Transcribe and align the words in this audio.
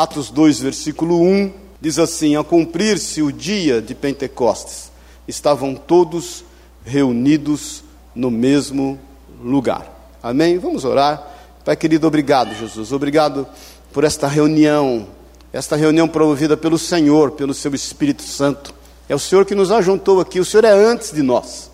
Atos 0.00 0.30
2, 0.30 0.60
versículo 0.60 1.20
1, 1.20 1.52
diz 1.78 1.98
assim: 1.98 2.34
A 2.34 2.42
cumprir-se 2.42 3.20
o 3.20 3.30
dia 3.30 3.82
de 3.82 3.94
Pentecostes, 3.94 4.90
estavam 5.28 5.74
todos 5.74 6.42
reunidos 6.82 7.84
no 8.14 8.30
mesmo 8.30 8.98
lugar. 9.42 10.16
Amém? 10.22 10.56
Vamos 10.56 10.86
orar. 10.86 11.22
Pai 11.66 11.76
querido, 11.76 12.06
obrigado, 12.06 12.54
Jesus. 12.54 12.92
Obrigado 12.92 13.46
por 13.92 14.02
esta 14.02 14.26
reunião, 14.26 15.06
esta 15.52 15.76
reunião 15.76 16.08
promovida 16.08 16.56
pelo 16.56 16.78
Senhor, 16.78 17.32
pelo 17.32 17.52
seu 17.52 17.74
Espírito 17.74 18.22
Santo. 18.22 18.72
É 19.06 19.14
o 19.14 19.18
Senhor 19.18 19.44
que 19.44 19.54
nos 19.54 19.70
ajuntou 19.70 20.18
aqui, 20.18 20.40
o 20.40 20.46
Senhor 20.46 20.64
é 20.64 20.72
antes 20.72 21.12
de 21.12 21.22
nós. 21.22 21.69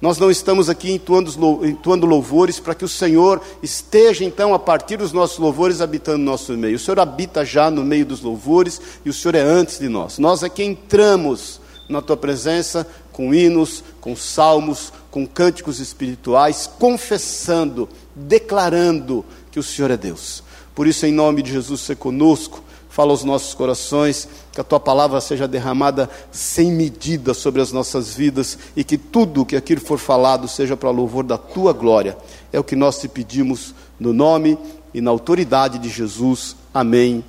Nós 0.00 0.18
não 0.18 0.30
estamos 0.30 0.68
aqui 0.68 0.92
entoando 0.92 2.06
louvores 2.06 2.60
para 2.60 2.74
que 2.74 2.84
o 2.84 2.88
Senhor 2.88 3.40
esteja, 3.62 4.24
então, 4.24 4.52
a 4.52 4.58
partir 4.58 4.98
dos 4.98 5.10
nossos 5.10 5.38
louvores, 5.38 5.80
habitando 5.80 6.18
no 6.18 6.24
nosso 6.24 6.52
meio. 6.52 6.76
O 6.76 6.78
Senhor 6.78 7.00
habita 7.00 7.46
já 7.46 7.70
no 7.70 7.82
meio 7.82 8.04
dos 8.04 8.20
louvores 8.20 8.80
e 9.04 9.10
o 9.10 9.12
Senhor 9.12 9.34
é 9.34 9.40
antes 9.40 9.78
de 9.78 9.88
nós. 9.88 10.18
Nós 10.18 10.42
é 10.42 10.50
que 10.50 10.62
entramos 10.62 11.60
na 11.88 12.02
tua 12.02 12.16
presença 12.16 12.86
com 13.10 13.32
hinos, 13.32 13.82
com 13.98 14.14
salmos, 14.14 14.92
com 15.10 15.26
cânticos 15.26 15.80
espirituais, 15.80 16.68
confessando, 16.78 17.88
declarando 18.14 19.24
que 19.50 19.58
o 19.58 19.62
Senhor 19.62 19.90
é 19.90 19.96
Deus. 19.96 20.42
Por 20.74 20.86
isso, 20.86 21.06
em 21.06 21.12
nome 21.12 21.40
de 21.40 21.52
Jesus, 21.52 21.80
ser 21.80 21.96
conosco 21.96 22.62
fala 22.96 23.10
aos 23.10 23.24
nossos 23.24 23.52
corações, 23.52 24.26
que 24.50 24.58
a 24.58 24.64
tua 24.64 24.80
palavra 24.80 25.20
seja 25.20 25.46
derramada 25.46 26.08
sem 26.32 26.72
medida 26.72 27.34
sobre 27.34 27.60
as 27.60 27.70
nossas 27.70 28.14
vidas 28.14 28.58
e 28.74 28.82
que 28.82 28.96
tudo 28.96 29.44
que 29.44 29.54
aqui 29.54 29.76
for 29.76 29.98
falado 29.98 30.48
seja 30.48 30.78
para 30.78 30.88
louvor 30.88 31.22
da 31.22 31.36
tua 31.36 31.74
glória. 31.74 32.16
É 32.50 32.58
o 32.58 32.64
que 32.64 32.74
nós 32.74 32.98
te 32.98 33.06
pedimos 33.06 33.74
no 34.00 34.14
nome 34.14 34.56
e 34.94 35.02
na 35.02 35.10
autoridade 35.10 35.78
de 35.78 35.90
Jesus. 35.90 36.56
Amém 36.72 37.22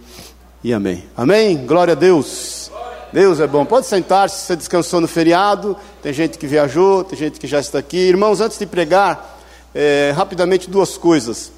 e 0.64 0.72
amém. 0.72 1.04
Amém? 1.18 1.58
Glória 1.66 1.92
a 1.92 1.96
Deus. 1.96 2.72
Deus 3.12 3.42
é 3.42 3.46
bom. 3.46 3.66
Pode 3.66 3.88
sentar-se, 3.88 4.46
você 4.46 4.56
descansou 4.56 5.02
no 5.02 5.08
feriado. 5.08 5.76
Tem 6.02 6.14
gente 6.14 6.38
que 6.38 6.48
viajou, 6.48 7.04
tem 7.04 7.20
gente 7.20 7.42
que 7.42 7.48
já 7.48 7.60
está 7.60 7.80
aqui. 7.80 7.98
Irmãos, 7.98 8.40
antes 8.40 8.58
de 8.58 8.66
pregar, 8.66 9.38
é, 9.76 10.14
rapidamente 10.16 10.70
duas 10.70 10.98
coisas. 10.98 11.52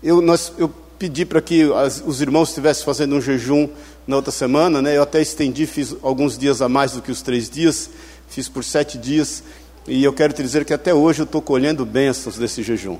Eu, 0.00 0.22
nós, 0.22 0.52
eu 0.56 0.70
pedi 0.98 1.24
para 1.24 1.40
que 1.40 1.70
as, 1.72 2.02
os 2.04 2.20
irmãos 2.20 2.48
estivessem 2.48 2.84
fazendo 2.84 3.16
um 3.16 3.20
jejum 3.20 3.68
na 4.06 4.16
outra 4.16 4.32
semana, 4.32 4.80
né? 4.80 4.96
Eu 4.96 5.02
até 5.02 5.20
estendi, 5.20 5.66
fiz 5.66 5.94
alguns 6.02 6.38
dias 6.38 6.62
a 6.62 6.68
mais 6.68 6.92
do 6.92 7.02
que 7.02 7.10
os 7.10 7.22
três 7.22 7.50
dias, 7.50 7.90
fiz 8.28 8.48
por 8.48 8.64
sete 8.64 8.98
dias, 8.98 9.42
e 9.86 10.02
eu 10.02 10.12
quero 10.12 10.32
te 10.32 10.42
dizer 10.42 10.64
que 10.64 10.74
até 10.74 10.92
hoje 10.92 11.22
eu 11.22 11.24
estou 11.24 11.42
colhendo 11.42 11.84
bênçãos 11.84 12.36
desse 12.36 12.62
jejum. 12.62 12.98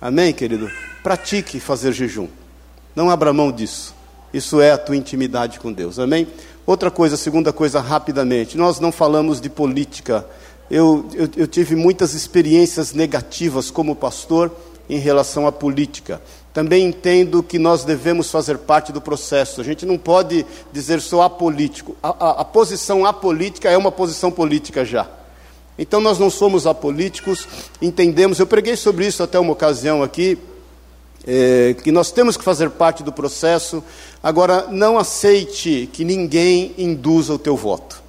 Amém, 0.00 0.32
querido? 0.32 0.70
Pratique 1.02 1.60
fazer 1.60 1.92
jejum. 1.92 2.28
Não 2.96 3.10
abra 3.10 3.32
mão 3.32 3.52
disso. 3.52 3.94
Isso 4.32 4.60
é 4.60 4.70
a 4.70 4.78
tua 4.78 4.96
intimidade 4.96 5.58
com 5.58 5.72
Deus. 5.72 5.98
Amém? 5.98 6.26
Outra 6.64 6.90
coisa, 6.90 7.16
segunda 7.16 7.52
coisa, 7.52 7.80
rapidamente. 7.80 8.56
Nós 8.56 8.80
não 8.80 8.92
falamos 8.92 9.40
de 9.40 9.50
política. 9.50 10.24
Eu, 10.70 11.06
eu, 11.14 11.28
eu 11.36 11.46
tive 11.46 11.74
muitas 11.74 12.14
experiências 12.14 12.92
negativas 12.92 13.70
como 13.70 13.94
pastor 13.96 14.50
em 14.88 14.98
relação 14.98 15.46
à 15.46 15.52
política. 15.52 16.22
Também 16.52 16.86
entendo 16.86 17.42
que 17.42 17.58
nós 17.58 17.84
devemos 17.84 18.30
fazer 18.30 18.58
parte 18.58 18.90
do 18.92 19.00
processo. 19.00 19.60
A 19.60 19.64
gente 19.64 19.86
não 19.86 19.96
pode 19.96 20.44
dizer 20.72 21.00
sou 21.00 21.22
apolítico. 21.22 21.96
A, 22.02 22.08
a, 22.08 22.30
a 22.40 22.44
posição 22.44 23.06
apolítica 23.06 23.70
é 23.70 23.76
uma 23.76 23.92
posição 23.92 24.32
política 24.32 24.84
já. 24.84 25.08
Então 25.78 26.00
nós 26.00 26.18
não 26.18 26.28
somos 26.28 26.66
apolíticos, 26.66 27.46
entendemos. 27.80 28.38
Eu 28.38 28.46
preguei 28.46 28.76
sobre 28.76 29.06
isso 29.06 29.22
até 29.22 29.38
uma 29.38 29.52
ocasião 29.52 30.02
aqui, 30.02 30.36
é, 31.26 31.74
que 31.82 31.92
nós 31.92 32.10
temos 32.10 32.36
que 32.36 32.44
fazer 32.44 32.70
parte 32.70 33.02
do 33.02 33.12
processo. 33.12 33.82
Agora, 34.22 34.66
não 34.68 34.98
aceite 34.98 35.88
que 35.92 36.04
ninguém 36.04 36.74
induza 36.76 37.32
o 37.32 37.38
teu 37.38 37.56
voto. 37.56 38.02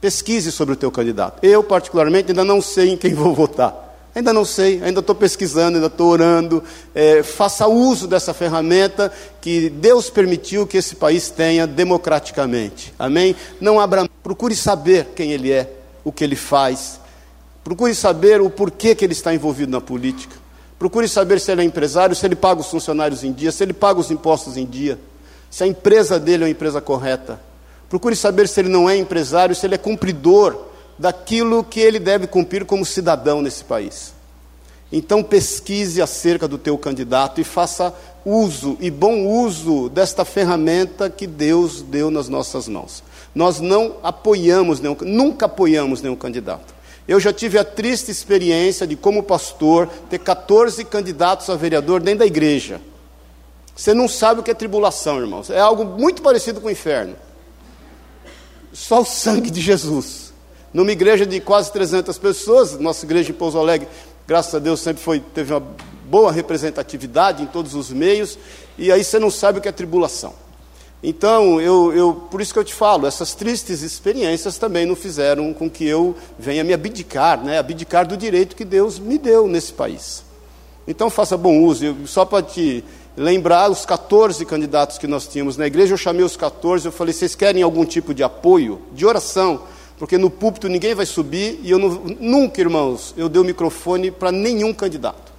Pesquise 0.00 0.50
sobre 0.50 0.74
o 0.74 0.76
teu 0.76 0.90
candidato. 0.90 1.44
Eu, 1.44 1.62
particularmente, 1.62 2.32
ainda 2.32 2.44
não 2.44 2.60
sei 2.60 2.90
em 2.90 2.96
quem 2.96 3.14
vou 3.14 3.34
votar. 3.34 3.89
Ainda 4.12 4.32
não 4.32 4.44
sei, 4.44 4.82
ainda 4.82 5.00
estou 5.00 5.14
pesquisando, 5.14 5.76
ainda 5.76 5.86
estou 5.86 6.08
orando. 6.08 6.62
É, 6.94 7.22
faça 7.22 7.68
uso 7.68 8.08
dessa 8.08 8.34
ferramenta 8.34 9.12
que 9.40 9.70
Deus 9.70 10.10
permitiu 10.10 10.66
que 10.66 10.76
esse 10.76 10.96
país 10.96 11.30
tenha 11.30 11.66
democraticamente. 11.66 12.92
Amém? 12.98 13.36
Não 13.60 13.78
abra. 13.78 14.08
Procure 14.22 14.56
saber 14.56 15.10
quem 15.14 15.30
ele 15.32 15.52
é, 15.52 15.72
o 16.02 16.10
que 16.10 16.24
ele 16.24 16.34
faz. 16.34 16.98
Procure 17.62 17.94
saber 17.94 18.40
o 18.40 18.50
porquê 18.50 18.94
que 18.94 19.04
ele 19.04 19.12
está 19.12 19.32
envolvido 19.32 19.70
na 19.70 19.80
política. 19.80 20.34
Procure 20.76 21.06
saber 21.06 21.38
se 21.38 21.52
ele 21.52 21.60
é 21.60 21.64
empresário, 21.64 22.16
se 22.16 22.26
ele 22.26 22.34
paga 22.34 22.60
os 22.60 22.68
funcionários 22.68 23.22
em 23.22 23.32
dia, 23.32 23.52
se 23.52 23.62
ele 23.62 23.72
paga 23.72 24.00
os 24.00 24.10
impostos 24.10 24.56
em 24.56 24.64
dia, 24.64 24.98
se 25.50 25.62
a 25.62 25.66
empresa 25.66 26.18
dele 26.18 26.44
é 26.44 26.46
uma 26.46 26.50
empresa 26.50 26.80
correta. 26.80 27.38
Procure 27.88 28.16
saber 28.16 28.48
se 28.48 28.60
ele 28.60 28.70
não 28.70 28.88
é 28.88 28.96
empresário, 28.96 29.54
se 29.54 29.66
ele 29.66 29.74
é 29.74 29.78
cumpridor 29.78 30.69
daquilo 31.00 31.64
que 31.64 31.80
ele 31.80 31.98
deve 31.98 32.26
cumprir 32.26 32.66
como 32.66 32.84
cidadão 32.84 33.40
nesse 33.40 33.64
país. 33.64 34.12
Então 34.92 35.22
pesquise 35.22 36.02
acerca 36.02 36.46
do 36.46 36.58
teu 36.58 36.76
candidato 36.76 37.40
e 37.40 37.44
faça 37.44 37.94
uso 38.22 38.76
e 38.80 38.90
bom 38.90 39.26
uso 39.26 39.88
desta 39.88 40.26
ferramenta 40.26 41.08
que 41.08 41.26
Deus 41.26 41.80
deu 41.80 42.10
nas 42.10 42.28
nossas 42.28 42.68
mãos. 42.68 43.02
Nós 43.34 43.60
não 43.60 43.96
apoiamos 44.02 44.78
nenhum, 44.78 44.96
nunca 45.00 45.46
apoiamos 45.46 46.02
nenhum 46.02 46.16
candidato. 46.16 46.74
Eu 47.08 47.18
já 47.18 47.32
tive 47.32 47.58
a 47.58 47.64
triste 47.64 48.10
experiência 48.10 48.86
de, 48.86 48.94
como 48.94 49.22
pastor, 49.22 49.88
ter 50.10 50.18
14 50.18 50.84
candidatos 50.84 51.48
a 51.48 51.56
vereador 51.56 52.02
dentro 52.02 52.20
da 52.20 52.26
igreja. 52.26 52.78
Você 53.74 53.94
não 53.94 54.06
sabe 54.06 54.40
o 54.40 54.42
que 54.42 54.50
é 54.50 54.54
tribulação, 54.54 55.18
irmãos. 55.18 55.48
É 55.48 55.60
algo 55.60 55.82
muito 55.82 56.20
parecido 56.20 56.60
com 56.60 56.68
o 56.68 56.70
inferno. 56.70 57.16
Só 58.70 59.00
o 59.00 59.06
sangue 59.06 59.50
de 59.50 59.62
Jesus 59.62 60.29
numa 60.72 60.92
igreja 60.92 61.26
de 61.26 61.40
quase 61.40 61.72
300 61.72 62.16
pessoas, 62.18 62.78
nossa 62.78 63.04
igreja 63.04 63.30
em 63.30 63.34
Pouso 63.34 63.58
Alegre, 63.58 63.88
graças 64.26 64.54
a 64.54 64.58
Deus, 64.58 64.80
sempre 64.80 65.02
foi, 65.02 65.20
teve 65.20 65.52
uma 65.52 65.62
boa 66.04 66.32
representatividade 66.32 67.42
em 67.42 67.46
todos 67.46 67.74
os 67.74 67.90
meios, 67.90 68.38
e 68.78 68.90
aí 68.90 69.02
você 69.02 69.18
não 69.18 69.30
sabe 69.30 69.58
o 69.58 69.62
que 69.62 69.68
é 69.68 69.72
tribulação. 69.72 70.34
Então, 71.02 71.58
eu, 71.60 71.92
eu, 71.94 72.12
por 72.30 72.42
isso 72.42 72.52
que 72.52 72.58
eu 72.58 72.64
te 72.64 72.74
falo, 72.74 73.06
essas 73.06 73.34
tristes 73.34 73.80
experiências 73.80 74.58
também 74.58 74.84
não 74.84 74.94
fizeram 74.94 75.52
com 75.54 75.68
que 75.68 75.86
eu 75.86 76.14
venha 76.38 76.62
me 76.62 76.74
abdicar, 76.74 77.42
né, 77.42 77.58
abdicar 77.58 78.06
do 78.06 78.16
direito 78.16 78.54
que 78.54 78.66
Deus 78.66 78.98
me 78.98 79.16
deu 79.16 79.48
nesse 79.48 79.72
país. 79.72 80.22
Então, 80.86 81.08
faça 81.08 81.36
bom 81.38 81.62
uso. 81.62 81.86
Eu, 81.86 81.96
só 82.06 82.24
para 82.26 82.42
te 82.42 82.84
lembrar, 83.16 83.70
os 83.70 83.86
14 83.86 84.44
candidatos 84.44 84.98
que 84.98 85.06
nós 85.06 85.26
tínhamos 85.26 85.56
na 85.56 85.66
igreja, 85.66 85.94
eu 85.94 85.98
chamei 85.98 86.22
os 86.24 86.36
14, 86.36 86.86
eu 86.86 86.92
falei, 86.92 87.14
vocês 87.14 87.34
querem 87.34 87.62
algum 87.62 87.84
tipo 87.84 88.12
de 88.12 88.22
apoio, 88.22 88.82
de 88.92 89.06
oração? 89.06 89.62
Porque 90.00 90.16
no 90.16 90.30
púlpito 90.30 90.66
ninguém 90.66 90.94
vai 90.94 91.04
subir 91.04 91.60
e 91.62 91.70
eu 91.70 91.78
não, 91.78 91.90
nunca, 92.18 92.58
irmãos, 92.58 93.12
eu 93.18 93.28
dei 93.28 93.38
o 93.38 93.44
microfone 93.44 94.10
para 94.10 94.32
nenhum 94.32 94.72
candidato. 94.72 95.30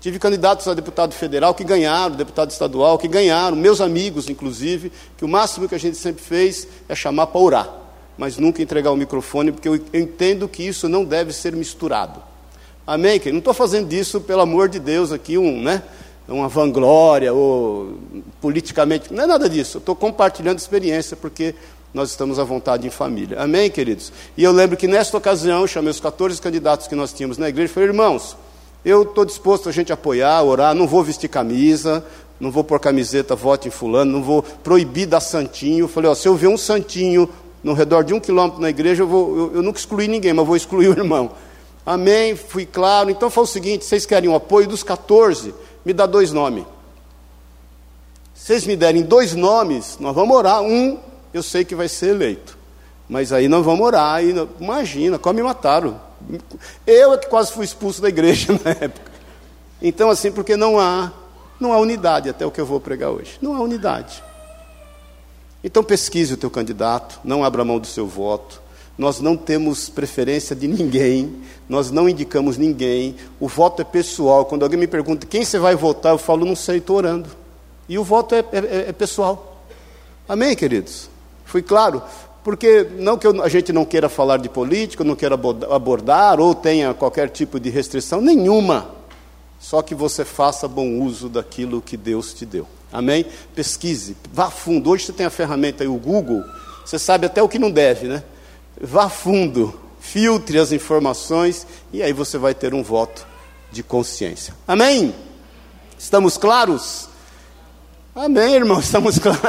Tive 0.00 0.18
candidatos 0.18 0.66
a 0.66 0.72
deputado 0.72 1.12
federal 1.12 1.52
que 1.54 1.62
ganharam, 1.62 2.16
deputado 2.16 2.50
estadual 2.50 2.96
que 2.96 3.06
ganharam, 3.06 3.54
meus 3.54 3.78
amigos, 3.78 4.30
inclusive, 4.30 4.90
que 5.18 5.24
o 5.26 5.28
máximo 5.28 5.68
que 5.68 5.74
a 5.74 5.78
gente 5.78 5.98
sempre 5.98 6.22
fez 6.22 6.66
é 6.88 6.94
chamar 6.94 7.26
para 7.26 7.40
orar, 7.42 7.70
mas 8.16 8.38
nunca 8.38 8.62
entregar 8.62 8.90
o 8.90 8.96
microfone, 8.96 9.52
porque 9.52 9.68
eu 9.68 9.74
entendo 9.92 10.48
que 10.48 10.66
isso 10.66 10.88
não 10.88 11.04
deve 11.04 11.34
ser 11.34 11.54
misturado. 11.54 12.22
Amém? 12.86 13.20
Não 13.26 13.40
estou 13.40 13.52
fazendo 13.52 13.92
isso, 13.92 14.18
pelo 14.22 14.40
amor 14.40 14.70
de 14.70 14.78
Deus, 14.78 15.12
aqui 15.12 15.36
um, 15.36 15.60
né, 15.60 15.82
uma 16.26 16.48
vanglória 16.48 17.34
ou 17.34 17.98
politicamente, 18.40 19.12
não 19.12 19.24
é 19.24 19.26
nada 19.26 19.46
disso. 19.46 19.76
Eu 19.76 19.80
estou 19.80 19.94
compartilhando 19.94 20.58
experiência, 20.58 21.18
porque 21.18 21.54
nós 21.92 22.10
estamos 22.10 22.38
à 22.38 22.44
vontade 22.44 22.86
em 22.86 22.90
família. 22.90 23.40
Amém, 23.40 23.70
queridos? 23.70 24.12
E 24.36 24.44
eu 24.44 24.52
lembro 24.52 24.76
que 24.76 24.86
nesta 24.86 25.16
ocasião, 25.16 25.66
chamei 25.66 25.90
os 25.90 26.00
14 26.00 26.40
candidatos 26.40 26.86
que 26.86 26.94
nós 26.94 27.12
tínhamos 27.12 27.36
na 27.36 27.48
igreja 27.48 27.70
e 27.70 27.74
falei, 27.74 27.88
irmãos, 27.88 28.36
eu 28.84 29.02
estou 29.02 29.24
disposto 29.24 29.68
a 29.68 29.72
gente 29.72 29.92
apoiar, 29.92 30.42
orar, 30.42 30.74
não 30.74 30.86
vou 30.86 31.02
vestir 31.02 31.28
camisa, 31.28 32.04
não 32.38 32.50
vou 32.50 32.64
pôr 32.64 32.78
camiseta, 32.78 33.34
vote 33.34 33.68
em 33.68 33.70
fulano, 33.70 34.12
não 34.12 34.22
vou 34.22 34.42
proibir 34.42 35.06
dar 35.06 35.20
santinho. 35.20 35.84
Eu 35.84 35.88
falei, 35.88 36.10
ó, 36.10 36.14
se 36.14 36.26
eu 36.26 36.34
ver 36.34 36.46
um 36.46 36.56
santinho 36.56 37.28
no 37.62 37.74
redor 37.74 38.02
de 38.02 38.14
um 38.14 38.20
quilômetro 38.20 38.60
na 38.60 38.70
igreja, 38.70 39.02
eu, 39.02 39.08
vou, 39.08 39.36
eu, 39.36 39.54
eu 39.56 39.62
nunca 39.62 39.78
excluí 39.78 40.08
ninguém, 40.08 40.32
mas 40.32 40.46
vou 40.46 40.56
excluir 40.56 40.88
o 40.88 40.92
irmão. 40.92 41.32
Amém, 41.84 42.36
fui 42.36 42.64
claro. 42.64 43.10
Então 43.10 43.28
foi 43.28 43.44
o 43.44 43.46
seguinte, 43.46 43.84
vocês 43.84 44.06
querem 44.06 44.30
o 44.30 44.34
apoio 44.34 44.68
dos 44.68 44.82
14, 44.82 45.52
me 45.84 45.92
dá 45.92 46.06
dois 46.06 46.32
nomes. 46.32 46.64
Se 48.34 48.46
vocês 48.46 48.66
me 48.66 48.76
derem 48.76 49.02
dois 49.02 49.34
nomes, 49.34 49.98
nós 50.00 50.14
vamos 50.14 50.34
orar. 50.34 50.62
Um 50.62 50.98
eu 51.32 51.42
sei 51.42 51.64
que 51.64 51.74
vai 51.74 51.88
ser 51.88 52.10
eleito. 52.10 52.58
Mas 53.08 53.32
aí 53.32 53.48
nós 53.48 53.64
vamos 53.64 53.84
orar, 53.84 54.22
e 54.24 54.34
imagina, 54.60 55.18
como 55.18 55.34
me 55.34 55.42
mataram. 55.42 56.00
Eu 56.86 57.12
é 57.12 57.18
que 57.18 57.28
quase 57.28 57.52
fui 57.52 57.64
expulso 57.64 58.00
da 58.00 58.08
igreja 58.08 58.52
na 58.64 58.70
época. 58.70 59.10
Então, 59.82 60.10
assim, 60.10 60.30
porque 60.30 60.56
não 60.56 60.78
há, 60.78 61.12
não 61.58 61.72
há 61.72 61.78
unidade, 61.78 62.28
até 62.28 62.44
o 62.46 62.50
que 62.50 62.60
eu 62.60 62.66
vou 62.66 62.80
pregar 62.80 63.10
hoje. 63.10 63.38
Não 63.40 63.54
há 63.54 63.60
unidade. 63.60 64.22
Então 65.62 65.84
pesquise 65.84 66.32
o 66.32 66.36
teu 66.36 66.50
candidato, 66.50 67.20
não 67.22 67.44
abra 67.44 67.64
mão 67.64 67.78
do 67.78 67.86
seu 67.86 68.06
voto. 68.06 68.62
Nós 68.96 69.20
não 69.20 69.36
temos 69.36 69.88
preferência 69.88 70.54
de 70.54 70.66
ninguém, 70.66 71.36
nós 71.68 71.90
não 71.90 72.08
indicamos 72.08 72.56
ninguém. 72.56 73.16
O 73.38 73.48
voto 73.48 73.80
é 73.80 73.84
pessoal. 73.84 74.44
Quando 74.44 74.62
alguém 74.62 74.78
me 74.78 74.86
pergunta 74.86 75.26
quem 75.26 75.44
você 75.44 75.58
vai 75.58 75.74
votar, 75.74 76.12
eu 76.12 76.18
falo, 76.18 76.44
não 76.44 76.56
sei, 76.56 76.78
estou 76.78 76.96
orando. 76.96 77.28
E 77.88 77.98
o 77.98 78.04
voto 78.04 78.34
é, 78.34 78.44
é, 78.52 78.88
é 78.88 78.92
pessoal. 78.92 79.64
Amém, 80.28 80.54
queridos? 80.54 81.09
Fui 81.50 81.62
claro? 81.62 82.00
Porque 82.44 82.86
não 82.96 83.18
que 83.18 83.26
a 83.26 83.48
gente 83.48 83.72
não 83.72 83.84
queira 83.84 84.08
falar 84.08 84.36
de 84.36 84.48
política, 84.48 85.02
não 85.02 85.16
queira 85.16 85.34
abordar 85.34 86.38
ou 86.38 86.54
tenha 86.54 86.94
qualquer 86.94 87.28
tipo 87.28 87.58
de 87.58 87.68
restrição, 87.68 88.20
nenhuma. 88.20 88.88
Só 89.58 89.82
que 89.82 89.92
você 89.92 90.24
faça 90.24 90.68
bom 90.68 91.00
uso 91.00 91.28
daquilo 91.28 91.82
que 91.82 91.96
Deus 91.96 92.32
te 92.32 92.46
deu. 92.46 92.68
Amém? 92.92 93.26
Pesquise, 93.52 94.16
vá 94.32 94.48
fundo. 94.48 94.90
Hoje 94.90 95.06
você 95.06 95.12
tem 95.12 95.26
a 95.26 95.30
ferramenta 95.30 95.82
aí, 95.82 95.88
o 95.88 95.96
Google, 95.96 96.44
você 96.84 97.00
sabe 97.00 97.26
até 97.26 97.42
o 97.42 97.48
que 97.48 97.58
não 97.58 97.70
deve, 97.70 98.06
né? 98.06 98.22
Vá 98.80 99.08
fundo, 99.08 99.78
filtre 99.98 100.56
as 100.56 100.70
informações 100.70 101.66
e 101.92 102.00
aí 102.00 102.12
você 102.12 102.38
vai 102.38 102.54
ter 102.54 102.72
um 102.72 102.82
voto 102.82 103.26
de 103.72 103.82
consciência. 103.82 104.54
Amém? 104.68 105.12
Estamos 105.98 106.38
claros? 106.38 107.09
Amém, 108.14 108.54
irmão, 108.54 108.78
estamos 108.80 109.18
claros. 109.20 109.40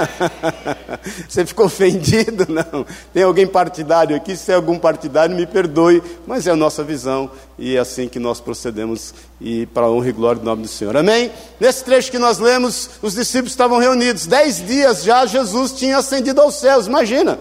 Você 1.27 1.45
ficou 1.45 1.65
ofendido? 1.65 2.45
Não. 2.47 2.85
Tem 3.11 3.23
alguém 3.23 3.47
partidário 3.47 4.15
aqui? 4.15 4.35
Se 4.35 4.51
é 4.51 4.55
algum 4.55 4.77
partidário, 4.77 5.35
me 5.35 5.47
perdoe, 5.47 6.01
mas 6.27 6.45
é 6.45 6.51
a 6.51 6.55
nossa 6.55 6.83
visão 6.83 7.31
e 7.57 7.75
é 7.75 7.79
assim 7.79 8.07
que 8.07 8.19
nós 8.19 8.39
procedemos 8.39 9.15
e 9.39 9.65
para 9.67 9.87
a 9.87 9.91
honra 9.91 10.09
e 10.09 10.11
glória 10.11 10.39
do 10.39 10.45
nome 10.45 10.61
do 10.61 10.67
Senhor. 10.67 10.95
Amém? 10.95 11.31
Nesse 11.59 11.83
trecho 11.83 12.11
que 12.11 12.19
nós 12.19 12.37
lemos, 12.37 12.89
os 13.01 13.15
discípulos 13.15 13.51
estavam 13.51 13.79
reunidos. 13.79 14.27
Dez 14.27 14.65
dias 14.65 15.03
já 15.03 15.25
Jesus 15.25 15.71
tinha 15.71 15.97
ascendido 15.97 16.39
aos 16.39 16.55
céus, 16.55 16.85
imagina. 16.85 17.39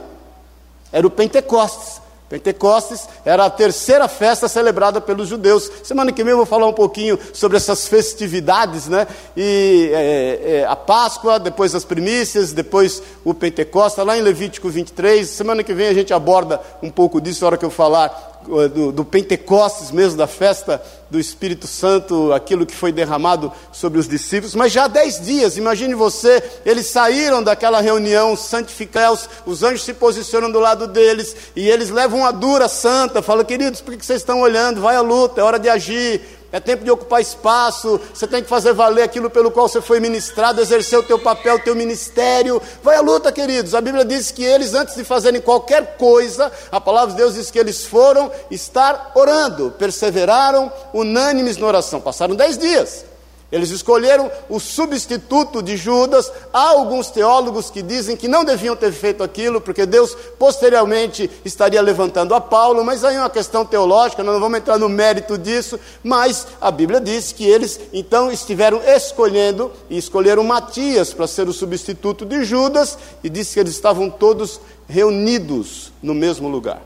Era 0.90 1.06
o 1.06 1.10
Pentecostes. 1.10 2.00
Pentecostes 2.30 3.08
era 3.24 3.44
a 3.44 3.50
terceira 3.50 4.06
festa 4.06 4.46
celebrada 4.48 5.00
pelos 5.00 5.28
judeus. 5.28 5.68
Semana 5.82 6.12
que 6.12 6.22
vem 6.22 6.30
eu 6.30 6.36
vou 6.36 6.46
falar 6.46 6.68
um 6.68 6.72
pouquinho 6.72 7.18
sobre 7.34 7.56
essas 7.56 7.88
festividades, 7.88 8.86
né? 8.86 9.08
E 9.36 9.90
é, 9.92 10.40
é, 10.60 10.64
a 10.64 10.76
Páscoa, 10.76 11.40
depois 11.40 11.74
as 11.74 11.84
primícias, 11.84 12.52
depois 12.52 13.02
o 13.24 13.34
Pentecostes, 13.34 14.04
lá 14.04 14.16
em 14.16 14.22
Levítico 14.22 14.68
23. 14.68 15.28
Semana 15.28 15.64
que 15.64 15.74
vem 15.74 15.88
a 15.88 15.92
gente 15.92 16.14
aborda 16.14 16.60
um 16.80 16.88
pouco 16.88 17.20
disso, 17.20 17.40
na 17.40 17.48
hora 17.48 17.58
que 17.58 17.64
eu 17.64 17.70
falar 17.70 18.30
do, 18.72 18.92
do 18.92 19.04
Pentecostes 19.04 19.90
mesmo, 19.90 20.16
da 20.16 20.28
festa 20.28 20.80
do 21.10 21.18
Espírito 21.18 21.66
Santo, 21.66 22.32
aquilo 22.32 22.64
que 22.64 22.74
foi 22.74 22.92
derramado 22.92 23.52
sobre 23.72 23.98
os 23.98 24.08
discípulos, 24.08 24.54
mas 24.54 24.72
já 24.72 24.84
há 24.84 24.88
dez 24.88 25.20
dias, 25.20 25.56
imagine 25.56 25.94
você, 25.94 26.42
eles 26.64 26.86
saíram 26.86 27.42
daquela 27.42 27.80
reunião 27.80 28.36
santificados, 28.36 29.28
os 29.44 29.62
anjos 29.62 29.84
se 29.84 29.92
posicionam 29.92 30.50
do 30.50 30.60
lado 30.60 30.86
deles, 30.86 31.34
e 31.56 31.68
eles 31.68 31.90
levam 31.90 32.20
uma 32.20 32.32
dura 32.32 32.68
santa, 32.68 33.22
falam, 33.22 33.44
queridos, 33.44 33.80
por 33.80 33.96
que 33.96 34.06
vocês 34.06 34.20
estão 34.20 34.40
olhando? 34.40 34.80
Vai 34.80 34.96
à 34.96 35.00
luta, 35.00 35.40
é 35.40 35.44
hora 35.44 35.58
de 35.58 35.68
agir, 35.68 36.39
é 36.52 36.58
tempo 36.58 36.84
de 36.84 36.90
ocupar 36.90 37.20
espaço, 37.20 38.00
você 38.12 38.26
tem 38.26 38.42
que 38.42 38.48
fazer 38.48 38.72
valer 38.72 39.02
aquilo 39.02 39.30
pelo 39.30 39.50
qual 39.50 39.68
você 39.68 39.80
foi 39.80 40.00
ministrado, 40.00 40.60
exercer 40.60 40.98
o 40.98 41.02
teu 41.02 41.18
papel, 41.18 41.56
o 41.56 41.60
teu 41.60 41.76
ministério. 41.76 42.60
Vai 42.82 42.96
à 42.96 43.00
luta, 43.00 43.30
queridos. 43.30 43.74
A 43.74 43.80
Bíblia 43.80 44.04
diz 44.04 44.30
que 44.30 44.42
eles, 44.42 44.74
antes 44.74 44.96
de 44.96 45.04
fazerem 45.04 45.40
qualquer 45.40 45.96
coisa, 45.96 46.50
a 46.72 46.80
palavra 46.80 47.12
de 47.12 47.18
Deus 47.18 47.34
diz 47.34 47.50
que 47.50 47.58
eles 47.58 47.84
foram 47.84 48.30
estar 48.50 49.12
orando, 49.14 49.70
perseveraram 49.78 50.72
unânimes 50.92 51.56
na 51.56 51.66
oração. 51.66 52.00
Passaram 52.00 52.34
dez 52.34 52.58
dias. 52.58 53.09
Eles 53.52 53.70
escolheram 53.70 54.30
o 54.48 54.60
substituto 54.60 55.60
de 55.60 55.76
Judas. 55.76 56.30
Há 56.52 56.68
alguns 56.68 57.10
teólogos 57.10 57.68
que 57.68 57.82
dizem 57.82 58.16
que 58.16 58.28
não 58.28 58.44
deviam 58.44 58.76
ter 58.76 58.92
feito 58.92 59.24
aquilo, 59.24 59.60
porque 59.60 59.84
Deus 59.84 60.16
posteriormente 60.38 61.28
estaria 61.44 61.82
levantando 61.82 62.32
a 62.34 62.40
Paulo, 62.40 62.84
mas 62.84 63.02
aí 63.02 63.16
é 63.16 63.18
uma 63.18 63.28
questão 63.28 63.64
teológica, 63.64 64.22
nós 64.22 64.34
não 64.34 64.40
vamos 64.40 64.58
entrar 64.58 64.78
no 64.78 64.88
mérito 64.88 65.36
disso, 65.36 65.80
mas 66.02 66.46
a 66.60 66.70
Bíblia 66.70 67.00
diz 67.00 67.32
que 67.32 67.44
eles 67.44 67.80
então 67.92 68.30
estiveram 68.30 68.80
escolhendo 68.84 69.72
e 69.88 69.98
escolheram 69.98 70.44
Matias 70.44 71.12
para 71.12 71.26
ser 71.26 71.48
o 71.48 71.52
substituto 71.52 72.24
de 72.24 72.44
Judas, 72.44 72.96
e 73.24 73.28
disse 73.28 73.54
que 73.54 73.60
eles 73.60 73.74
estavam 73.74 74.08
todos 74.08 74.60
reunidos 74.88 75.92
no 76.00 76.14
mesmo 76.14 76.48
lugar. 76.48 76.82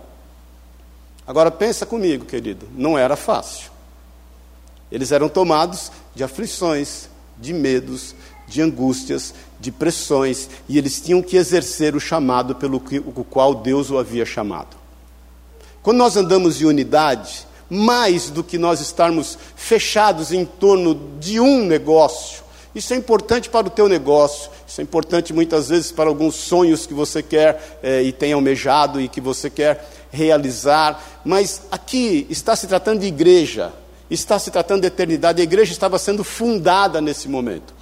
Agora 1.26 1.50
pensa 1.50 1.84
comigo, 1.84 2.24
querido, 2.24 2.66
não 2.74 2.96
era 2.98 3.16
fácil. 3.16 3.73
Eles 4.94 5.10
eram 5.10 5.28
tomados 5.28 5.90
de 6.14 6.22
aflições, 6.22 7.08
de 7.36 7.52
medos, 7.52 8.14
de 8.46 8.62
angústias, 8.62 9.34
de 9.58 9.72
pressões, 9.72 10.48
e 10.68 10.78
eles 10.78 11.00
tinham 11.00 11.20
que 11.20 11.36
exercer 11.36 11.96
o 11.96 12.00
chamado 12.00 12.54
pelo 12.54 12.78
que, 12.78 13.00
o 13.00 13.24
qual 13.24 13.56
Deus 13.56 13.90
o 13.90 13.98
havia 13.98 14.24
chamado. 14.24 14.76
Quando 15.82 15.96
nós 15.96 16.16
andamos 16.16 16.62
em 16.62 16.66
unidade, 16.66 17.44
mais 17.68 18.30
do 18.30 18.44
que 18.44 18.56
nós 18.56 18.80
estarmos 18.80 19.36
fechados 19.56 20.32
em 20.32 20.44
torno 20.44 20.94
de 21.18 21.40
um 21.40 21.66
negócio, 21.66 22.44
isso 22.72 22.94
é 22.94 22.96
importante 22.96 23.50
para 23.50 23.66
o 23.66 23.70
teu 23.70 23.88
negócio, 23.88 24.48
isso 24.64 24.80
é 24.80 24.84
importante 24.84 25.32
muitas 25.32 25.70
vezes 25.70 25.90
para 25.90 26.08
alguns 26.08 26.36
sonhos 26.36 26.86
que 26.86 26.94
você 26.94 27.20
quer 27.20 27.80
é, 27.82 28.00
e 28.00 28.12
tem 28.12 28.32
almejado 28.32 29.00
e 29.00 29.08
que 29.08 29.20
você 29.20 29.50
quer 29.50 29.90
realizar, 30.12 31.20
mas 31.24 31.62
aqui 31.72 32.28
está 32.30 32.54
se 32.54 32.68
tratando 32.68 33.00
de 33.00 33.08
igreja, 33.08 33.72
está 34.14 34.38
se 34.38 34.50
tratando 34.50 34.82
de 34.82 34.86
eternidade. 34.86 35.40
A 35.40 35.44
igreja 35.44 35.72
estava 35.72 35.98
sendo 35.98 36.24
fundada 36.24 37.00
nesse 37.00 37.28
momento. 37.28 37.74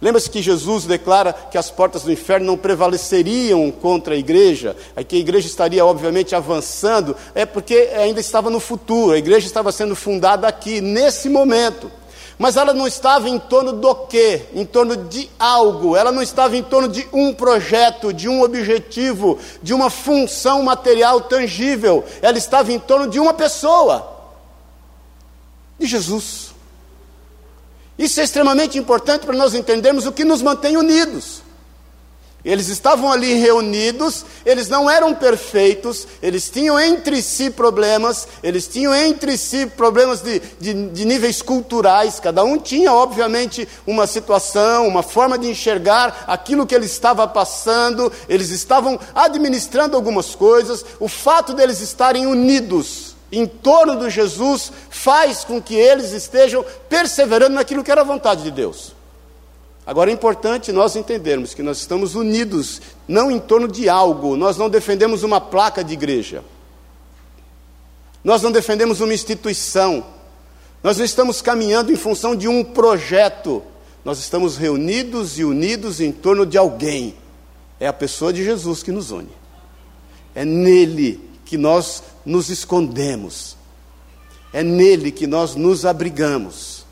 Lembra-se 0.00 0.30
que 0.30 0.40
Jesus 0.40 0.84
declara 0.84 1.32
que 1.32 1.58
as 1.58 1.70
portas 1.70 2.02
do 2.02 2.12
inferno 2.12 2.46
não 2.46 2.56
prevaleceriam 2.56 3.68
contra 3.70 4.14
a 4.14 4.16
igreja, 4.16 4.76
que 5.08 5.16
a 5.16 5.18
igreja 5.18 5.48
estaria, 5.48 5.84
obviamente, 5.84 6.36
avançando, 6.36 7.16
é 7.34 7.44
porque 7.44 7.90
ainda 7.96 8.20
estava 8.20 8.48
no 8.48 8.60
futuro, 8.60 9.12
a 9.12 9.18
igreja 9.18 9.46
estava 9.46 9.72
sendo 9.72 9.96
fundada 9.96 10.46
aqui, 10.46 10.80
nesse 10.80 11.28
momento. 11.28 11.90
Mas 12.38 12.56
ela 12.56 12.72
não 12.72 12.86
estava 12.86 13.28
em 13.28 13.40
torno 13.40 13.72
do 13.72 13.92
quê? 14.06 14.42
Em 14.54 14.64
torno 14.64 14.96
de 14.96 15.28
algo, 15.36 15.96
ela 15.96 16.12
não 16.12 16.22
estava 16.22 16.56
em 16.56 16.62
torno 16.62 16.88
de 16.88 17.04
um 17.12 17.34
projeto, 17.34 18.12
de 18.12 18.28
um 18.28 18.42
objetivo, 18.42 19.36
de 19.60 19.74
uma 19.74 19.90
função 19.90 20.62
material 20.62 21.22
tangível, 21.22 22.04
ela 22.22 22.38
estava 22.38 22.72
em 22.72 22.78
torno 22.78 23.08
de 23.08 23.18
uma 23.18 23.34
pessoa 23.34 24.17
de 25.78 25.86
Jesus. 25.86 26.54
Isso 27.98 28.20
é 28.20 28.24
extremamente 28.24 28.78
importante 28.78 29.26
para 29.26 29.36
nós 29.36 29.54
entendermos 29.54 30.06
o 30.06 30.12
que 30.12 30.24
nos 30.24 30.40
mantém 30.40 30.76
unidos. 30.76 31.42
Eles 32.44 32.68
estavam 32.68 33.10
ali 33.10 33.34
reunidos, 33.34 34.24
eles 34.46 34.68
não 34.68 34.88
eram 34.88 35.12
perfeitos, 35.12 36.06
eles 36.22 36.48
tinham 36.48 36.78
entre 36.78 37.20
si 37.20 37.50
problemas, 37.50 38.28
eles 38.44 38.68
tinham 38.68 38.94
entre 38.94 39.36
si 39.36 39.66
problemas 39.66 40.22
de, 40.22 40.40
de, 40.60 40.88
de, 40.90 41.04
níveis 41.04 41.42
culturais, 41.42 42.20
cada 42.20 42.44
um 42.44 42.56
tinha, 42.56 42.92
obviamente, 42.92 43.68
uma 43.84 44.06
situação, 44.06 44.86
uma 44.86 45.02
forma 45.02 45.36
de 45.36 45.50
enxergar 45.50 46.24
aquilo 46.28 46.64
que 46.64 46.76
ele 46.76 46.86
estava 46.86 47.26
passando, 47.26 48.10
eles 48.28 48.50
estavam 48.50 48.98
administrando 49.16 49.96
algumas 49.96 50.36
coisas, 50.36 50.84
o 51.00 51.08
fato 51.08 51.52
deles 51.52 51.80
estarem 51.80 52.24
unidos 52.24 53.07
em 53.30 53.46
torno 53.46 53.98
de 53.98 54.10
Jesus 54.10 54.72
faz 54.90 55.44
com 55.44 55.60
que 55.60 55.74
eles 55.74 56.12
estejam 56.12 56.64
perseverando 56.88 57.54
naquilo 57.54 57.84
que 57.84 57.90
era 57.90 58.00
a 58.00 58.04
vontade 58.04 58.42
de 58.42 58.50
Deus. 58.50 58.96
Agora 59.86 60.10
é 60.10 60.12
importante 60.12 60.72
nós 60.72 60.96
entendermos 60.96 61.54
que 61.54 61.62
nós 61.62 61.78
estamos 61.78 62.14
unidos 62.14 62.80
não 63.06 63.30
em 63.30 63.38
torno 63.38 63.66
de 63.66 63.88
algo, 63.88 64.36
nós 64.36 64.58
não 64.58 64.68
defendemos 64.68 65.22
uma 65.22 65.40
placa 65.40 65.82
de 65.82 65.94
igreja, 65.94 66.44
nós 68.22 68.42
não 68.42 68.52
defendemos 68.52 69.00
uma 69.00 69.14
instituição, 69.14 70.04
nós 70.82 70.98
não 70.98 71.04
estamos 71.04 71.40
caminhando 71.40 71.90
em 71.90 71.96
função 71.96 72.36
de 72.36 72.46
um 72.46 72.62
projeto, 72.62 73.62
nós 74.04 74.18
estamos 74.18 74.58
reunidos 74.58 75.38
e 75.38 75.44
unidos 75.44 76.00
em 76.00 76.12
torno 76.12 76.44
de 76.44 76.58
alguém, 76.58 77.14
é 77.80 77.86
a 77.86 77.92
pessoa 77.92 78.30
de 78.30 78.44
Jesus 78.44 78.82
que 78.82 78.92
nos 78.92 79.10
une, 79.10 79.30
é 80.34 80.44
nele 80.44 81.27
que 81.48 81.56
nós 81.56 82.02
nos 82.26 82.50
escondemos, 82.50 83.56
é 84.52 84.62
nele 84.62 85.10
que 85.10 85.26
nós 85.26 85.54
nos 85.54 85.86
abrigamos, 85.86 86.84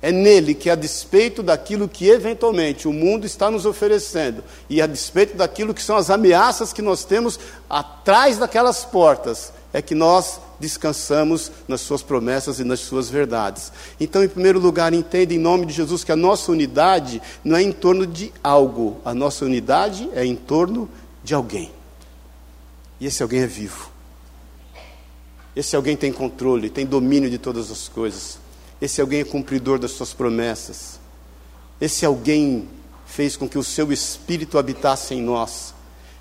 é 0.00 0.10
nele 0.10 0.54
que, 0.54 0.70
a 0.70 0.74
despeito 0.74 1.42
daquilo 1.42 1.86
que 1.86 2.08
eventualmente 2.08 2.88
o 2.88 2.94
mundo 2.94 3.26
está 3.26 3.50
nos 3.50 3.66
oferecendo, 3.66 4.42
e 4.70 4.80
a 4.80 4.86
despeito 4.86 5.36
daquilo 5.36 5.74
que 5.74 5.82
são 5.82 5.96
as 5.96 6.08
ameaças 6.08 6.72
que 6.72 6.80
nós 6.80 7.04
temos 7.04 7.38
atrás 7.68 8.38
daquelas 8.38 8.86
portas, 8.86 9.52
é 9.70 9.82
que 9.82 9.94
nós 9.94 10.40
descansamos 10.58 11.52
nas 11.68 11.82
suas 11.82 12.02
promessas 12.02 12.58
e 12.58 12.64
nas 12.64 12.80
suas 12.80 13.10
verdades. 13.10 13.70
Então, 14.00 14.24
em 14.24 14.28
primeiro 14.28 14.58
lugar, 14.58 14.94
entenda 14.94 15.34
em 15.34 15.38
nome 15.38 15.66
de 15.66 15.74
Jesus 15.74 16.02
que 16.04 16.10
a 16.10 16.16
nossa 16.16 16.50
unidade 16.50 17.20
não 17.44 17.54
é 17.54 17.62
em 17.62 17.70
torno 17.70 18.06
de 18.06 18.32
algo, 18.42 18.98
a 19.04 19.12
nossa 19.12 19.44
unidade 19.44 20.08
é 20.14 20.24
em 20.24 20.36
torno 20.36 20.88
de 21.22 21.34
alguém. 21.34 21.70
E 22.98 23.06
esse 23.06 23.22
alguém 23.22 23.40
é 23.40 23.46
vivo. 23.46 23.89
Esse 25.54 25.74
alguém 25.74 25.96
tem 25.96 26.12
controle, 26.12 26.70
tem 26.70 26.86
domínio 26.86 27.28
de 27.28 27.38
todas 27.38 27.70
as 27.70 27.88
coisas. 27.88 28.38
Esse 28.80 29.00
alguém 29.00 29.20
é 29.20 29.24
cumpridor 29.24 29.78
das 29.78 29.90
suas 29.90 30.14
promessas. 30.14 31.00
Esse 31.80 32.06
alguém 32.06 32.68
fez 33.06 33.36
com 33.36 33.48
que 33.48 33.58
o 33.58 33.64
seu 33.64 33.92
espírito 33.92 34.58
habitasse 34.58 35.14
em 35.14 35.22
nós. 35.22 35.74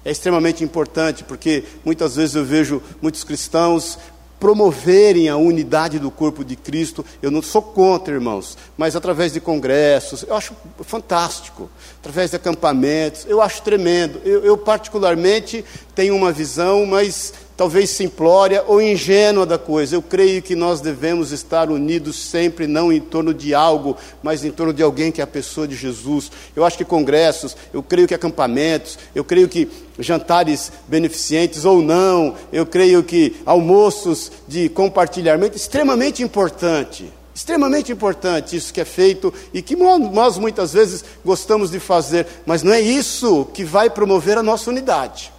É 0.03 0.12
extremamente 0.12 0.63
importante 0.63 1.24
porque 1.24 1.63
muitas 1.86 2.15
vezes 2.15 2.36
eu 2.36 2.45
vejo 2.45 2.81
muitos 3.01 3.24
cristãos 3.24 3.98
promoverem 4.39 5.27
a 5.27 5.36
unidade 5.36 6.00
do 6.00 6.09
corpo 6.09 6.45
de 6.45 6.55
Cristo. 6.55 7.05
Eu 7.21 7.29
não 7.29 7.41
sou 7.41 7.62
contra, 7.62 8.13
irmãos, 8.13 8.57
mas 8.77 8.95
através 8.95 9.33
de 9.33 9.41
congressos, 9.41 10.24
eu 10.24 10.36
acho 10.36 10.55
fantástico. 10.81 11.69
Através 12.00 12.29
de 12.29 12.38
acampamentos, 12.38 13.25
eu 13.27 13.41
acho 13.41 13.62
tremendo. 13.62 14.21
Eu, 14.24 14.43
eu 14.43 14.57
particularmente, 14.57 15.65
tenho 16.00 16.15
uma 16.15 16.32
visão, 16.32 16.86
mas 16.86 17.34
talvez 17.58 17.89
simplória 17.89 18.63
ou 18.65 18.82
ingênua 18.82 19.46
da 19.46 19.58
coisa. 19.58 19.98
Eu 19.98 20.01
creio 20.01 20.41
que 20.41 20.56
nós 20.56 20.79
devemos 20.79 21.34
estar 21.34 21.70
unidos 21.70 22.15
sempre, 22.15 22.68
não 22.68 22.89
em 22.89 23.01
torno 23.01 23.34
de 23.34 23.53
algo, 23.53 23.98
mas 24.24 24.46
em 24.46 24.50
torno 24.50 24.74
de 24.74 24.82
alguém 24.82 25.12
que 25.12 25.20
é 25.20 25.25
a 25.25 25.27
pessoa 25.27 25.68
de 25.68 25.75
Jesus. 25.75 26.32
Eu 26.56 26.63
acho 26.63 26.77
que 26.77 26.86
congressos, 26.86 27.53
eu 27.74 27.84
creio 27.84 28.08
que 28.08 28.13
acampamentos, 28.13 28.98
eu 29.13 29.25
creio 29.25 29.50
que 29.50 29.68
jantares 30.00 30.72
beneficentes 30.88 31.65
ou 31.65 31.82
não, 31.82 32.34
eu 32.50 32.65
creio 32.65 33.03
que 33.03 33.36
almoços 33.46 34.32
de 34.48 34.70
compartilhamento, 34.70 35.58
extremamente 35.58 36.24
importante. 36.24 37.12
Extremamente 37.36 37.91
importante 37.91 38.56
isso 38.56 38.74
que 38.74 38.79
é 38.79 38.86
feito 38.86 39.34
e 39.53 39.62
que 39.62 39.75
nós 39.75 40.38
muitas 40.38 40.72
vezes 40.72 41.03
gostamos 41.25 41.70
de 41.72 41.79
fazer, 41.82 42.25
mas 42.46 42.63
não 42.63 42.72
é 42.72 42.79
isso 42.79 43.46
que 43.53 43.65
vai 43.65 43.89
promover 43.89 44.38
a 44.38 44.44
nossa 44.44 44.70
unidade 44.70 45.34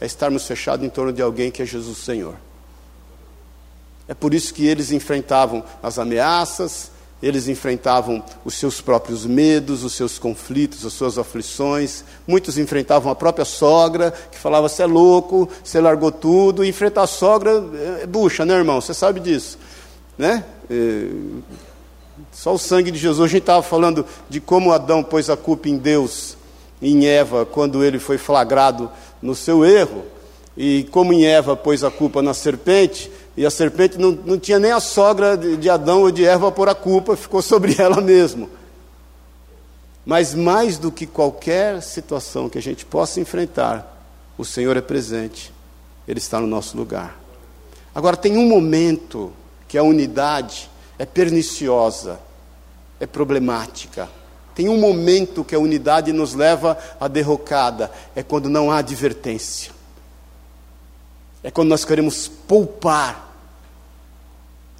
é 0.00 0.06
estarmos 0.06 0.46
fechados 0.46 0.84
em 0.84 0.88
torno 0.88 1.12
de 1.12 1.22
alguém 1.22 1.50
que 1.50 1.62
é 1.62 1.66
Jesus 1.66 1.98
Senhor. 1.98 2.34
É 4.08 4.14
por 4.14 4.32
isso 4.32 4.54
que 4.54 4.66
eles 4.66 4.90
enfrentavam 4.90 5.62
as 5.82 5.98
ameaças, 5.98 6.90
eles 7.22 7.48
enfrentavam 7.48 8.22
os 8.44 8.54
seus 8.54 8.80
próprios 8.80 9.26
medos, 9.26 9.82
os 9.82 9.92
seus 9.92 10.18
conflitos, 10.18 10.86
as 10.86 10.92
suas 10.92 11.18
aflições. 11.18 12.04
Muitos 12.26 12.56
enfrentavam 12.56 13.10
a 13.10 13.14
própria 13.14 13.44
sogra, 13.44 14.12
que 14.30 14.38
falava: 14.38 14.68
você 14.68 14.84
é 14.84 14.86
louco, 14.86 15.48
você 15.62 15.80
largou 15.80 16.12
tudo. 16.12 16.64
E 16.64 16.68
enfrentar 16.68 17.02
a 17.02 17.06
sogra 17.08 17.64
é 18.00 18.06
bucha, 18.06 18.46
né, 18.46 18.54
irmão? 18.54 18.80
Você 18.80 18.94
sabe 18.94 19.18
disso. 19.18 19.58
Né? 20.16 20.44
É... 20.70 21.08
Só 22.32 22.54
o 22.54 22.58
sangue 22.58 22.92
de 22.92 22.98
Jesus. 22.98 23.28
A 23.28 23.30
gente 23.30 23.42
estava 23.42 23.62
falando 23.62 24.06
de 24.28 24.40
como 24.40 24.72
Adão 24.72 25.02
pôs 25.02 25.28
a 25.28 25.36
culpa 25.36 25.68
em 25.68 25.76
Deus, 25.76 26.36
em 26.80 27.04
Eva, 27.06 27.44
quando 27.44 27.82
ele 27.82 27.98
foi 27.98 28.16
flagrado 28.16 28.88
no 29.22 29.34
seu 29.34 29.64
erro, 29.64 30.04
e 30.56 30.88
como 30.90 31.12
em 31.12 31.24
Eva 31.24 31.56
pôs 31.56 31.84
a 31.84 31.90
culpa 31.90 32.20
na 32.20 32.34
serpente, 32.34 33.10
e 33.36 33.46
a 33.46 33.50
serpente 33.50 33.96
não, 33.98 34.10
não 34.10 34.38
tinha 34.38 34.58
nem 34.58 34.72
a 34.72 34.80
sogra 34.80 35.36
de, 35.36 35.70
Adão 35.70 36.02
ou 36.02 36.10
de 36.10 36.24
Eva 36.24 36.50
por 36.50 36.68
a 36.68 36.74
culpa, 36.74 37.16
ficou 37.16 37.40
sobre 37.40 37.76
ela 37.80 38.00
mesmo. 38.00 38.50
Mas 40.04 40.34
mais 40.34 40.78
do 40.78 40.90
que 40.90 41.06
qualquer 41.06 41.80
situação 41.82 42.48
que 42.48 42.58
a 42.58 42.62
gente 42.62 42.84
possa 42.84 43.20
enfrentar, 43.20 43.96
o 44.36 44.44
Senhor 44.44 44.76
é 44.76 44.80
presente, 44.80 45.52
Ele 46.06 46.18
está 46.18 46.40
no 46.40 46.46
nosso 46.46 46.76
lugar. 46.76 47.16
Agora, 47.94 48.16
tem 48.16 48.36
um 48.36 48.48
momento 48.48 49.32
que 49.68 49.78
a 49.78 49.82
unidade 49.82 50.68
é 50.98 51.06
perniciosa, 51.06 52.18
é 52.98 53.06
problemática. 53.06 54.08
Tem 54.58 54.68
um 54.68 54.76
momento 54.76 55.44
que 55.44 55.54
a 55.54 55.58
unidade 55.60 56.12
nos 56.12 56.34
leva 56.34 56.76
à 56.98 57.06
derrocada, 57.06 57.92
é 58.16 58.24
quando 58.24 58.48
não 58.48 58.72
há 58.72 58.78
advertência. 58.78 59.70
É 61.44 61.48
quando 61.48 61.68
nós 61.68 61.84
queremos 61.84 62.26
poupar 62.26 63.38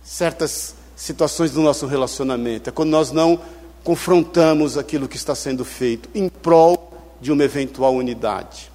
certas 0.03 0.75
situações 0.97 1.53
do 1.53 1.61
nosso 1.61 1.87
relacionamento, 1.87 2.69
é 2.69 2.73
quando 2.73 2.89
nós 2.89 3.13
não 3.13 3.41
confrontamos 3.85 4.77
aquilo 4.77 5.07
que 5.07 5.15
está 5.15 5.33
sendo 5.33 5.65
feito 5.65 6.09
em 6.13 6.29
prol 6.29 6.93
de 7.21 7.31
uma 7.31 7.45
eventual 7.45 7.95
unidade. 7.95 8.73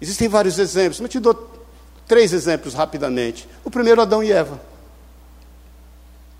Existem 0.00 0.26
vários 0.26 0.58
exemplos, 0.58 0.98
mas 0.98 1.10
te 1.10 1.20
dou 1.20 1.48
três 2.08 2.32
exemplos 2.32 2.74
rapidamente. 2.74 3.48
O 3.64 3.70
primeiro, 3.70 4.02
Adão 4.02 4.20
e 4.20 4.32
Eva. 4.32 4.60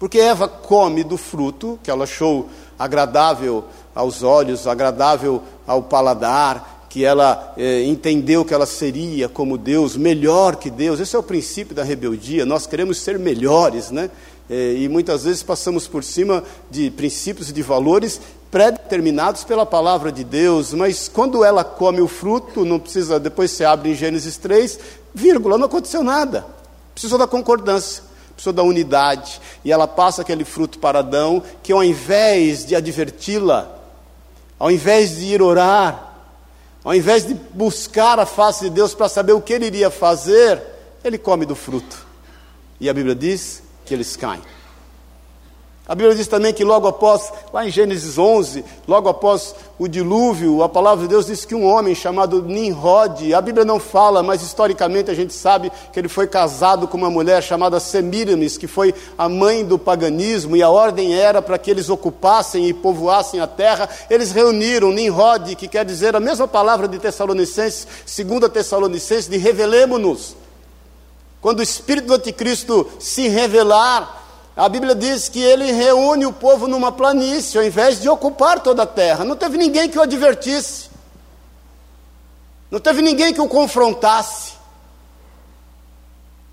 Porque 0.01 0.19
Eva 0.19 0.49
come 0.49 1.05
do 1.05 1.17
fruto 1.17 1.79
que 1.83 1.91
ela 1.91 2.05
achou 2.05 2.51
agradável 2.79 3.65
aos 3.95 4.23
olhos, 4.23 4.67
agradável 4.67 5.43
ao 5.67 5.83
paladar, 5.83 6.87
que 6.89 7.05
ela 7.05 7.55
eh, 7.57 7.85
entendeu 7.85 8.45
que 8.45 8.55
ela 8.55 8.67
seria 8.67 9.29
como 9.29 9.59
Deus, 9.59 9.97
melhor 9.97 10.57
que 10.57 10.71
Deus. 10.71 11.01
Esse 11.01 11.17
é 11.17 11.19
o 11.19 11.23
princípio 11.23 11.75
da 11.75 11.83
rebeldia. 11.83 12.47
Nós 12.47 12.67
queremos 12.67 12.99
ser 12.99 13.19
melhores, 13.19 13.91
né? 13.91 14.11
Eh, 14.49 14.77
e 14.79 14.89
muitas 14.89 15.25
vezes 15.25 15.43
passamos 15.43 15.89
por 15.89 16.05
cima 16.05 16.45
de 16.71 16.91
princípios 16.91 17.51
e 17.51 17.53
de 17.53 17.63
valores 17.63 18.21
pré-determinados 18.51 19.43
pela 19.43 19.67
palavra 19.67 20.13
de 20.13 20.23
Deus, 20.23 20.73
mas 20.73 21.09
quando 21.09 21.43
ela 21.43 21.65
come 21.65 22.01
o 22.01 22.07
fruto, 22.07 22.65
não 22.65 22.79
precisa, 22.79 23.19
depois 23.19 23.51
você 23.51 23.65
abre 23.65 23.91
em 23.91 23.95
Gênesis 23.97 24.37
3, 24.37 24.79
vírgula, 25.13 25.59
não 25.59 25.67
aconteceu 25.67 26.05
nada. 26.05 26.47
Precisou 26.95 27.19
da 27.19 27.27
concordância 27.27 28.05
precisou 28.35 28.53
da 28.53 28.63
unidade. 28.63 29.41
E 29.65 29.73
ela 29.73 29.87
passa 29.87 30.23
aquele 30.23 30.45
fruto 30.45 30.79
para 30.79 30.99
Adão, 31.01 31.43
que 31.63 31.73
ao 31.73 31.83
invés 31.83 32.65
de 32.65 32.75
adverti-la, 32.77 33.71
ao 34.59 34.71
invés 34.71 35.17
de 35.17 35.25
ir 35.25 35.43
orar, 35.43 36.15
ao 36.85 36.95
invés 36.95 37.27
de 37.27 37.35
buscar 37.35 38.19
a 38.19 38.27
face 38.27 38.65
de 38.65 38.71
Deus 38.71 38.95
para 38.95 39.09
saber 39.09 39.33
o 39.33 39.41
que 39.41 39.53
ele 39.53 39.67
iria 39.67 39.91
fazer, 39.91 40.63
ele 41.03 41.19
come 41.19 41.47
do 41.47 41.55
fruto. 41.55 42.07
E 42.81 42.89
a 42.89 42.95
Bíblia 42.95 43.15
diz 43.15 43.63
que 43.87 43.95
eles 43.95 44.17
caem. 44.17 44.43
A 45.87 45.95
Bíblia 45.95 46.17
diz 46.17 46.27
também 46.27 46.55
que 46.55 46.65
logo 46.65 46.89
após, 46.89 47.31
lá 47.53 47.67
em 47.67 47.71
Gênesis 47.71 48.17
11, 48.17 48.65
logo 48.89 49.07
após 49.07 49.55
o 49.79 49.87
dilúvio, 49.87 50.63
a 50.63 50.69
palavra 50.69 51.03
de 51.03 51.11
Deus 51.11 51.27
diz 51.27 51.45
que 51.45 51.55
um 51.55 51.67
homem 51.67 51.95
chamado 51.95 52.43
Nimrod, 52.43 53.35
a 53.35 53.41
Bíblia 53.43 53.67
não 53.67 53.79
fala, 53.79 54.23
mas 54.23 54.41
historicamente 54.41 55.11
a 55.11 55.15
gente 55.15 55.35
sabe 55.35 55.71
que 55.93 55.99
ele 55.99 56.09
foi 56.09 56.27
casado 56.27 56.89
com 56.89 56.97
uma 56.97 57.11
mulher 57.11 57.43
chamada 57.43 57.79
Semiramis, 57.79 58.57
que 58.57 58.67
foi 58.67 58.95
a 59.19 59.29
mãe 59.29 59.63
do 59.63 59.79
paganismo, 59.79 60.57
e 60.57 60.63
a 60.63 60.71
ordem 60.71 61.15
era 61.15 61.43
para 61.43 61.59
que 61.59 61.71
eles 61.71 61.91
ocupassem 61.91 62.67
e 62.67 62.73
povoassem 62.73 63.41
a 63.41 63.47
terra. 63.47 63.87
Eles 64.09 64.33
reuniram 64.33 64.91
Nimrod, 64.91 65.55
que 65.55 65.69
quer 65.69 65.85
dizer 65.85 66.17
a 66.17 66.21
mesma 66.21 66.49
palavra 66.49 66.89
de 66.89 66.99
Tessalonicenses, 66.99 67.87
segunda 68.07 68.49
Tessalonicenses, 68.49 69.29
de 69.29 69.37
revelemo-nos. 69.37 70.35
Quando 71.43 71.59
o 71.59 71.63
espírito 71.63 72.07
do 72.07 72.15
anticristo 72.15 72.89
se 72.99 73.29
revelar, 73.29 74.24
a 74.57 74.69
Bíblia 74.69 74.95
diz 74.95 75.29
que 75.29 75.41
ele 75.41 75.73
reúne 75.73 76.27
o 76.27 76.33
povo 76.33 76.69
numa 76.69 76.93
planície, 76.93 77.59
ao 77.59 77.65
invés 77.65 78.01
de 78.01 78.09
ocupar 78.09 78.61
toda 78.61 78.85
a 78.85 78.87
terra. 78.87 79.25
Não 79.25 79.35
teve 79.35 79.59
ninguém 79.59 79.89
que 79.89 79.99
o 79.99 80.03
advertisse. 80.03 80.89
Não 82.71 82.79
teve 82.79 83.03
ninguém 83.03 83.35
que 83.35 83.41
o 83.41 83.49
confrontasse. 83.49 84.55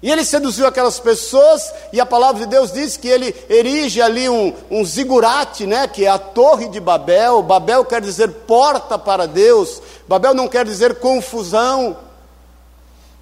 E 0.01 0.09
ele 0.09 0.25
seduziu 0.25 0.65
aquelas 0.65 0.99
pessoas, 0.99 1.71
e 1.93 2.01
a 2.01 2.05
palavra 2.05 2.41
de 2.43 2.47
Deus 2.47 2.71
diz 2.71 2.97
que 2.97 3.07
ele 3.07 3.35
erige 3.47 4.01
ali 4.01 4.27
um, 4.27 4.51
um 4.71 4.83
zigurate, 4.83 5.67
né, 5.67 5.87
que 5.87 6.05
é 6.05 6.09
a 6.09 6.17
torre 6.17 6.67
de 6.69 6.79
Babel. 6.79 7.43
Babel 7.43 7.85
quer 7.85 8.01
dizer 8.01 8.29
porta 8.47 8.97
para 8.97 9.27
Deus, 9.27 9.79
Babel 10.07 10.33
não 10.33 10.47
quer 10.47 10.65
dizer 10.65 10.95
confusão. 10.95 11.95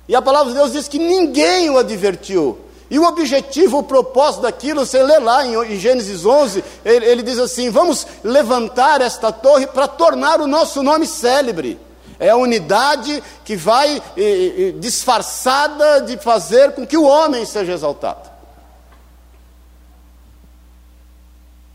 E 0.07 0.15
a 0.15 0.21
palavra 0.21 0.53
de 0.53 0.57
Deus 0.57 0.71
diz 0.71 0.87
que 0.87 0.97
ninguém 0.97 1.69
o 1.69 1.77
advertiu. 1.77 2.57
E 2.89 2.97
o 2.97 3.05
objetivo, 3.05 3.77
o 3.77 3.83
propósito 3.83 4.41
daquilo, 4.41 4.85
você 4.85 5.03
lê 5.03 5.19
lá 5.19 5.45
em, 5.45 5.77
Gênesis 5.77 6.25
11, 6.25 6.63
ele, 6.83 7.05
ele 7.05 7.23
diz 7.23 7.37
assim: 7.37 7.69
vamos 7.69 8.07
levantar 8.23 8.99
esta 9.01 9.31
torre 9.31 9.67
para 9.67 9.87
tornar 9.87 10.41
o 10.41 10.47
nosso 10.47 10.81
nome 10.81 11.05
célebre. 11.05 11.79
É 12.19 12.29
a 12.29 12.35
unidade 12.35 13.23
que 13.45 13.55
vai 13.55 14.01
e, 14.17 14.21
e, 14.21 14.71
disfarçada 14.79 16.01
de 16.01 16.17
fazer 16.17 16.73
com 16.73 16.85
que 16.85 16.97
o 16.97 17.03
homem 17.03 17.45
seja 17.45 17.73
exaltado. 17.73 18.29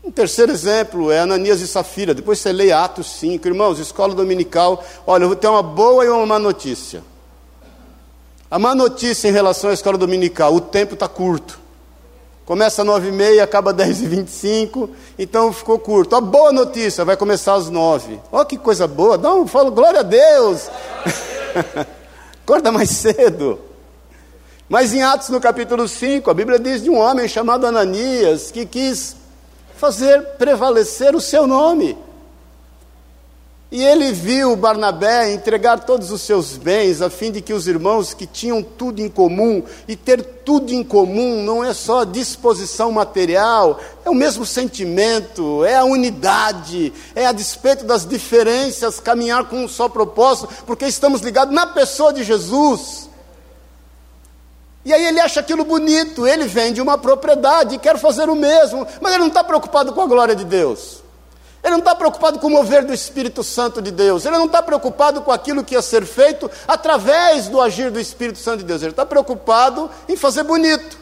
Um 0.03 0.11
terceiro 0.11 0.51
exemplo 0.51 1.11
é 1.11 1.19
Ananias 1.19 1.61
e 1.61 1.67
Safira. 1.67 2.13
Depois 2.13 2.37
você 2.37 2.51
lê 2.51 2.71
Atos 2.71 3.07
5. 3.13 3.47
Irmãos, 3.47 3.79
escola 3.79 4.13
dominical. 4.13 4.85
Olha, 5.07 5.23
eu 5.23 5.29
vou 5.29 5.35
ter 5.35 5.47
uma 5.47 5.63
boa 5.63 6.05
e 6.05 6.09
uma 6.09 6.25
má 6.27 6.37
notícia. 6.37 7.01
A 8.55 8.57
má 8.57 8.73
notícia 8.73 9.27
em 9.27 9.33
relação 9.33 9.69
à 9.69 9.73
escola 9.73 9.97
dominical, 9.97 10.55
o 10.55 10.61
tempo 10.61 10.93
está 10.93 11.09
curto. 11.09 11.59
Começa 12.45 12.83
às 12.83 12.87
nove 12.87 13.09
e 13.09 13.11
meia, 13.11 13.43
acaba 13.43 13.71
às 13.71 13.75
dez 13.75 14.01
e 14.01 14.07
vinte 14.07 14.29
e 14.29 14.31
cinco, 14.31 14.91
então 15.19 15.51
ficou 15.51 15.77
curto. 15.77 16.15
A 16.15 16.21
boa 16.21 16.53
notícia, 16.53 17.03
vai 17.03 17.17
começar 17.17 17.55
às 17.55 17.69
nove. 17.69 18.17
Olha 18.31 18.45
que 18.45 18.57
coisa 18.57 18.87
boa, 18.87 19.17
dá 19.17 19.33
um, 19.33 19.45
falo, 19.45 19.71
glória 19.71 19.99
a 19.99 20.03
Deus. 20.03 20.69
Acorda 22.45 22.71
mais 22.71 22.91
cedo. 22.91 23.59
Mas 24.69 24.93
em 24.93 25.03
Atos, 25.03 25.27
no 25.27 25.41
capítulo 25.41 25.85
5, 25.85 26.31
a 26.31 26.33
Bíblia 26.33 26.57
diz 26.57 26.81
de 26.81 26.89
um 26.89 26.97
homem 26.97 27.27
chamado 27.27 27.67
Ananias 27.67 28.51
que 28.51 28.65
quis 28.65 29.17
fazer 29.75 30.21
prevalecer 30.37 31.13
o 31.13 31.19
seu 31.19 31.45
nome. 31.45 31.97
E 33.71 33.83
ele 33.83 34.11
viu 34.11 34.55
Barnabé 34.55 35.33
entregar 35.33 35.85
todos 35.85 36.11
os 36.11 36.21
seus 36.21 36.55
bens, 36.55 37.01
a 37.01 37.09
fim 37.09 37.31
de 37.31 37.41
que 37.41 37.51
os 37.51 37.67
irmãos 37.67 38.13
que 38.13 38.27
tinham 38.27 38.61
tudo 38.61 39.01
em 39.01 39.09
comum, 39.09 39.63
e 39.87 39.95
ter 39.95 40.23
tudo 40.23 40.71
em 40.71 40.83
comum 40.83 41.41
não 41.43 41.63
é 41.63 41.73
só 41.73 42.03
disposição 42.03 42.91
material, 42.91 43.79
é 44.05 44.09
o 44.09 44.13
mesmo 44.13 44.45
sentimento, 44.45 45.65
é 45.65 45.75
a 45.75 45.83
unidade, 45.83 46.93
é 47.15 47.25
a 47.25 47.31
despeito 47.31 47.83
das 47.85 48.05
diferenças, 48.05 48.99
caminhar 48.99 49.45
com 49.45 49.65
um 49.65 49.67
só 49.67 49.89
propósito, 49.89 50.47
porque 50.67 50.85
estamos 50.85 51.21
ligados 51.21 51.53
na 51.53 51.65
pessoa 51.65 52.13
de 52.13 52.23
Jesus. 52.23 53.09
E 54.85 54.93
aí 54.93 55.03
ele 55.03 55.19
acha 55.19 55.39
aquilo 55.39 55.65
bonito, 55.65 56.27
ele 56.27 56.45
vende 56.45 56.79
uma 56.79 56.99
propriedade 56.99 57.75
e 57.75 57.79
quer 57.79 57.97
fazer 57.97 58.29
o 58.29 58.35
mesmo, 58.35 58.85
mas 59.01 59.11
ele 59.11 59.21
não 59.21 59.29
está 59.29 59.43
preocupado 59.43 59.91
com 59.91 60.01
a 60.01 60.05
glória 60.05 60.35
de 60.35 60.45
Deus. 60.45 61.03
Ele 61.65 61.71
não 61.71 61.79
está 61.79 61.95
preocupado 61.95 62.37
com 62.37 62.45
o 62.45 62.51
mover 62.51 62.85
do 62.85 62.93
Espírito 62.93 63.43
Santo 63.43 63.81
de 63.81 63.89
Deus. 63.89 64.23
Ele 64.23 64.37
não 64.37 64.45
está 64.45 64.61
preocupado 64.61 65.23
com 65.23 65.31
aquilo 65.31 65.63
que 65.63 65.73
ia 65.73 65.81
ser 65.81 66.05
feito 66.05 66.49
através 66.67 67.47
do 67.47 67.59
agir 67.59 67.89
do 67.89 67.99
Espírito 67.99 68.37
Santo 68.37 68.59
de 68.59 68.65
Deus. 68.65 68.83
Ele 68.83 68.91
está 68.91 69.03
preocupado 69.03 69.89
em 70.07 70.15
fazer 70.15 70.43
bonito. 70.43 70.95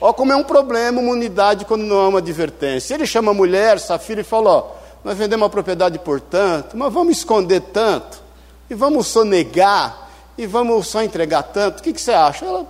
Ó, 0.00 0.12
como 0.12 0.32
é 0.32 0.36
um 0.36 0.42
problema 0.42 1.00
uma 1.00 1.12
unidade 1.12 1.64
quando 1.64 1.82
não 1.82 2.00
há 2.00 2.08
uma 2.08 2.18
advertência. 2.18 2.94
Ele 2.94 3.06
chama 3.06 3.30
a 3.30 3.34
mulher, 3.34 3.78
Safira, 3.78 4.22
e 4.22 4.24
fala: 4.24 4.50
Ó, 4.50 4.70
nós 5.04 5.16
vendemos 5.16 5.44
uma 5.44 5.50
propriedade 5.50 6.00
por 6.00 6.20
tanto, 6.20 6.76
mas 6.76 6.92
vamos 6.92 7.18
esconder 7.18 7.60
tanto, 7.60 8.20
e 8.68 8.74
vamos 8.74 9.06
sonegar, 9.06 10.10
e 10.36 10.48
vamos 10.48 10.88
só 10.88 11.00
entregar 11.00 11.44
tanto. 11.44 11.78
O 11.78 11.82
que, 11.84 11.92
que 11.92 12.00
você 12.00 12.12
acha? 12.12 12.44
Ela, 12.44 12.66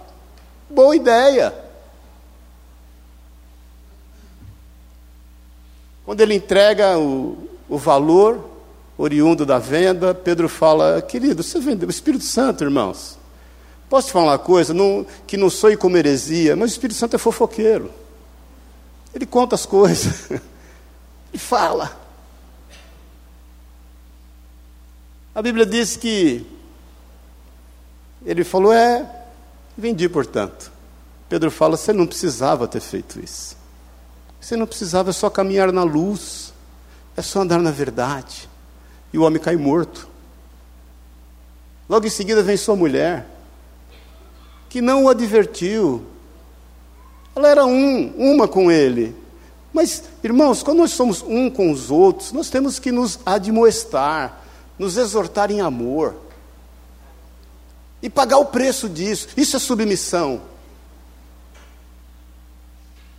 boa 0.69 0.95
ideia. 0.95 1.64
Quando 6.05 6.21
ele 6.21 6.35
entrega 6.35 6.99
o, 6.99 7.49
o 7.69 7.79
valor 7.79 8.51
oriundo 8.97 9.47
da 9.47 9.59
venda, 9.59 10.15
Pedro 10.15 10.49
fala: 10.49 11.01
Querido, 11.03 11.43
você 11.43 11.59
vendeu 11.59 11.89
o 11.89 11.91
Espírito 11.91 12.25
Santo, 12.25 12.65
irmãos. 12.65 13.19
Posso 13.89 14.09
te 14.09 14.13
falar 14.13 14.33
uma 14.33 14.39
coisa? 14.39 14.75
Não, 14.75 15.07
que 15.27 15.37
não 15.37 15.49
sou 15.49 15.77
como 15.77 15.97
heresia, 15.97 16.57
mas 16.57 16.71
o 16.71 16.73
Espírito 16.73 16.97
Santo 16.97 17.17
é 17.17 17.19
fofoqueiro. 17.19 17.91
Ele 19.15 19.27
conta 19.27 19.55
as 19.55 19.65
coisas. 19.65 20.31
Ele 21.33 21.39
fala. 21.39 22.01
A 25.35 25.43
Bíblia 25.43 25.67
diz 25.67 25.97
que 25.97 26.47
ele 28.25 28.45
falou: 28.45 28.73
É, 28.73 29.05
vendi, 29.77 30.09
portanto. 30.09 30.71
Pedro 31.29 31.51
fala: 31.51 31.77
Você 31.77 31.93
não 31.93 32.07
precisava 32.07 32.69
ter 32.69 32.81
feito 32.81 33.19
isso. 33.19 33.57
Você 34.45 34.57
não 34.57 34.67
precisava, 34.67 35.09
é 35.09 35.13
só 35.15 35.31
caminhar 35.31 35.73
na 35.73 35.83
luz, 35.85 36.53
é 37.17 37.23
só 37.23 37.41
andar 37.41 37.61
na 37.61 37.71
verdade. 37.71 38.47
E 39.11 39.17
o 39.17 39.23
homem 39.23 39.41
cai 39.41 39.57
morto. 39.57 40.07
Logo 41.89 42.07
em 42.07 42.11
seguida 42.11 42.43
vem 42.43 42.55
sua 42.55 42.77
mulher, 42.77 43.27
que 44.69 44.83
não 44.83 45.05
o 45.05 45.09
advertiu. 45.09 46.05
Ela 47.35 47.49
era 47.49 47.65
um, 47.65 48.13
uma 48.19 48.47
com 48.47 48.71
ele. 48.71 49.17
Mas, 49.73 50.03
irmãos, 50.23 50.63
quando 50.63 50.81
nós 50.81 50.91
somos 50.91 51.23
um 51.23 51.49
com 51.49 51.71
os 51.71 51.91
outros, 51.91 52.31
nós 52.31 52.51
temos 52.51 52.79
que 52.79 52.93
nos 52.93 53.19
admoestar, 53.25 54.43
nos 54.79 54.99
exortar 54.99 55.51
em 55.51 55.63
amor. 55.63 56.17
E 58.03 58.11
pagar 58.11 58.37
o 58.37 58.45
preço 58.45 58.91
disso. 58.91 59.29
Isso 59.39 59.57
é 59.57 59.59
submissão. 59.59 60.43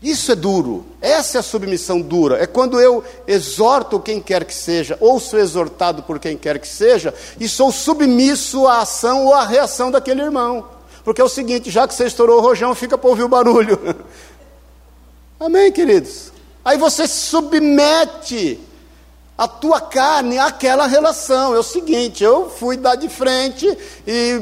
Isso 0.02 0.32
é 0.32 0.36
duro. 0.36 0.86
Essa 1.02 1.38
é 1.38 1.40
a 1.40 1.44
submissão 1.44 2.02
dura. 2.02 2.42
É 2.42 2.46
quando 2.46 2.80
eu 2.80 3.04
exorto 3.26 4.00
quem 4.00 4.22
quer 4.22 4.46
que 4.46 4.54
seja, 4.54 4.98
ou 5.00 5.20
sou 5.20 5.40
exortado 5.40 6.04
por 6.04 6.20
quem 6.20 6.38
quer 6.38 6.60
que 6.60 6.68
seja, 6.68 7.14
e 7.40 7.48
sou 7.48 7.72
submisso 7.72 8.68
à 8.68 8.82
ação 8.82 9.26
ou 9.26 9.34
à 9.34 9.44
reação 9.46 9.90
daquele 9.90 10.22
irmão. 10.22 10.68
Porque 11.04 11.22
é 11.22 11.24
o 11.24 11.30
seguinte: 11.30 11.72
já 11.72 11.88
que 11.88 11.94
você 11.94 12.06
estourou 12.06 12.40
o 12.40 12.42
rojão, 12.42 12.76
fica 12.76 12.98
para 12.98 13.10
ouvir 13.10 13.24
o 13.24 13.30
barulho. 13.30 13.80
Amém, 15.40 15.72
queridos? 15.72 16.32
Aí 16.64 16.78
você 16.78 17.08
submete 17.08 18.60
a 19.38 19.48
tua 19.48 19.82
carne 19.82 20.38
àquela 20.38 20.88
relação. 20.88 21.56
É 21.56 21.60
o 21.60 21.64
seguinte: 21.64 22.24
eu 22.24 22.50
fui 22.50 22.78
dar 22.78 22.96
de 22.96 23.10
frente 23.10 23.66
e 24.08 24.42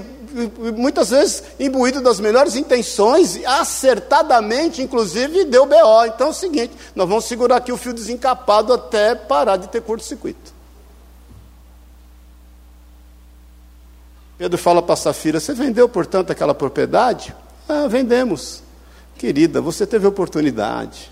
muitas 0.75 1.11
vezes 1.11 1.43
imbuído 1.59 2.01
das 2.01 2.19
melhores 2.19 2.55
intenções, 2.55 3.39
acertadamente, 3.45 4.81
inclusive, 4.81 5.45
deu 5.45 5.65
BO. 5.65 6.05
Então 6.05 6.27
é 6.27 6.29
o 6.31 6.33
seguinte: 6.33 6.73
nós 6.95 7.07
vamos 7.07 7.25
segurar 7.25 7.57
aqui 7.57 7.72
o 7.72 7.77
fio 7.77 7.93
desencapado 7.93 8.74
até 8.74 9.15
parar 9.15 9.57
de 9.57 9.67
ter 9.67 9.81
curto-circuito. 9.81 10.53
Pedro 14.37 14.57
fala 14.57 14.81
para 14.81 14.96
Safira: 14.96 15.39
Você 15.39 15.53
vendeu, 15.53 15.87
portanto, 15.87 16.31
aquela 16.31 16.53
propriedade? 16.53 17.35
Ah, 17.69 17.87
vendemos. 17.87 18.61
Querida, 19.17 19.61
você 19.61 19.85
teve 19.85 20.07
oportunidade. 20.07 21.11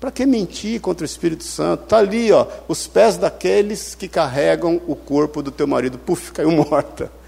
Para 0.00 0.10
que 0.10 0.24
mentir 0.24 0.80
contra 0.80 1.04
o 1.04 1.06
Espírito 1.06 1.44
Santo? 1.44 1.84
Está 1.84 1.98
ali, 1.98 2.32
ó, 2.32 2.46
os 2.66 2.86
pés 2.86 3.18
daqueles 3.18 3.94
que 3.94 4.08
carregam 4.08 4.80
o 4.86 4.96
corpo 4.96 5.42
do 5.42 5.50
teu 5.50 5.66
marido. 5.66 5.98
Puf, 5.98 6.32
caiu 6.32 6.50
morta 6.70 7.19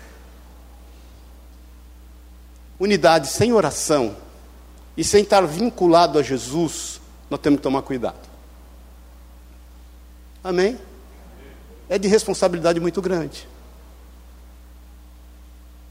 unidade 2.82 3.28
sem 3.28 3.52
oração 3.52 4.16
e 4.96 5.04
sem 5.04 5.22
estar 5.22 5.46
vinculado 5.46 6.18
a 6.18 6.22
Jesus, 6.22 7.00
nós 7.30 7.38
temos 7.38 7.58
que 7.58 7.62
tomar 7.62 7.82
cuidado. 7.82 8.28
Amém? 10.42 10.76
É 11.88 11.96
de 11.96 12.08
responsabilidade 12.08 12.80
muito 12.80 13.00
grande. 13.00 13.48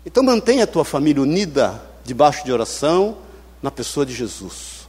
Então 0.06 0.22
mantenha 0.22 0.66
a 0.66 0.68
tua 0.68 0.84
família 0.84 1.22
unida 1.22 1.82
debaixo 2.04 2.44
de 2.44 2.52
oração 2.52 3.20
na 3.64 3.72
pessoa 3.72 4.06
de 4.06 4.14
Jesus. 4.14 4.86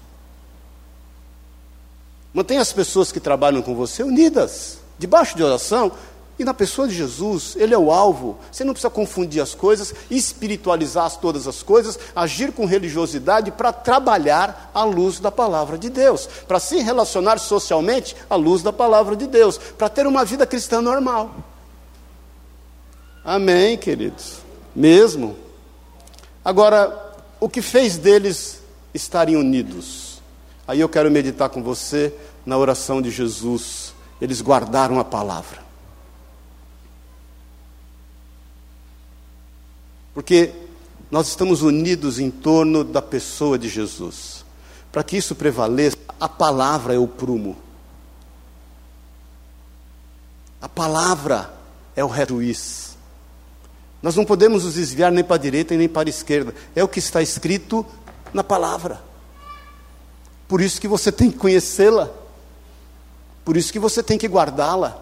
Mantenha 2.34 2.62
as 2.62 2.72
pessoas 2.72 3.12
que 3.12 3.20
trabalham 3.20 3.62
com 3.62 3.76
você 3.76 4.02
unidas 4.02 4.78
debaixo 4.98 5.36
de 5.36 5.44
oração 5.44 5.92
e 6.38 6.44
na 6.44 6.54
pessoa 6.54 6.88
de 6.88 6.94
Jesus, 6.94 7.54
ele 7.56 7.74
é 7.74 7.78
o 7.78 7.92
alvo. 7.92 8.38
Você 8.50 8.64
não 8.64 8.72
precisa 8.72 8.90
confundir 8.90 9.42
as 9.42 9.54
coisas, 9.54 9.94
espiritualizar 10.10 11.10
todas 11.18 11.46
as 11.46 11.62
coisas, 11.62 11.98
agir 12.16 12.52
com 12.52 12.64
religiosidade 12.64 13.50
para 13.50 13.72
trabalhar 13.72 14.70
à 14.74 14.82
luz 14.82 15.20
da 15.20 15.30
palavra 15.30 15.76
de 15.76 15.90
Deus, 15.90 16.26
para 16.48 16.58
se 16.58 16.78
relacionar 16.80 17.38
socialmente 17.38 18.16
à 18.30 18.34
luz 18.34 18.62
da 18.62 18.72
palavra 18.72 19.14
de 19.14 19.26
Deus, 19.26 19.58
para 19.58 19.88
ter 19.88 20.06
uma 20.06 20.24
vida 20.24 20.46
cristã 20.46 20.80
normal. 20.80 21.34
Amém, 23.24 23.76
queridos? 23.76 24.38
Mesmo. 24.74 25.36
Agora, 26.44 27.14
o 27.38 27.48
que 27.48 27.60
fez 27.60 27.98
deles 27.98 28.60
estarem 28.94 29.36
unidos? 29.36 30.20
Aí 30.66 30.80
eu 30.80 30.88
quero 30.88 31.10
meditar 31.10 31.50
com 31.50 31.62
você 31.62 32.12
na 32.44 32.56
oração 32.56 33.02
de 33.02 33.10
Jesus. 33.10 33.94
Eles 34.20 34.40
guardaram 34.40 34.98
a 34.98 35.04
palavra. 35.04 35.71
Porque 40.14 40.52
nós 41.10 41.28
estamos 41.28 41.62
unidos 41.62 42.18
em 42.18 42.30
torno 42.30 42.84
da 42.84 43.02
pessoa 43.02 43.58
de 43.58 43.68
Jesus. 43.68 44.44
Para 44.90 45.02
que 45.02 45.16
isso 45.16 45.34
prevaleça, 45.34 45.96
a 46.20 46.28
palavra 46.28 46.94
é 46.94 46.98
o 46.98 47.08
prumo. 47.08 47.56
A 50.60 50.68
palavra 50.68 51.52
é 51.96 52.04
o 52.04 52.10
juiz. 52.26 52.96
Nós 54.02 54.16
não 54.16 54.24
podemos 54.24 54.64
nos 54.64 54.74
desviar 54.74 55.12
nem 55.12 55.22
para 55.22 55.36
a 55.36 55.38
direita 55.38 55.76
nem 55.76 55.88
para 55.88 56.08
a 56.08 56.10
esquerda. 56.10 56.54
É 56.74 56.82
o 56.82 56.88
que 56.88 56.98
está 56.98 57.22
escrito 57.22 57.86
na 58.32 58.42
palavra. 58.42 59.02
Por 60.48 60.60
isso 60.60 60.80
que 60.80 60.88
você 60.88 61.10
tem 61.10 61.30
que 61.30 61.38
conhecê-la. 61.38 62.10
Por 63.44 63.56
isso 63.56 63.72
que 63.72 63.78
você 63.78 64.02
tem 64.02 64.18
que 64.18 64.28
guardá-la. 64.28 65.00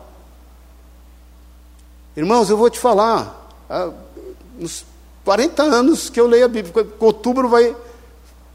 Irmãos, 2.16 2.50
eu 2.50 2.56
vou 2.56 2.70
te 2.70 2.78
falar. 2.78 3.48
Ah, 3.68 3.92
40 5.24 5.62
anos 5.62 6.08
que 6.08 6.18
eu 6.18 6.26
leio 6.26 6.44
a 6.44 6.48
Bíblia. 6.48 6.86
Outubro 6.98 7.48
vai 7.48 7.76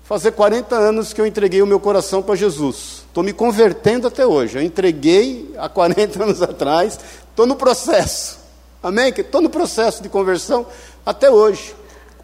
fazer 0.04 0.32
40 0.32 0.75
anos 0.75 1.13
que 1.13 1.21
eu 1.21 1.25
entreguei 1.25 1.62
o 1.62 1.67
meu 1.67 1.80
coração 1.80 2.21
para 2.21 2.36
Jesus. 2.36 3.04
Estou 3.08 3.23
me 3.23 3.34
convertendo 3.34 4.08
até 4.08 4.25
hoje. 4.25 4.58
Eu 4.58 4.62
entreguei 4.62 5.54
há 5.58 5.69
40 5.69 6.23
anos 6.23 6.41
atrás. 6.41 6.99
Estou 7.30 7.45
no 7.45 7.56
processo. 7.56 8.39
Amém? 8.82 9.13
Estou 9.15 9.41
no 9.41 9.49
processo 9.49 10.01
de 10.01 10.10
conversão 10.10 10.65
até 11.06 11.30
hoje. 11.30 11.75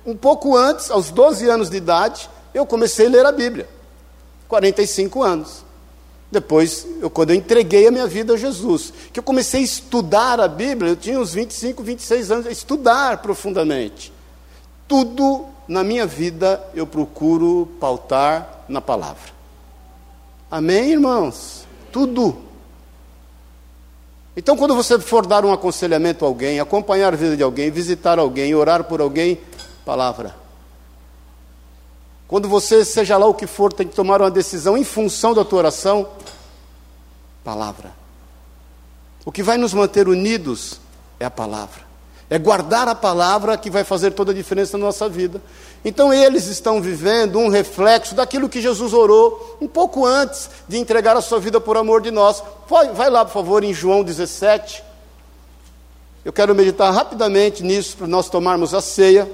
Um 0.05 0.15
pouco 0.15 0.57
antes, 0.57 0.89
aos 0.89 1.11
12 1.11 1.47
anos 1.47 1.69
de 1.69 1.77
idade, 1.77 2.29
eu 2.53 2.65
comecei 2.65 3.05
a 3.05 3.09
ler 3.09 3.25
a 3.25 3.31
Bíblia. 3.31 3.69
45 4.47 5.23
anos. 5.23 5.63
Depois, 6.31 6.87
eu, 6.99 7.09
quando 7.09 7.31
eu 7.31 7.35
entreguei 7.35 7.87
a 7.87 7.91
minha 7.91 8.07
vida 8.07 8.33
a 8.33 8.37
Jesus, 8.37 8.91
que 9.13 9.19
eu 9.19 9.23
comecei 9.23 9.61
a 9.61 9.63
estudar 9.63 10.39
a 10.39 10.47
Bíblia, 10.47 10.91
eu 10.91 10.95
tinha 10.95 11.19
uns 11.19 11.33
25, 11.33 11.83
26 11.83 12.31
anos, 12.31 12.47
a 12.47 12.51
estudar 12.51 13.21
profundamente 13.21 14.11
tudo 14.91 15.45
na 15.69 15.85
minha 15.85 16.05
vida 16.05 16.61
eu 16.73 16.85
procuro 16.85 17.65
pautar 17.79 18.65
na 18.67 18.81
palavra. 18.81 19.31
Amém, 20.51 20.91
irmãos? 20.91 21.65
Tudo. 21.93 22.37
Então, 24.35 24.57
quando 24.57 24.75
você 24.75 24.99
for 24.99 25.25
dar 25.25 25.45
um 25.45 25.53
aconselhamento 25.53 26.25
a 26.25 26.27
alguém, 26.27 26.59
acompanhar 26.59 27.13
a 27.13 27.15
vida 27.15 27.37
de 27.37 27.43
alguém, 27.43 27.71
visitar 27.71 28.19
alguém, 28.19 28.53
orar 28.53 28.83
por 28.83 28.99
alguém, 28.99 29.39
palavra. 29.85 30.35
Quando 32.27 32.49
você, 32.49 32.83
seja 32.83 33.17
lá 33.17 33.27
o 33.27 33.33
que 33.33 33.47
for, 33.47 33.71
tem 33.71 33.87
que 33.87 33.95
tomar 33.95 34.21
uma 34.21 34.31
decisão 34.31 34.75
em 34.75 34.83
função 34.83 35.33
da 35.33 35.45
tua 35.45 35.59
oração, 35.59 36.09
palavra. 37.45 37.93
O 39.23 39.31
que 39.31 39.41
vai 39.41 39.57
nos 39.57 39.73
manter 39.73 40.09
unidos 40.09 40.81
é 41.17 41.23
a 41.23 41.31
palavra. 41.31 41.90
É 42.31 42.39
guardar 42.39 42.87
a 42.87 42.95
palavra 42.95 43.57
que 43.57 43.69
vai 43.69 43.83
fazer 43.83 44.11
toda 44.11 44.31
a 44.31 44.33
diferença 44.33 44.77
na 44.77 44.85
nossa 44.85 45.09
vida. 45.09 45.41
Então 45.83 46.13
eles 46.13 46.47
estão 46.47 46.81
vivendo 46.81 47.37
um 47.37 47.49
reflexo 47.49 48.15
daquilo 48.15 48.47
que 48.47 48.61
Jesus 48.61 48.93
orou 48.93 49.57
um 49.59 49.67
pouco 49.67 50.05
antes 50.05 50.49
de 50.65 50.77
entregar 50.77 51.17
a 51.17 51.21
sua 51.21 51.41
vida 51.41 51.59
por 51.59 51.75
amor 51.75 52.01
de 52.01 52.09
nós. 52.09 52.41
Vai, 52.69 52.93
vai 52.93 53.09
lá, 53.09 53.25
por 53.25 53.33
favor, 53.33 53.65
em 53.65 53.73
João 53.73 54.01
17. 54.01 54.81
Eu 56.23 56.31
quero 56.31 56.55
meditar 56.55 56.93
rapidamente 56.93 57.63
nisso 57.63 57.97
para 57.97 58.07
nós 58.07 58.29
tomarmos 58.29 58.73
a 58.73 58.79
ceia. 58.79 59.29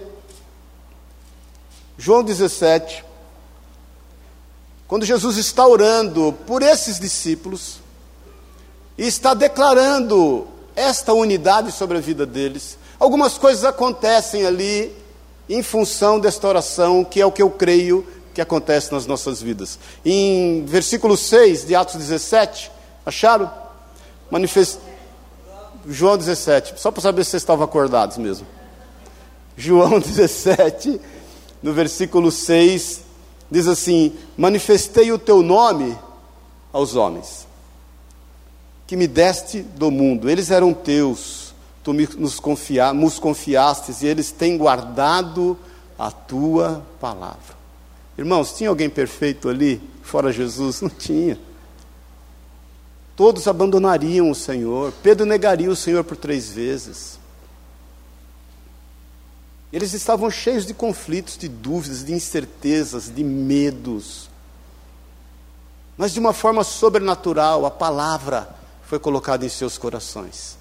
João 2.00 2.24
17. 2.24 3.06
Quando 4.88 5.06
Jesus 5.06 5.38
está 5.38 5.68
orando 5.68 6.34
por 6.48 6.64
esses 6.64 7.00
discípulos 7.00 7.80
e 8.98 9.06
está 9.06 9.36
declarando 9.36 10.48
esta 10.76 11.12
unidade 11.12 11.72
sobre 11.72 11.98
a 11.98 12.02
vida 12.02 12.26
deles, 12.26 12.78
algumas 13.00 13.38
coisas 13.38 13.64
acontecem 13.64 14.46
ali 14.46 14.92
em 15.50 15.64
função 15.64 16.20
desta 16.20 16.48
oração, 16.48 17.04
que 17.04 17.22
é 17.22 17.26
o 17.26 17.32
que 17.32 17.42
eu 17.42 17.50
creio 17.50 18.06
que 18.34 18.42
acontece 18.42 18.92
nas 18.92 19.06
nossas 19.06 19.42
vidas. 19.42 19.80
Em 20.06 20.64
versículo 20.66 21.18
6 21.18 21.66
de 21.66 21.76
Atos 21.76 21.96
17, 21.96 22.72
acharam? 23.06 23.52
Manifest... 24.30 24.80
João 25.90 26.18
17, 26.18 26.74
só 26.78 26.92
para 26.92 27.02
saber 27.02 27.24
se 27.24 27.32
vocês 27.32 27.44
estavam 27.44 27.64
acordados 27.64 28.18
mesmo. 28.18 28.46
João 29.56 29.98
17, 30.02 31.00
no 31.64 31.74
versículo 31.74 32.32
6, 32.32 33.02
diz 33.50 33.68
assim: 33.68 34.14
Manifestei 34.38 35.12
o 35.12 35.18
teu 35.18 35.42
nome 35.42 35.98
aos 36.74 36.96
homens, 36.96 37.48
que 38.86 38.96
me 38.96 39.08
deste 39.08 39.62
do 39.62 39.90
mundo, 39.90 40.30
eles 40.30 40.52
eram 40.52 40.74
teus 40.74 41.47
tu 41.88 41.94
nos, 41.94 42.40
confia, 42.40 42.92
nos 42.92 43.18
confiastes 43.18 44.02
e 44.02 44.08
eles 44.08 44.32
têm 44.32 44.58
guardado 44.58 45.58
a 45.98 46.12
tua 46.12 46.86
palavra. 47.00 47.56
Irmãos, 48.18 48.54
tinha 48.58 48.70
alguém 48.70 48.90
perfeito 48.90 49.48
ali, 49.48 49.82
fora 50.02 50.34
Jesus? 50.34 50.82
Não 50.82 50.90
tinha. 50.90 51.40
Todos 53.16 53.48
abandonariam 53.48 54.30
o 54.30 54.36
Senhor. 54.36 54.92
Pedro 55.02 55.26
negaria 55.26 55.72
o 55.72 55.76
Senhor 55.76 56.04
por 56.04 56.18
três 56.18 56.52
vezes. 56.52 57.18
Eles 59.72 59.94
estavam 59.94 60.30
cheios 60.30 60.66
de 60.66 60.74
conflitos, 60.74 61.38
de 61.38 61.48
dúvidas, 61.48 62.04
de 62.04 62.14
incertezas, 62.14 63.14
de 63.14 63.24
medos. 63.24 64.30
Mas 65.98 66.12
de 66.12 66.20
uma 66.20 66.34
forma 66.34 66.64
sobrenatural, 66.64 67.66
a 67.66 67.72
palavra 67.72 68.56
foi 68.84 69.00
colocada 69.00 69.46
em 69.46 69.50
seus 69.50 69.78
corações. 69.78 70.58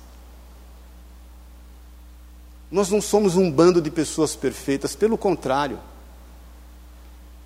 Nós 2.71 2.91
não 2.91 3.01
somos 3.01 3.37
um 3.37 3.51
bando 3.51 3.81
de 3.81 3.91
pessoas 3.91 4.35
perfeitas, 4.35 4.95
pelo 4.95 5.17
contrário. 5.17 5.79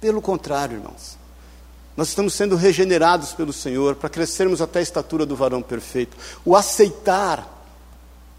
Pelo 0.01 0.23
contrário, 0.23 0.79
irmãos. 0.79 1.19
Nós 1.97 2.09
estamos 2.09 2.35
sendo 2.35 2.57
regenerados 2.57 3.33
pelo 3.33 3.53
Senhor 3.53 3.95
para 3.97 4.09
crescermos 4.09 4.63
até 4.63 4.79
a 4.79 4.83
estatura 4.83 5.27
do 5.27 5.37
varão 5.37 5.61
perfeito. 5.61 6.17
O 6.45 6.57
aceitar 6.57 7.59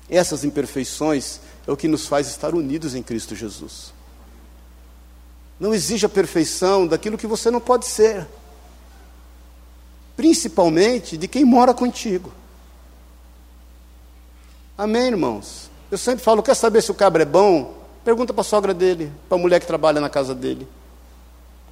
essas 0.09 0.43
imperfeições 0.43 1.39
é 1.65 1.71
o 1.71 1.77
que 1.77 1.87
nos 1.87 2.07
faz 2.07 2.27
estar 2.27 2.53
unidos 2.53 2.95
em 2.95 3.03
Cristo 3.03 3.35
Jesus. 3.35 3.93
Não 5.59 5.73
exige 5.73 6.05
a 6.05 6.09
perfeição 6.09 6.87
daquilo 6.87 7.17
que 7.17 7.27
você 7.27 7.51
não 7.51 7.61
pode 7.61 7.85
ser, 7.85 8.27
principalmente 10.17 11.15
de 11.15 11.27
quem 11.27 11.45
mora 11.45 11.73
contigo. 11.73 12.33
Amém, 14.77 15.07
irmãos? 15.09 15.70
Eu 15.91 15.97
sempre 15.97 16.23
falo: 16.23 16.41
quer 16.41 16.55
saber 16.55 16.81
se 16.81 16.89
o 16.89 16.95
cabra 16.95 17.23
é 17.23 17.25
bom? 17.25 17.75
Pergunta 18.03 18.33
para 18.33 18.41
a 18.41 18.45
sogra 18.45 18.73
dele, 18.73 19.11
para 19.27 19.37
a 19.37 19.41
mulher 19.41 19.59
que 19.59 19.67
trabalha 19.67 19.99
na 19.99 20.09
casa 20.09 20.33
dele. 20.33 20.67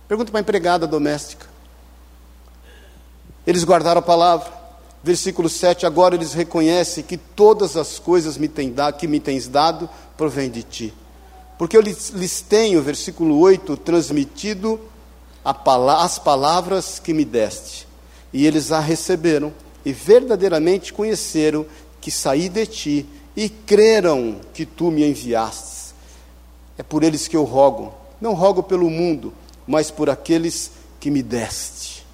Pergunta 0.08 0.30
para 0.32 0.40
a 0.40 0.42
empregada 0.42 0.86
doméstica. 0.86 1.48
Eles 3.48 3.64
guardaram 3.64 4.00
a 4.00 4.04
palavra. 4.04 4.60
Versículo 5.02 5.48
7, 5.48 5.86
agora 5.86 6.14
eles 6.14 6.34
reconhecem 6.34 7.06
que 7.06 7.16
todas 7.16 7.78
as 7.78 7.98
coisas 8.00 8.38
me 8.38 8.50
tem 8.50 8.76
que 8.98 9.08
me 9.08 9.18
tens 9.18 9.48
dado 9.48 9.90
provém 10.18 10.50
de 10.50 10.62
ti. 10.62 10.94
Porque 11.58 11.78
eu 11.78 11.82
lhes, 11.82 12.10
lhes 12.10 12.42
tenho, 12.42 12.82
versículo 12.82 13.40
8, 13.40 13.78
transmitido 13.78 14.78
as 15.44 16.20
palavras 16.20 17.00
que 17.00 17.14
me 17.14 17.24
deste. 17.24 17.88
E 18.34 18.46
eles 18.46 18.74
a 18.74 18.82
receberam 18.82 19.54
e 19.86 19.94
verdadeiramente 19.94 20.92
conheceram 20.92 21.66
que 22.02 22.12
saí 22.12 22.50
de 22.50 22.66
ti 22.66 23.10
e 23.40 23.48
creram 23.48 24.36
que 24.54 24.66
tu 24.66 24.92
me 24.92 25.10
enviastes. 25.10 25.94
É 26.78 26.84
por 26.84 27.06
eles 27.06 27.26
que 27.26 27.38
eu 27.38 27.46
rogo, 27.46 27.94
não 28.20 28.34
rogo 28.34 28.62
pelo 28.62 28.90
mundo, 28.90 29.34
mas 29.66 29.90
por 29.90 30.10
aqueles 30.10 30.72
que 31.00 31.10
me 31.10 31.24
deste. 31.24 32.06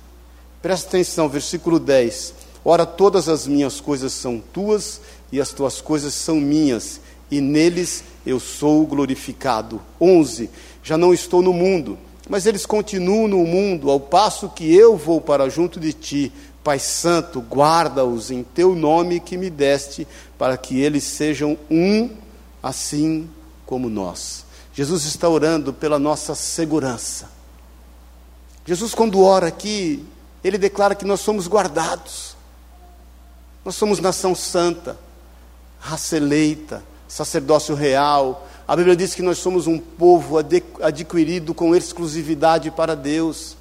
Presta 0.61 0.87
atenção, 0.87 1.27
versículo 1.27 1.79
10. 1.79 2.35
Ora, 2.63 2.85
todas 2.85 3.27
as 3.27 3.47
minhas 3.47 3.81
coisas 3.81 4.13
são 4.13 4.39
tuas 4.53 5.01
e 5.31 5.41
as 5.41 5.49
tuas 5.49 5.81
coisas 5.81 6.13
são 6.13 6.35
minhas, 6.35 7.01
e 7.31 7.41
neles 7.41 8.03
eu 8.23 8.39
sou 8.39 8.85
glorificado. 8.85 9.81
11. 9.99 10.47
Já 10.83 10.95
não 10.95 11.11
estou 11.11 11.41
no 11.41 11.53
mundo, 11.53 11.97
mas 12.29 12.45
eles 12.45 12.67
continuam 12.67 13.27
no 13.27 13.39
mundo, 13.39 13.89
ao 13.89 13.99
passo 13.99 14.47
que 14.49 14.75
eu 14.75 14.95
vou 14.95 15.19
para 15.19 15.49
junto 15.49 15.79
de 15.79 15.91
ti. 15.91 16.31
Pai 16.65 16.79
Santo, 16.79 17.41
guarda-os 17.41 18.31
em 18.31 18.41
teu 18.41 18.73
nome 18.73 19.19
que 19.19 19.37
me 19.37 19.51
deste, 19.51 20.07
para 20.35 20.57
que 20.57 20.81
eles 20.81 21.03
sejam 21.03 21.55
um, 21.69 22.09
assim 22.63 23.29
como 23.67 23.87
nós. 23.87 24.43
Jesus 24.73 25.05
está 25.05 25.29
orando 25.29 25.71
pela 25.71 25.99
nossa 25.99 26.33
segurança. 26.33 27.29
Jesus, 28.65 28.95
quando 28.95 29.21
ora 29.21 29.45
aqui, 29.45 30.03
ele 30.43 30.57
declara 30.57 30.95
que 30.95 31.05
nós 31.05 31.19
somos 31.19 31.47
guardados. 31.47 32.35
Nós 33.63 33.75
somos 33.75 33.99
nação 33.99 34.33
santa, 34.33 34.97
raça 35.79 36.17
eleita, 36.17 36.83
sacerdócio 37.07 37.75
real. 37.75 38.47
A 38.67 38.75
Bíblia 38.75 38.95
diz 38.95 39.13
que 39.13 39.21
nós 39.21 39.37
somos 39.37 39.67
um 39.67 39.77
povo 39.77 40.37
adquirido 40.81 41.53
com 41.53 41.75
exclusividade 41.75 42.71
para 42.71 42.95
Deus. 42.95 43.55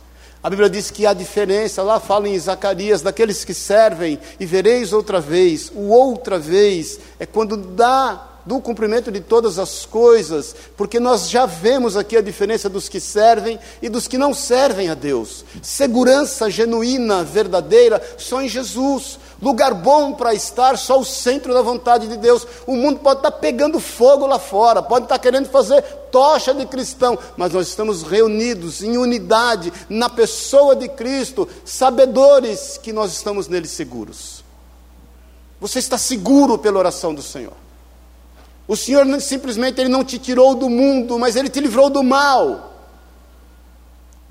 A 0.45 0.51
Bíblia 0.51 0.69
diz 0.69 0.91
que 0.91 1.07
há 1.07 1.15
diferença, 1.15 1.83
lá 1.83 1.99
fala 1.99 2.29
em 2.29 2.39
Zacarias, 2.39 3.01
daqueles 3.01 3.47
que 3.47 3.55
servem, 3.55 4.19
e 4.39 4.45
vereis 4.45 4.93
outra 4.93 5.19
vez. 5.19 5.73
O 5.75 5.89
outra 5.89 6.39
vez 6.39 7.01
é 7.19 7.25
quando 7.25 7.57
dá 7.57 8.33
do 8.45 8.61
cumprimento 8.61 9.11
de 9.11 9.21
todas 9.21 9.59
as 9.59 9.87
coisas, 9.87 10.55
porque 10.77 11.01
nós 11.01 11.31
já 11.31 11.47
vemos 11.47 11.97
aqui 11.97 12.15
a 12.15 12.21
diferença 12.21 12.69
dos 12.69 12.91
que 12.91 13.01
servem 13.01 13.59
e 13.81 13.89
dos 13.89 14.07
que 14.07 14.19
não 14.19 14.35
servem 14.35 14.91
a 14.91 14.95
Deus. 14.95 15.47
Segurança 15.63 16.51
genuína, 16.51 17.25
verdadeira, 17.25 18.03
só 18.19 18.43
em 18.43 18.49
Jesus. 18.49 19.19
Lugar 19.45 19.75
bom 19.75 20.15
para 20.15 20.33
estar, 20.33 20.79
só 20.79 20.99
o 20.99 21.05
centro 21.05 21.53
da 21.53 21.61
vontade 21.61 22.09
de 22.09 22.17
Deus. 22.17 22.47
O 22.67 22.75
mundo 22.75 23.01
pode 23.01 23.19
estar 23.19 23.31
pegando 23.31 23.79
fogo 23.79 24.27
lá 24.27 24.39
fora, 24.39 24.83
pode 24.83 25.05
estar 25.05 25.19
querendo 25.19 25.51
fazer 25.51 25.83
tocha 26.11 26.55
de 26.55 26.65
cristão, 26.65 27.19
mas 27.37 27.53
nós 27.53 27.69
estamos 27.69 28.03
reunidos 28.03 28.83
em 28.83 28.97
unidade 28.97 29.71
na 29.87 30.09
pessoa 30.09 30.75
de 30.75 30.89
Cristo, 30.89 31.47
sabedores 31.63 32.81
que 32.83 32.91
nós 32.91 33.13
estamos 33.13 33.47
nele 33.47 33.69
seguros. 33.69 34.43
Você 35.61 35.79
está 35.79 35.99
seguro 35.99 36.57
pela 36.57 36.79
oração 36.79 37.15
do 37.15 37.21
Senhor. 37.21 37.53
O 38.67 38.75
Senhor 38.75 39.05
simplesmente 39.21 39.79
ele 39.79 39.91
não 39.91 40.03
te 40.03 40.19
tirou 40.19 40.55
do 40.55 40.71
mundo, 40.71 41.19
mas 41.19 41.37
ele 41.37 41.51
te 41.51 41.61
livrou 41.61 41.91
do 41.91 42.03
mal. 42.03 42.74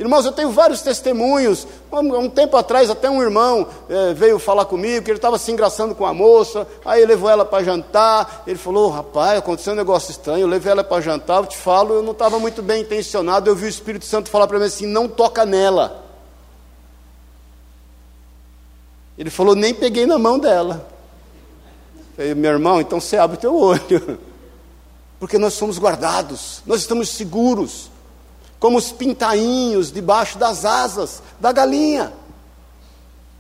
Irmãos, 0.03 0.25
eu 0.25 0.33
tenho 0.33 0.51
vários 0.51 0.81
testemunhos. 0.81 1.65
Um 1.89 2.29
tempo 2.29 2.57
atrás, 2.57 2.89
até 2.89 3.09
um 3.09 3.21
irmão 3.21 3.65
é, 3.87 4.13
veio 4.13 4.37
falar 4.37 4.65
comigo 4.65 5.05
que 5.05 5.09
ele 5.09 5.17
estava 5.17 5.37
se 5.37 5.49
engraçando 5.49 5.95
com 5.95 6.05
a 6.05 6.13
moça. 6.13 6.67
Aí 6.83 7.05
levou 7.05 7.29
ela 7.29 7.45
para 7.45 7.63
jantar. 7.63 8.43
Ele 8.45 8.57
falou: 8.57 8.89
Rapaz, 8.89 9.39
aconteceu 9.39 9.71
um 9.71 9.77
negócio 9.77 10.11
estranho. 10.11 10.41
Eu 10.41 10.47
levei 10.49 10.73
ela 10.73 10.83
para 10.83 11.01
jantar. 11.01 11.37
Eu 11.37 11.45
te 11.45 11.55
falo, 11.55 11.93
eu 11.93 12.03
não 12.03 12.11
estava 12.11 12.37
muito 12.37 12.61
bem 12.61 12.81
intencionado. 12.81 13.49
Eu 13.49 13.55
vi 13.55 13.65
o 13.65 13.69
Espírito 13.69 14.03
Santo 14.03 14.29
falar 14.29 14.45
para 14.45 14.59
mim 14.59 14.65
assim: 14.65 14.85
Não 14.85 15.07
toca 15.07 15.45
nela. 15.45 16.03
Ele 19.17 19.29
falou: 19.29 19.55
Nem 19.55 19.73
peguei 19.73 20.05
na 20.05 20.19
mão 20.19 20.37
dela. 20.37 20.85
Meu 22.35 22.51
irmão, 22.51 22.81
então 22.81 22.99
você 22.99 23.15
abre 23.15 23.37
o 23.37 23.39
teu 23.39 23.55
olho. 23.55 24.19
Porque 25.17 25.37
nós 25.37 25.53
somos 25.53 25.79
guardados, 25.79 26.61
nós 26.65 26.81
estamos 26.81 27.07
seguros, 27.07 27.89
como 28.63 28.77
os 28.77 28.93
pintainhos 28.93 29.91
debaixo 29.91 30.37
das 30.37 30.63
asas 30.63 31.21
da 31.37 31.51
galinha. 31.51 32.13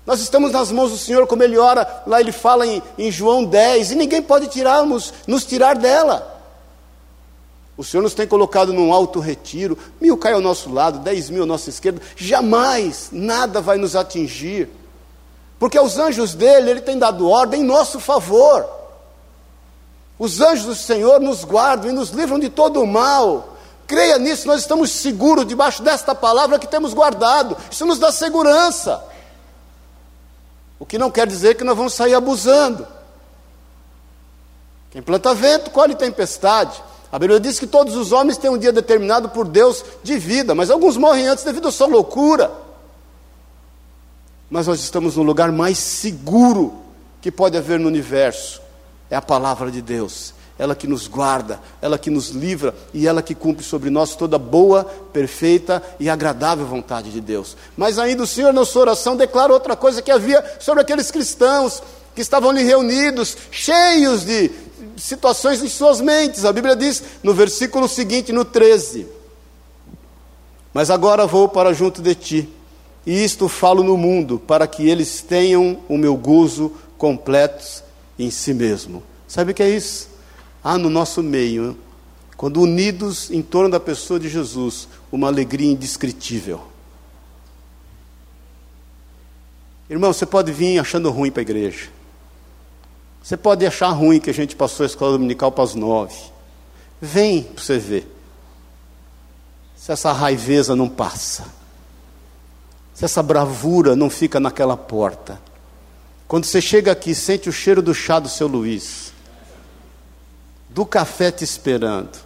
Nós 0.05 0.19
estamos 0.19 0.51
nas 0.51 0.69
mãos 0.69 0.91
do 0.91 0.97
Senhor, 0.97 1.25
como 1.27 1.41
Ele 1.41 1.57
ora, 1.57 2.03
lá 2.05 2.19
Ele 2.19 2.33
fala 2.33 2.67
em, 2.67 2.83
em 2.97 3.09
João 3.09 3.45
10, 3.45 3.91
e 3.91 3.95
ninguém 3.95 4.21
pode 4.21 4.47
tirarmos, 4.47 5.13
nos 5.25 5.45
tirar 5.45 5.77
dela. 5.77 6.43
O 7.77 7.85
Senhor 7.85 8.03
nos 8.03 8.13
tem 8.13 8.27
colocado 8.27 8.73
num 8.73 8.91
alto 8.91 9.21
retiro, 9.21 9.77
mil 10.01 10.17
cai 10.17 10.33
ao 10.33 10.41
nosso 10.41 10.69
lado, 10.69 10.99
dez 10.99 11.29
mil 11.29 11.43
à 11.43 11.45
nossa 11.45 11.69
esquerda, 11.69 12.01
jamais 12.17 13.07
nada 13.09 13.61
vai 13.61 13.77
nos 13.77 13.95
atingir. 13.95 14.67
Porque 15.57 15.77
aos 15.77 15.97
anjos 15.97 16.33
dele, 16.33 16.69
ele 16.69 16.81
tem 16.81 16.99
dado 16.99 17.29
ordem 17.29 17.61
em 17.61 17.65
nosso 17.65 17.97
favor. 17.97 18.67
Os 20.19 20.41
anjos 20.41 20.65
do 20.65 20.75
Senhor 20.75 21.21
nos 21.21 21.45
guardam 21.45 21.89
e 21.89 21.93
nos 21.93 22.09
livram 22.09 22.37
de 22.37 22.49
todo 22.49 22.81
o 22.81 22.85
mal. 22.85 23.52
Creia 23.87 24.17
nisso, 24.17 24.47
nós 24.47 24.61
estamos 24.61 24.91
seguros 24.91 25.45
debaixo 25.45 25.83
desta 25.83 26.15
palavra 26.15 26.57
que 26.57 26.67
temos 26.67 26.93
guardado. 26.93 27.57
Isso 27.69 27.85
nos 27.85 27.99
dá 27.99 28.11
segurança. 28.11 29.03
O 30.79 30.85
que 30.85 30.97
não 30.97 31.11
quer 31.11 31.27
dizer 31.27 31.55
que 31.55 31.63
nós 31.63 31.77
vamos 31.77 31.93
sair 31.93 32.13
abusando. 32.13 32.87
Quem 34.91 35.01
planta 35.01 35.33
vento, 35.33 35.71
colhe 35.71 35.95
tempestade. 35.95 36.81
A 37.11 37.19
Bíblia 37.19 37.39
diz 37.39 37.59
que 37.59 37.67
todos 37.67 37.95
os 37.95 38.11
homens 38.11 38.37
têm 38.37 38.49
um 38.49 38.57
dia 38.57 38.71
determinado 38.71 39.29
por 39.29 39.47
Deus 39.47 39.83
de 40.03 40.17
vida, 40.17 40.55
mas 40.55 40.69
alguns 40.69 40.97
morrem 40.97 41.27
antes 41.27 41.43
devido 41.43 41.67
à 41.67 41.71
sua 41.71 41.87
loucura. 41.87 42.51
Mas 44.49 44.67
nós 44.67 44.79
estamos 44.79 45.15
no 45.15 45.23
lugar 45.23 45.51
mais 45.51 45.77
seguro 45.77 46.75
que 47.21 47.31
pode 47.31 47.57
haver 47.57 47.79
no 47.79 47.87
universo. 47.87 48.61
É 49.09 49.15
a 49.15 49.21
palavra 49.21 49.71
de 49.71 49.81
Deus. 49.81 50.33
Ela 50.63 50.75
que 50.75 50.87
nos 50.87 51.07
guarda, 51.07 51.59
ela 51.81 51.97
que 51.97 52.09
nos 52.09 52.29
livra 52.29 52.73
e 52.93 53.05
ela 53.05 53.21
que 53.21 53.35
cumpre 53.35 53.65
sobre 53.65 53.89
nós 53.89 54.15
toda 54.15 54.37
boa, 54.37 54.85
perfeita 55.11 55.83
e 55.99 56.09
agradável 56.09 56.65
vontade 56.65 57.11
de 57.11 57.19
Deus. 57.19 57.57
Mas 57.75 57.99
ainda 57.99 58.23
o 58.23 58.25
Senhor, 58.25 58.53
na 58.53 58.63
sua 58.63 58.83
oração, 58.83 59.17
declara 59.17 59.51
outra 59.51 59.75
coisa 59.75 60.01
que 60.01 60.09
havia 60.09 60.41
sobre 60.61 60.81
aqueles 60.81 61.11
cristãos 61.11 61.83
que 62.15 62.21
estavam 62.21 62.49
ali 62.49 62.63
reunidos, 62.63 63.35
cheios 63.51 64.23
de 64.23 64.49
situações 64.95 65.61
em 65.61 65.67
suas 65.67 65.99
mentes. 65.99 66.45
A 66.45 66.53
Bíblia 66.53 66.77
diz 66.77 67.03
no 67.21 67.33
versículo 67.33 67.89
seguinte, 67.89 68.31
no 68.31 68.45
13: 68.45 69.05
Mas 70.73 70.89
agora 70.89 71.27
vou 71.27 71.49
para 71.49 71.73
junto 71.73 72.01
de 72.01 72.15
ti, 72.15 72.49
e 73.05 73.21
isto 73.21 73.49
falo 73.49 73.83
no 73.83 73.97
mundo, 73.97 74.39
para 74.39 74.65
que 74.65 74.89
eles 74.89 75.19
tenham 75.19 75.79
o 75.89 75.97
meu 75.97 76.15
gozo 76.15 76.71
completo 76.97 77.83
em 78.17 78.31
si 78.31 78.53
mesmo. 78.53 79.03
Sabe 79.27 79.51
o 79.51 79.53
que 79.53 79.61
é 79.61 79.69
isso? 79.69 80.12
Há 80.63 80.77
no 80.77 80.89
nosso 80.89 81.21
meio, 81.21 81.77
quando 82.37 82.61
unidos 82.61 83.29
em 83.29 83.41
torno 83.41 83.69
da 83.69 83.79
pessoa 83.79 84.19
de 84.19 84.29
Jesus, 84.29 84.87
uma 85.11 85.27
alegria 85.27 85.71
indescritível. 85.71 86.61
Irmão, 89.89 90.13
você 90.13 90.25
pode 90.25 90.51
vir 90.51 90.79
achando 90.79 91.11
ruim 91.11 91.29
para 91.29 91.41
a 91.41 91.43
igreja. 91.43 91.89
Você 93.21 93.35
pode 93.35 93.65
achar 93.65 93.89
ruim 93.89 94.19
que 94.19 94.29
a 94.29 94.33
gente 94.33 94.55
passou 94.55 94.83
a 94.83 94.87
escola 94.87 95.13
dominical 95.13 95.51
para 95.51 95.63
as 95.65 95.75
nove. 95.75 96.15
Vem 97.01 97.43
para 97.43 97.61
você 97.61 97.77
ver. 97.77 98.07
Se 99.75 99.91
essa 99.91 100.13
raiveza 100.13 100.75
não 100.75 100.87
passa. 100.87 101.45
Se 102.93 103.03
essa 103.03 103.21
bravura 103.21 103.95
não 103.95 104.09
fica 104.09 104.39
naquela 104.39 104.77
porta. 104.77 105.41
Quando 106.27 106.45
você 106.45 106.61
chega 106.61 106.91
aqui, 106.93 107.13
sente 107.13 107.49
o 107.49 107.53
cheiro 107.53 107.81
do 107.81 107.93
chá 107.93 108.19
do 108.19 108.29
seu 108.29 108.47
Luiz. 108.47 109.02
Do 110.73 110.85
café 110.85 111.31
te 111.31 111.43
esperando. 111.43 112.17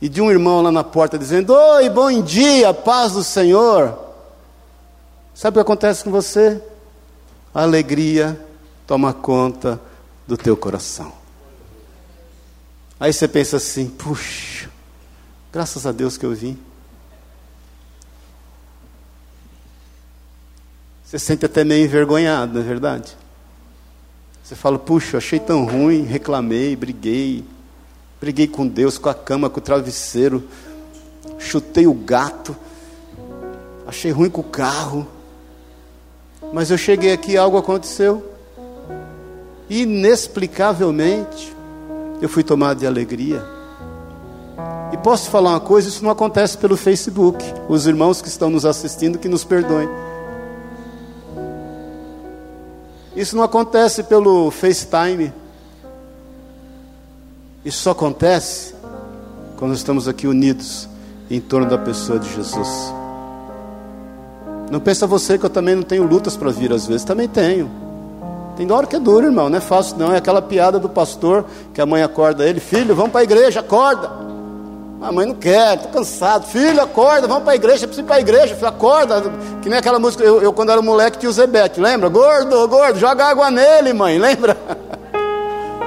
E 0.00 0.08
de 0.08 0.20
um 0.20 0.30
irmão 0.30 0.60
lá 0.60 0.70
na 0.70 0.84
porta 0.84 1.18
dizendo: 1.18 1.54
Oi, 1.54 1.88
bom 1.88 2.22
dia, 2.22 2.74
paz 2.74 3.12
do 3.12 3.24
Senhor. 3.24 3.98
Sabe 5.34 5.54
o 5.54 5.60
que 5.60 5.60
acontece 5.60 6.04
com 6.04 6.10
você? 6.10 6.62
A 7.54 7.62
alegria 7.62 8.38
toma 8.86 9.12
conta 9.12 9.80
do 10.26 10.36
teu 10.36 10.56
coração. 10.56 11.12
Aí 13.00 13.12
você 13.12 13.26
pensa 13.26 13.56
assim: 13.56 13.88
puxa, 13.88 14.70
graças 15.52 15.86
a 15.86 15.92
Deus 15.92 16.18
que 16.18 16.26
eu 16.26 16.34
vim. 16.34 16.58
Você 21.04 21.18
sente 21.18 21.44
até 21.44 21.64
meio 21.64 21.84
envergonhado, 21.84 22.54
não 22.54 22.60
é 22.60 22.64
verdade? 22.64 23.16
Você 24.52 24.56
fala: 24.56 24.78
puxa, 24.78 25.16
achei 25.16 25.38
tão 25.38 25.64
ruim, 25.64 26.02
reclamei, 26.02 26.76
briguei, 26.76 27.42
briguei 28.20 28.46
com 28.46 28.68
Deus, 28.68 28.98
com 28.98 29.08
a 29.08 29.14
cama, 29.14 29.48
com 29.48 29.58
o 29.58 29.62
travesseiro, 29.62 30.46
chutei 31.38 31.86
o 31.86 31.94
gato, 31.94 32.54
achei 33.86 34.10
ruim 34.10 34.28
com 34.28 34.42
o 34.42 34.44
carro. 34.44 35.08
Mas 36.52 36.70
eu 36.70 36.76
cheguei 36.76 37.14
aqui 37.14 37.32
e 37.32 37.36
algo 37.38 37.56
aconteceu 37.56 38.30
inexplicavelmente, 39.70 41.56
eu 42.20 42.28
fui 42.28 42.42
tomado 42.42 42.80
de 42.80 42.86
alegria. 42.86 43.42
E 44.92 44.98
posso 44.98 45.30
falar 45.30 45.52
uma 45.52 45.60
coisa: 45.60 45.88
isso 45.88 46.04
não 46.04 46.10
acontece 46.10 46.58
pelo 46.58 46.76
Facebook. 46.76 47.42
Os 47.70 47.86
irmãos 47.86 48.20
que 48.20 48.28
estão 48.28 48.50
nos 48.50 48.66
assistindo, 48.66 49.18
que 49.18 49.30
nos 49.30 49.44
perdoem. 49.44 49.88
Isso 53.22 53.36
não 53.36 53.44
acontece 53.44 54.02
pelo 54.02 54.50
FaceTime. 54.50 55.32
Isso 57.64 57.78
só 57.78 57.92
acontece 57.92 58.74
quando 59.56 59.74
estamos 59.74 60.08
aqui 60.08 60.26
unidos 60.26 60.88
em 61.30 61.40
torno 61.40 61.68
da 61.68 61.78
pessoa 61.78 62.18
de 62.18 62.28
Jesus. 62.34 62.92
Não 64.72 64.80
pensa 64.80 65.06
você 65.06 65.38
que 65.38 65.46
eu 65.46 65.50
também 65.50 65.76
não 65.76 65.84
tenho 65.84 66.02
lutas 66.02 66.36
para 66.36 66.50
vir 66.50 66.72
às 66.72 66.84
vezes, 66.84 67.04
também 67.04 67.28
tenho. 67.28 67.70
Tem 68.56 68.68
hora 68.72 68.88
que 68.88 68.96
é 68.96 68.98
duro, 68.98 69.26
irmão, 69.26 69.48
não 69.48 69.58
é 69.58 69.60
fácil 69.60 69.98
não. 69.98 70.12
É 70.12 70.16
aquela 70.16 70.42
piada 70.42 70.80
do 70.80 70.88
pastor 70.88 71.44
que 71.72 71.80
a 71.80 71.86
mãe 71.86 72.02
acorda 72.02 72.44
ele: 72.44 72.58
Filho, 72.58 72.92
vamos 72.92 73.12
para 73.12 73.20
a 73.20 73.24
igreja, 73.24 73.60
acorda. 73.60 74.31
A 75.02 75.10
mãe 75.10 75.26
não 75.26 75.34
quer, 75.34 75.74
estou 75.74 75.90
cansado. 75.90 76.46
Filho, 76.46 76.80
acorda, 76.80 77.26
vamos 77.26 77.42
para 77.42 77.54
a 77.54 77.56
igreja, 77.56 77.88
preciso 77.88 78.02
ir 78.02 78.06
para 78.06 78.16
a 78.16 78.20
igreja. 78.20 78.54
Filho, 78.54 78.68
acorda. 78.68 79.20
Que 79.60 79.68
nem 79.68 79.78
aquela 79.78 79.98
música, 79.98 80.22
eu, 80.22 80.40
eu 80.40 80.52
quando 80.52 80.70
era 80.70 80.80
moleque 80.80 81.18
tinha 81.18 81.28
o 81.28 81.32
Zebete, 81.32 81.80
lembra? 81.80 82.08
Gordo, 82.08 82.68
gordo, 82.68 83.00
joga 83.00 83.26
água 83.26 83.50
nele, 83.50 83.92
mãe, 83.92 84.16
lembra? 84.20 84.56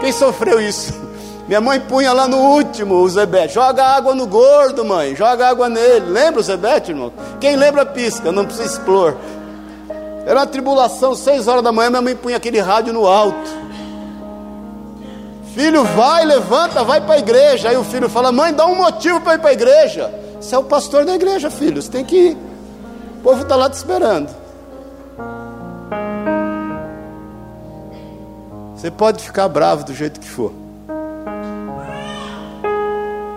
Quem 0.01 0.11
sofreu 0.11 0.59
isso? 0.59 0.93
Minha 1.47 1.61
mãe 1.61 1.79
punha 1.79 2.11
lá 2.11 2.27
no 2.27 2.37
último 2.37 2.95
o 2.95 3.07
Zebete, 3.09 3.53
joga 3.53 3.85
água 3.85 4.13
no 4.13 4.27
gordo, 4.27 4.83
mãe, 4.83 5.15
joga 5.15 5.47
água 5.47 5.69
nele. 5.69 6.07
Lembra 6.09 6.41
o 6.41 6.43
Zebete, 6.43 6.91
irmão? 6.91 7.13
Quem 7.39 7.55
lembra 7.55 7.85
pisca, 7.85 8.33
não 8.33 8.43
precisa 8.43 8.67
expor. 8.67 9.15
Era 10.25 10.39
uma 10.39 10.47
tribulação, 10.47 11.15
seis 11.15 11.47
horas 11.47 11.63
da 11.63 11.71
manhã, 11.71 11.89
minha 11.89 12.01
mãe 12.01 12.15
punha 12.15 12.35
aquele 12.35 12.59
rádio 12.59 12.91
no 12.91 13.07
alto. 13.07 13.65
Filho, 15.55 15.85
vai, 15.85 16.25
levanta, 16.25 16.83
vai 16.83 16.99
para 16.99 17.15
a 17.15 17.17
igreja. 17.17 17.69
Aí 17.69 17.77
o 17.77 17.83
filho 17.85 18.09
fala: 18.09 18.29
Mãe, 18.29 18.53
dá 18.53 18.65
um 18.65 18.75
motivo 18.75 19.21
para 19.21 19.35
ir 19.35 19.39
para 19.39 19.51
a 19.51 19.53
igreja. 19.53 20.13
Você 20.39 20.53
é 20.53 20.57
o 20.57 20.63
pastor 20.65 21.05
da 21.05 21.15
igreja, 21.15 21.49
filho, 21.49 21.81
você 21.81 21.89
tem 21.89 22.03
que 22.03 22.15
ir. 22.17 22.37
O 23.19 23.23
povo 23.23 23.41
está 23.41 23.55
lá 23.55 23.69
te 23.69 23.75
esperando. 23.75 24.29
Você 28.75 28.91
pode 28.91 29.23
ficar 29.23 29.47
bravo 29.47 29.85
do 29.85 29.93
jeito 29.93 30.19
que 30.19 30.27
for. 30.27 30.51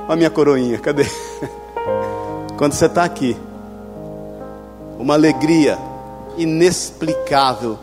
Olha 0.09 0.15
a 0.15 0.17
minha 0.17 0.29
coroinha, 0.29 0.77
cadê? 0.81 1.07
Quando 2.59 2.73
você 2.73 2.87
está 2.87 3.05
aqui, 3.05 3.37
uma 4.99 5.15
alegria 5.15 5.79
inexplicável, 6.37 7.79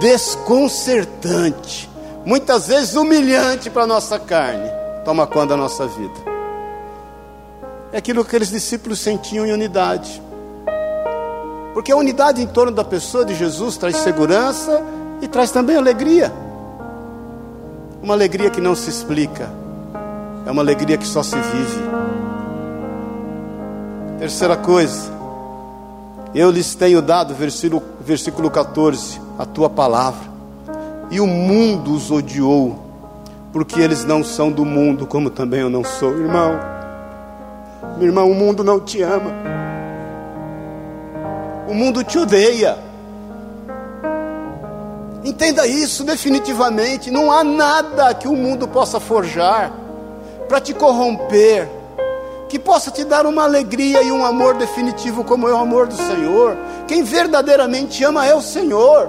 desconcertante, 0.00 1.90
muitas 2.26 2.66
vezes 2.66 2.96
humilhante 2.96 3.70
para 3.70 3.84
a 3.84 3.86
nossa 3.86 4.18
carne, 4.18 4.68
toma 5.04 5.28
conta 5.28 5.50
da 5.50 5.56
nossa 5.56 5.86
vida. 5.86 6.14
É 7.92 7.98
aquilo 7.98 8.24
que 8.24 8.30
aqueles 8.30 8.50
discípulos 8.50 8.98
sentiam 8.98 9.46
em 9.46 9.52
unidade. 9.52 10.20
Porque 11.72 11.92
a 11.92 11.96
unidade 11.96 12.42
em 12.42 12.46
torno 12.46 12.72
da 12.72 12.82
pessoa 12.82 13.24
de 13.24 13.32
Jesus 13.32 13.76
traz 13.76 13.98
segurança 13.98 14.82
e 15.22 15.28
traz 15.28 15.52
também 15.52 15.76
alegria. 15.76 16.32
Uma 18.02 18.14
alegria 18.14 18.50
que 18.50 18.60
não 18.60 18.74
se 18.74 18.90
explica, 18.90 19.48
é 20.44 20.50
uma 20.50 20.62
alegria 20.62 20.98
que 20.98 21.06
só 21.06 21.22
se 21.22 21.36
vive. 21.36 21.80
Terceira 24.18 24.56
coisa, 24.56 25.12
eu 26.34 26.50
lhes 26.50 26.74
tenho 26.74 27.00
dado, 27.00 27.34
versículo, 27.34 27.82
versículo 28.00 28.50
14, 28.50 29.20
a 29.38 29.46
tua 29.46 29.70
palavra. 29.70 30.35
E 31.10 31.20
o 31.20 31.26
mundo 31.26 31.94
os 31.94 32.10
odiou, 32.10 32.78
porque 33.52 33.80
eles 33.80 34.04
não 34.04 34.24
são 34.24 34.50
do 34.50 34.64
mundo, 34.64 35.06
como 35.06 35.30
também 35.30 35.60
eu 35.60 35.70
não 35.70 35.84
sou, 35.84 36.10
irmão. 36.10 36.58
Meu 37.96 38.08
irmão, 38.08 38.30
o 38.30 38.34
mundo 38.34 38.64
não 38.64 38.80
te 38.80 39.00
ama. 39.02 39.30
O 41.68 41.74
mundo 41.74 42.04
te 42.04 42.18
odeia. 42.18 42.78
Entenda 45.24 45.66
isso 45.66 46.04
definitivamente. 46.04 47.10
Não 47.10 47.32
há 47.32 47.42
nada 47.42 48.14
que 48.14 48.28
o 48.28 48.36
mundo 48.36 48.68
possa 48.68 49.00
forjar 49.00 49.72
para 50.48 50.60
te 50.60 50.72
corromper, 50.72 51.68
que 52.48 52.58
possa 52.58 52.90
te 52.90 53.04
dar 53.04 53.26
uma 53.26 53.42
alegria 53.42 54.02
e 54.02 54.12
um 54.12 54.24
amor 54.24 54.54
definitivo 54.54 55.24
como 55.24 55.48
é 55.48 55.52
o 55.52 55.56
amor 55.56 55.86
do 55.86 55.96
Senhor. 55.96 56.56
Quem 56.86 57.02
verdadeiramente 57.02 58.04
ama 58.04 58.26
é 58.26 58.34
o 58.34 58.40
Senhor. 58.40 59.08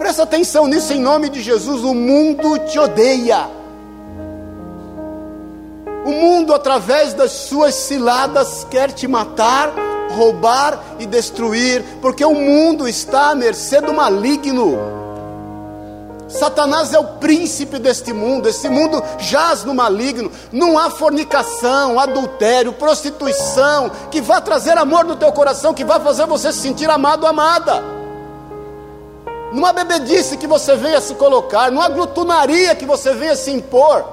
Presta 0.00 0.22
atenção 0.22 0.66
nisso 0.66 0.94
em 0.94 0.98
nome 0.98 1.28
de 1.28 1.42
Jesus. 1.42 1.84
O 1.84 1.92
mundo 1.92 2.58
te 2.60 2.78
odeia. 2.78 3.46
O 6.06 6.10
mundo, 6.10 6.54
através 6.54 7.12
das 7.12 7.32
suas 7.32 7.74
ciladas, 7.74 8.66
quer 8.70 8.92
te 8.92 9.06
matar, 9.06 9.70
roubar 10.16 10.82
e 10.98 11.04
destruir, 11.04 11.84
porque 12.00 12.24
o 12.24 12.34
mundo 12.34 12.88
está 12.88 13.28
à 13.28 13.34
mercê 13.34 13.82
do 13.82 13.92
maligno. 13.92 14.78
Satanás 16.28 16.94
é 16.94 16.98
o 16.98 17.18
príncipe 17.18 17.78
deste 17.78 18.14
mundo, 18.14 18.48
esse 18.48 18.70
mundo 18.70 19.02
jaz 19.18 19.64
no 19.64 19.74
maligno. 19.74 20.32
Não 20.50 20.78
há 20.78 20.88
fornicação, 20.88 22.00
adultério, 22.00 22.72
prostituição 22.72 23.90
que 24.10 24.22
vá 24.22 24.40
trazer 24.40 24.78
amor 24.78 25.04
no 25.04 25.16
teu 25.16 25.30
coração, 25.30 25.74
que 25.74 25.84
vá 25.84 26.00
fazer 26.00 26.24
você 26.24 26.50
se 26.54 26.60
sentir 26.60 26.88
amado, 26.88 27.26
amada. 27.26 27.99
Há 29.52 29.72
bebedice 29.72 30.36
que 30.36 30.46
você 30.46 30.76
venha 30.76 31.00
se 31.00 31.14
colocar, 31.14 31.72
há 31.72 31.88
glutonaria 31.88 32.74
que 32.74 32.86
você 32.86 33.14
venha 33.14 33.34
se 33.34 33.50
impor. 33.50 34.04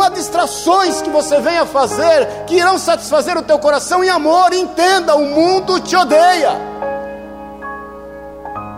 Há 0.00 0.08
distrações 0.08 1.02
que 1.02 1.10
você 1.10 1.40
venha 1.40 1.66
fazer 1.66 2.44
que 2.46 2.56
irão 2.56 2.78
satisfazer 2.78 3.36
o 3.36 3.42
teu 3.42 3.58
coração 3.58 4.02
em 4.02 4.08
amor. 4.08 4.52
Entenda, 4.52 5.14
o 5.14 5.26
mundo 5.26 5.80
te 5.80 5.94
odeia. 5.94 6.52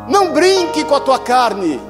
Não 0.08 0.32
brinque 0.32 0.84
com 0.84 0.94
a 0.94 1.00
tua 1.00 1.18
carne. 1.18 1.80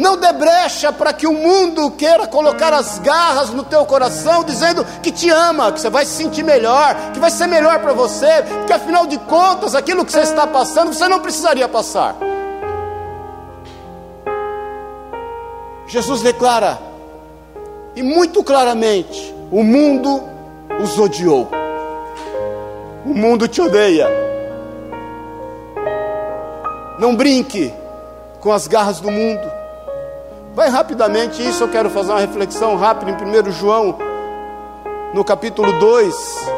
Não 0.00 0.16
dê 0.16 0.32
brecha 0.32 0.90
para 0.90 1.12
que 1.12 1.26
o 1.26 1.32
mundo 1.34 1.90
queira 1.90 2.26
colocar 2.26 2.72
as 2.72 2.98
garras 3.00 3.50
no 3.50 3.62
teu 3.62 3.84
coração, 3.84 4.42
dizendo 4.42 4.82
que 5.02 5.12
te 5.12 5.28
ama, 5.28 5.70
que 5.70 5.78
você 5.78 5.90
vai 5.90 6.06
se 6.06 6.12
sentir 6.12 6.42
melhor, 6.42 6.96
que 7.12 7.20
vai 7.20 7.30
ser 7.30 7.46
melhor 7.46 7.78
para 7.80 7.92
você, 7.92 8.42
que 8.66 8.72
afinal 8.72 9.06
de 9.06 9.18
contas, 9.18 9.74
aquilo 9.74 10.02
que 10.02 10.10
você 10.10 10.20
está 10.20 10.46
passando, 10.46 10.94
você 10.94 11.06
não 11.06 11.20
precisaria 11.20 11.68
passar. 11.68 12.16
Jesus 15.86 16.22
declara, 16.22 16.78
e 17.94 18.02
muito 18.02 18.42
claramente, 18.42 19.34
o 19.52 19.62
mundo 19.62 20.22
os 20.82 20.98
odiou. 20.98 21.46
O 23.04 23.10
mundo 23.10 23.46
te 23.46 23.60
odeia. 23.60 24.08
Não 26.98 27.14
brinque 27.14 27.70
com 28.40 28.50
as 28.50 28.66
garras 28.66 28.98
do 28.98 29.10
mundo. 29.10 29.59
Vai 30.52 30.68
rapidamente 30.68 31.46
isso, 31.46 31.62
eu 31.62 31.68
quero 31.68 31.88
fazer 31.90 32.10
uma 32.10 32.18
reflexão 32.18 32.76
rápida 32.76 33.12
em 33.12 33.14
1 33.14 33.52
João, 33.52 33.96
no 35.14 35.24
capítulo 35.24 35.72
2. 35.78 36.48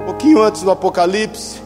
Um 0.00 0.04
pouquinho 0.06 0.42
antes 0.42 0.62
do 0.62 0.72
Apocalipse. 0.72 1.62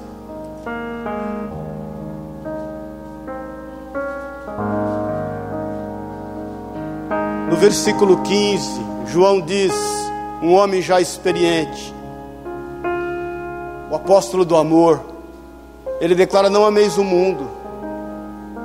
No 7.49 7.57
versículo 7.57 8.23
15, 8.23 8.81
João 9.07 9.41
diz: 9.41 9.73
Um 10.43 10.53
homem 10.53 10.83
já 10.83 11.01
experiente, 11.01 11.95
o 13.91 13.97
apóstolo 13.97 14.45
do 14.45 14.55
amor, 14.57 15.18
ele 16.01 16.15
declara: 16.15 16.49
Não 16.49 16.65
ameis 16.65 16.97
o 16.99 17.05
mundo, 17.05 17.49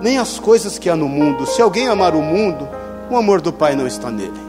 nem 0.02 0.18
as 0.18 0.40
coisas 0.40 0.78
que 0.78 0.90
há 0.90 0.96
no 0.96 1.08
mundo. 1.08 1.46
Se 1.46 1.62
alguém 1.62 1.88
amar 1.88 2.16
o 2.16 2.22
mundo, 2.22 2.68
o 3.10 3.18
amor 3.18 3.42
do 3.42 3.52
Pai 3.52 3.76
não 3.76 3.88
está 3.88 4.10
nele. 4.10 4.40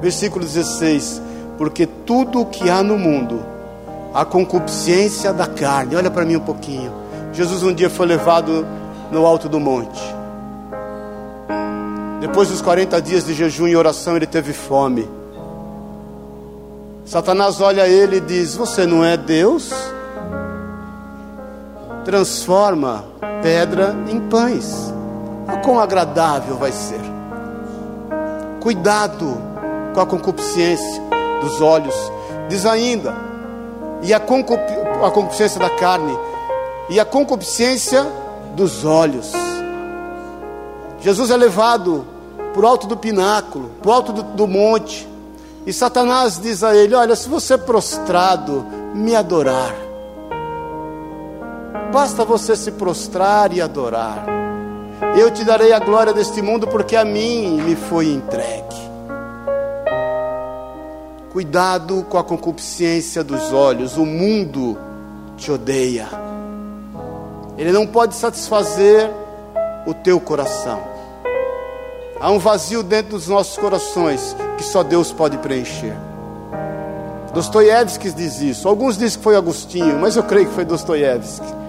Versículo 0.00 0.44
16: 0.44 1.20
Porque 1.56 1.86
tudo 1.86 2.40
o 2.40 2.46
que 2.46 2.70
há 2.70 2.82
no 2.82 2.98
mundo, 2.98 3.44
a 4.14 4.24
concupiscência 4.24 5.32
da 5.32 5.46
carne. 5.46 5.96
Olha 5.96 6.10
para 6.10 6.24
mim 6.24 6.36
um 6.36 6.40
pouquinho. 6.40 6.92
Jesus 7.32 7.62
um 7.62 7.72
dia 7.72 7.90
foi 7.90 8.06
levado 8.06 8.66
no 9.10 9.26
alto 9.26 9.48
do 9.48 9.60
monte. 9.60 10.00
Depois 12.20 12.48
dos 12.48 12.60
40 12.60 13.00
dias 13.00 13.24
de 13.24 13.32
jejum 13.32 13.68
e 13.68 13.76
oração, 13.76 14.16
ele 14.16 14.26
teve 14.26 14.52
fome. 14.52 15.08
Satanás 17.04 17.60
olha 17.60 17.86
ele 17.86 18.16
e 18.16 18.20
diz: 18.20 18.54
Você 18.54 18.86
não 18.86 19.04
é 19.04 19.16
Deus? 19.16 19.72
Transforma 22.08 23.04
pedra 23.42 23.94
em 24.08 24.18
pães. 24.30 24.94
O 25.52 25.58
quão 25.58 25.78
agradável 25.78 26.56
vai 26.56 26.72
ser. 26.72 27.00
Cuidado 28.62 29.36
com 29.92 30.00
a 30.00 30.06
concupiscência 30.06 31.02
dos 31.42 31.60
olhos. 31.60 31.94
Diz 32.48 32.64
ainda, 32.64 33.14
e 34.02 34.14
a, 34.14 34.18
concup 34.18 34.58
a 35.04 35.10
concupiscência 35.10 35.60
da 35.60 35.68
carne, 35.68 36.18
e 36.88 36.98
a 36.98 37.04
concupiscência 37.04 38.06
dos 38.56 38.86
olhos. 38.86 39.30
Jesus 41.00 41.30
é 41.30 41.36
levado 41.36 42.06
por 42.54 42.64
alto 42.64 42.86
do 42.86 42.96
pináculo, 42.96 43.70
por 43.82 43.92
alto 43.92 44.14
do, 44.14 44.22
do 44.22 44.48
monte, 44.48 45.06
e 45.66 45.74
Satanás 45.74 46.40
diz 46.40 46.64
a 46.64 46.74
ele: 46.74 46.94
Olha, 46.94 47.14
se 47.14 47.28
você 47.28 47.58
prostrado 47.58 48.64
me 48.94 49.14
adorar, 49.14 49.87
Basta 51.92 52.24
você 52.24 52.54
se 52.54 52.72
prostrar 52.72 53.52
e 53.52 53.62
adorar. 53.62 54.26
Eu 55.18 55.30
te 55.30 55.42
darei 55.42 55.72
a 55.72 55.78
glória 55.78 56.12
deste 56.12 56.42
mundo, 56.42 56.66
porque 56.68 56.94
a 56.94 57.04
mim 57.04 57.60
me 57.62 57.74
foi 57.74 58.08
entregue. 58.08 58.76
Cuidado 61.32 62.04
com 62.08 62.18
a 62.18 62.24
concupiscência 62.24 63.24
dos 63.24 63.52
olhos, 63.52 63.96
o 63.96 64.04
mundo 64.04 64.76
te 65.36 65.50
odeia. 65.50 66.08
Ele 67.56 67.72
não 67.72 67.86
pode 67.86 68.14
satisfazer 68.14 69.10
o 69.86 69.94
teu 69.94 70.20
coração. 70.20 70.80
Há 72.20 72.30
um 72.30 72.38
vazio 72.38 72.82
dentro 72.82 73.12
dos 73.12 73.28
nossos 73.28 73.56
corações 73.56 74.36
que 74.56 74.64
só 74.64 74.82
Deus 74.82 75.12
pode 75.12 75.38
preencher. 75.38 75.96
Dostoiévski 77.32 78.10
diz 78.10 78.40
isso. 78.40 78.68
Alguns 78.68 78.98
dizem 78.98 79.18
que 79.18 79.24
foi 79.24 79.36
Agostinho, 79.36 79.98
mas 79.98 80.16
eu 80.16 80.22
creio 80.22 80.48
que 80.48 80.54
foi 80.54 80.64
Dostoiévski. 80.64 81.67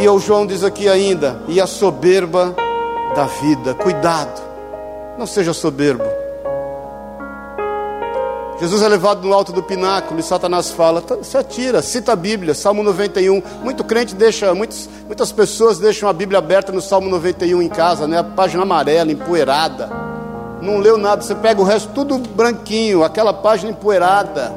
E 0.00 0.08
o 0.08 0.18
João 0.20 0.46
diz 0.46 0.62
aqui 0.62 0.88
ainda: 0.88 1.40
e 1.48 1.60
a 1.60 1.66
soberba 1.66 2.54
da 3.16 3.24
vida. 3.24 3.74
Cuidado, 3.74 4.40
não 5.18 5.26
seja 5.26 5.52
soberbo. 5.52 6.04
Jesus 8.60 8.82
é 8.82 8.88
levado 8.88 9.26
no 9.26 9.32
alto 9.32 9.52
do 9.52 9.62
pináculo 9.62 10.20
e 10.20 10.22
Satanás 10.22 10.70
fala: 10.70 11.00
tá, 11.00 11.16
se 11.22 11.36
atira, 11.36 11.82
cita 11.82 12.12
a 12.12 12.16
Bíblia, 12.16 12.54
Salmo 12.54 12.82
91. 12.84 13.42
Muito 13.62 13.82
crente 13.82 14.14
deixa, 14.14 14.54
muitos, 14.54 14.88
muitas 15.06 15.32
pessoas 15.32 15.78
deixam 15.78 16.08
a 16.08 16.12
Bíblia 16.12 16.38
aberta 16.38 16.70
no 16.70 16.80
Salmo 16.80 17.10
91 17.10 17.60
em 17.60 17.68
casa, 17.68 18.06
né? 18.06 18.18
A 18.18 18.24
página 18.24 18.62
amarela, 18.62 19.10
empoeirada. 19.10 19.90
Não 20.62 20.78
leu 20.78 20.96
nada, 20.96 21.22
você 21.22 21.34
pega 21.34 21.60
o 21.60 21.64
resto 21.64 21.90
tudo 21.92 22.18
branquinho, 22.18 23.02
aquela 23.02 23.32
página 23.32 23.72
empoeirada. 23.72 24.52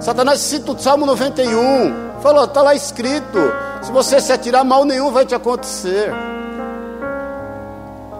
Satanás 0.00 0.40
cita 0.40 0.72
o 0.72 0.78
Salmo 0.78 1.06
91, 1.06 2.05
falou: 2.20 2.44
está 2.44 2.62
lá 2.62 2.74
escrito 2.74 3.38
se 3.86 3.92
você 3.92 4.20
se 4.20 4.32
atirar, 4.32 4.64
mal 4.64 4.84
nenhum 4.84 5.12
vai 5.12 5.24
te 5.24 5.32
acontecer. 5.32 6.12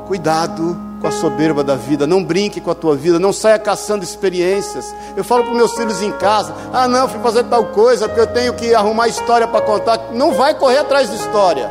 Cuidado 0.06 0.76
com 1.00 1.08
a 1.08 1.10
soberba 1.10 1.64
da 1.64 1.74
vida, 1.74 2.06
não 2.06 2.22
brinque 2.22 2.60
com 2.60 2.70
a 2.70 2.74
tua 2.74 2.94
vida, 2.94 3.18
não 3.18 3.32
saia 3.32 3.58
caçando 3.58 4.04
experiências. 4.04 4.94
Eu 5.16 5.24
falo 5.24 5.42
para 5.42 5.54
meus 5.54 5.72
filhos 5.72 6.00
em 6.02 6.12
casa: 6.12 6.54
ah, 6.72 6.86
não, 6.86 7.08
fui 7.08 7.18
fazer 7.20 7.42
tal 7.44 7.64
coisa 7.66 8.06
porque 8.06 8.20
eu 8.20 8.26
tenho 8.28 8.54
que 8.54 8.74
arrumar 8.76 9.08
história 9.08 9.48
para 9.48 9.60
contar. 9.60 9.98
Não 10.12 10.32
vai 10.34 10.54
correr 10.54 10.78
atrás 10.78 11.10
de 11.10 11.16
história, 11.16 11.68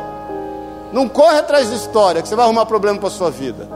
não 0.92 1.08
corre 1.08 1.38
atrás 1.38 1.70
de 1.70 1.76
história, 1.76 2.20
que 2.20 2.28
você 2.28 2.36
vai 2.36 2.44
arrumar 2.44 2.66
problema 2.66 2.98
para 2.98 3.08
a 3.08 3.12
sua 3.12 3.30
vida. 3.30 3.66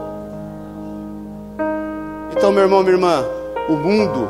Então, 2.31 2.51
meu 2.51 2.61
irmão, 2.63 2.81
minha 2.83 2.93
irmã, 2.93 3.25
o 3.67 3.73
mundo 3.73 4.29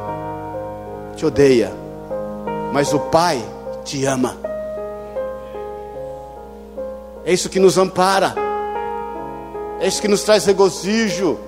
te 1.17 1.25
odeia, 1.25 1.73
mas 2.71 2.93
o 2.93 2.99
Pai 2.99 3.43
te 3.83 4.05
ama. 4.05 4.37
É 7.23 7.31
isso 7.33 7.49
que 7.49 7.59
nos 7.59 7.77
ampara, 7.77 8.33
é 9.79 9.87
isso 9.87 10.01
que 10.01 10.07
nos 10.07 10.23
traz 10.23 10.45
regozijo, 10.45 11.39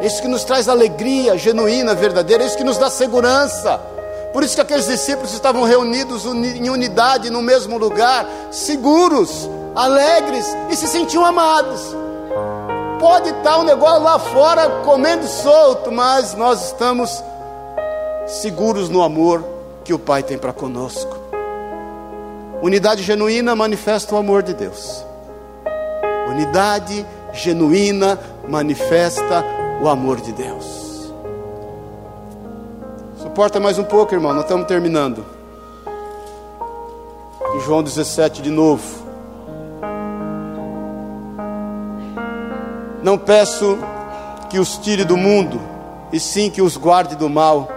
é 0.00 0.06
isso 0.06 0.20
que 0.20 0.28
nos 0.28 0.42
traz 0.44 0.68
alegria 0.68 1.38
genuína, 1.38 1.94
verdadeira, 1.94 2.42
é 2.42 2.46
isso 2.46 2.56
que 2.56 2.64
nos 2.64 2.78
dá 2.78 2.90
segurança. 2.90 3.80
Por 4.32 4.42
isso 4.42 4.54
que 4.54 4.60
aqueles 4.60 4.86
discípulos 4.86 5.32
estavam 5.34 5.62
reunidos 5.62 6.24
em 6.24 6.70
unidade 6.70 7.30
no 7.30 7.42
mesmo 7.42 7.76
lugar, 7.76 8.26
seguros, 8.50 9.48
alegres 9.74 10.46
e 10.70 10.76
se 10.76 10.88
sentiam 10.88 11.24
amados. 11.24 11.94
Pode 12.98 13.28
estar 13.28 13.58
um 13.58 13.64
negócio 13.64 14.02
lá 14.02 14.18
fora 14.18 14.68
comendo 14.84 15.26
solto, 15.26 15.92
mas 15.92 16.34
nós 16.34 16.66
estamos 16.66 17.22
seguros 18.26 18.88
no 18.88 19.02
amor 19.02 19.44
que 19.84 19.92
o 19.92 19.98
Pai 19.98 20.22
tem 20.22 20.38
para 20.38 20.52
conosco. 20.52 21.21
Unidade 22.62 23.02
genuína 23.02 23.56
manifesta 23.56 24.14
o 24.14 24.18
amor 24.18 24.44
de 24.44 24.54
Deus. 24.54 25.04
Unidade 26.28 27.04
genuína 27.32 28.16
manifesta 28.48 29.44
o 29.82 29.88
amor 29.88 30.20
de 30.20 30.30
Deus. 30.30 31.12
Suporta 33.16 33.58
mais 33.58 33.80
um 33.80 33.82
pouco, 33.82 34.14
irmão, 34.14 34.32
nós 34.32 34.44
estamos 34.44 34.68
terminando. 34.68 35.26
Em 37.56 37.60
João 37.62 37.82
17 37.82 38.40
de 38.40 38.50
novo. 38.50 39.02
Não 43.02 43.18
peço 43.18 43.76
que 44.48 44.60
os 44.60 44.78
tire 44.78 45.04
do 45.04 45.16
mundo, 45.16 45.60
e 46.12 46.20
sim 46.20 46.48
que 46.48 46.62
os 46.62 46.76
guarde 46.76 47.16
do 47.16 47.28
mal. 47.28 47.68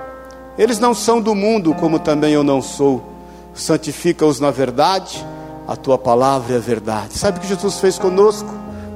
Eles 0.60 0.78
não 0.78 0.94
são 0.94 1.20
do 1.20 1.34
mundo, 1.34 1.74
como 1.74 1.98
também 1.98 2.34
eu 2.34 2.44
não 2.44 2.62
sou. 2.62 3.15
Santifica-os 3.56 4.40
na 4.40 4.52
verdade, 4.52 5.26
a 5.66 5.76
tua 5.76 5.98
palavra 5.98 6.54
é 6.54 6.58
a 6.58 6.60
verdade. 6.60 7.18
Sabe 7.18 7.38
o 7.38 7.42
que 7.42 7.48
Jesus 7.48 7.80
fez 7.80 7.98
conosco? 7.98 8.50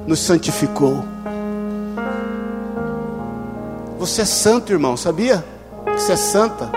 Nos 0.06 0.20
santificou. 0.20 1.04
Você 3.98 4.22
é 4.22 4.26
santo, 4.26 4.72
irmão, 4.72 4.96
sabia? 4.96 5.44
Você 5.94 6.12
é 6.12 6.16
santa. 6.16 6.70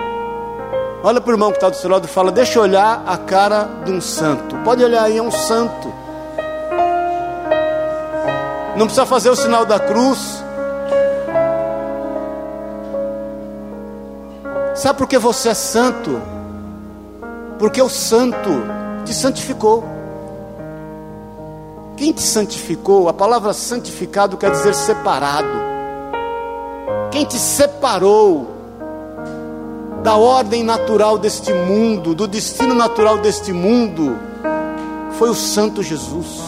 Olha 1.05 1.20
para 1.20 1.30
o 1.30 1.35
irmão 1.35 1.51
que 1.51 1.57
está 1.57 1.68
do 1.68 1.76
seu 1.76 1.91
lado 1.91 2.05
e 2.05 2.09
fala: 2.09 2.30
Deixa 2.30 2.59
eu 2.59 2.62
olhar 2.62 3.03
a 3.07 3.16
cara 3.16 3.68
de 3.85 3.93
um 3.93 4.01
santo. 4.01 4.57
Pode 4.64 4.83
olhar 4.85 5.03
aí, 5.03 5.18
é 5.18 5.22
um 5.22 5.30
santo. 5.30 5.93
Não 8.76 8.87
precisa 8.87 9.05
fazer 9.05 9.28
o 9.30 9.37
sinal 9.37 9.66
da 9.66 9.78
cruz. 9.78 10.43
Sabe 14.74 14.99
por 14.99 15.07
que 15.07 15.18
você 15.18 15.51
é 15.51 15.55
santo? 15.55 16.20
Porque 17.63 17.81
o 17.81 17.89
santo 17.89 18.51
te 19.05 19.15
santificou. 19.15 19.85
Quem 21.97 22.13
te 22.13 22.21
santificou? 22.21 23.09
A 23.09 23.13
palavra 23.13 23.53
santificado 23.53 24.37
quer 24.37 24.51
dizer 24.51 24.75
separado. 24.75 25.47
Quem 27.13 27.25
te 27.25 27.39
separou 27.39 28.49
da 30.03 30.17
ordem 30.17 30.65
natural 30.65 31.17
deste 31.17 31.53
mundo, 31.53 32.17
do 32.17 32.27
destino 32.27 32.75
natural 32.75 33.19
deste 33.19 33.53
mundo, 33.53 34.19
foi 35.13 35.31
o 35.31 35.35
Santo 35.35 35.85
Jesus. 35.85 36.41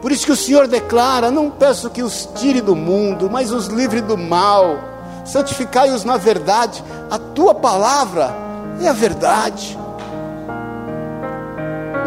Por 0.00 0.10
isso 0.10 0.24
que 0.24 0.32
o 0.32 0.36
Senhor 0.36 0.66
declara: 0.66 1.30
Não 1.30 1.50
peço 1.50 1.90
que 1.90 2.02
os 2.02 2.26
tire 2.34 2.62
do 2.62 2.74
mundo, 2.74 3.28
mas 3.28 3.52
os 3.52 3.66
livre 3.66 4.00
do 4.00 4.16
mal. 4.16 4.78
Santificai-os 5.26 6.02
na 6.02 6.16
verdade. 6.16 6.82
A 7.10 7.18
tua 7.18 7.54
palavra 7.54 8.47
é 8.86 8.88
a 8.88 8.92
verdade. 8.92 9.78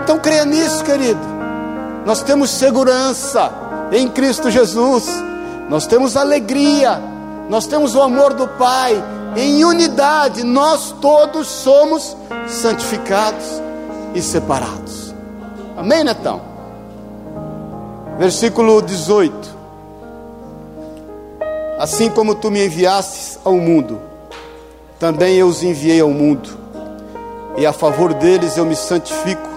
Então 0.03 0.19
creia 0.19 0.45
nisso, 0.45 0.83
querido. 0.83 1.19
Nós 2.05 2.21
temos 2.21 2.49
segurança 2.49 3.51
em 3.91 4.07
Cristo 4.07 4.49
Jesus 4.49 5.05
nós 5.71 5.87
temos 5.87 6.17
alegria, 6.17 7.01
nós 7.47 7.65
temos 7.65 7.95
o 7.95 8.01
amor 8.01 8.33
do 8.33 8.45
Pai, 8.45 9.01
em 9.37 9.63
unidade, 9.63 10.43
nós 10.43 10.93
todos 10.99 11.47
somos 11.47 12.17
santificados 12.45 13.61
e 14.13 14.21
separados. 14.21 15.15
Amém, 15.77 16.03
Netão? 16.03 16.41
Versículo 18.19 18.81
18: 18.81 19.33
Assim 21.79 22.09
como 22.09 22.35
tu 22.35 22.51
me 22.51 22.65
enviastes 22.65 23.39
ao 23.41 23.53
mundo, 23.53 24.01
também 24.99 25.37
eu 25.37 25.47
os 25.47 25.63
enviei 25.63 26.01
ao 26.01 26.09
mundo, 26.09 26.49
e 27.57 27.65
a 27.65 27.73
favor 27.73 28.13
deles 28.13 28.57
eu 28.57 28.65
me 28.65 28.75
santifico, 28.75 29.49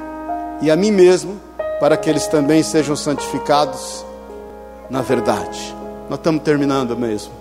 e 0.61 0.71
a 0.71 0.77
mim 0.77 0.91
mesmo, 0.91 1.41
para 1.81 1.97
que 1.97 2.09
eles 2.09 2.27
também 2.27 2.63
sejam 2.63 2.97
santificados 2.97 4.05
na 4.89 5.03
verdade. 5.03 5.75
Nós 6.09 6.19
estamos 6.19 6.43
terminando 6.43 6.97
mesmo. 6.97 7.33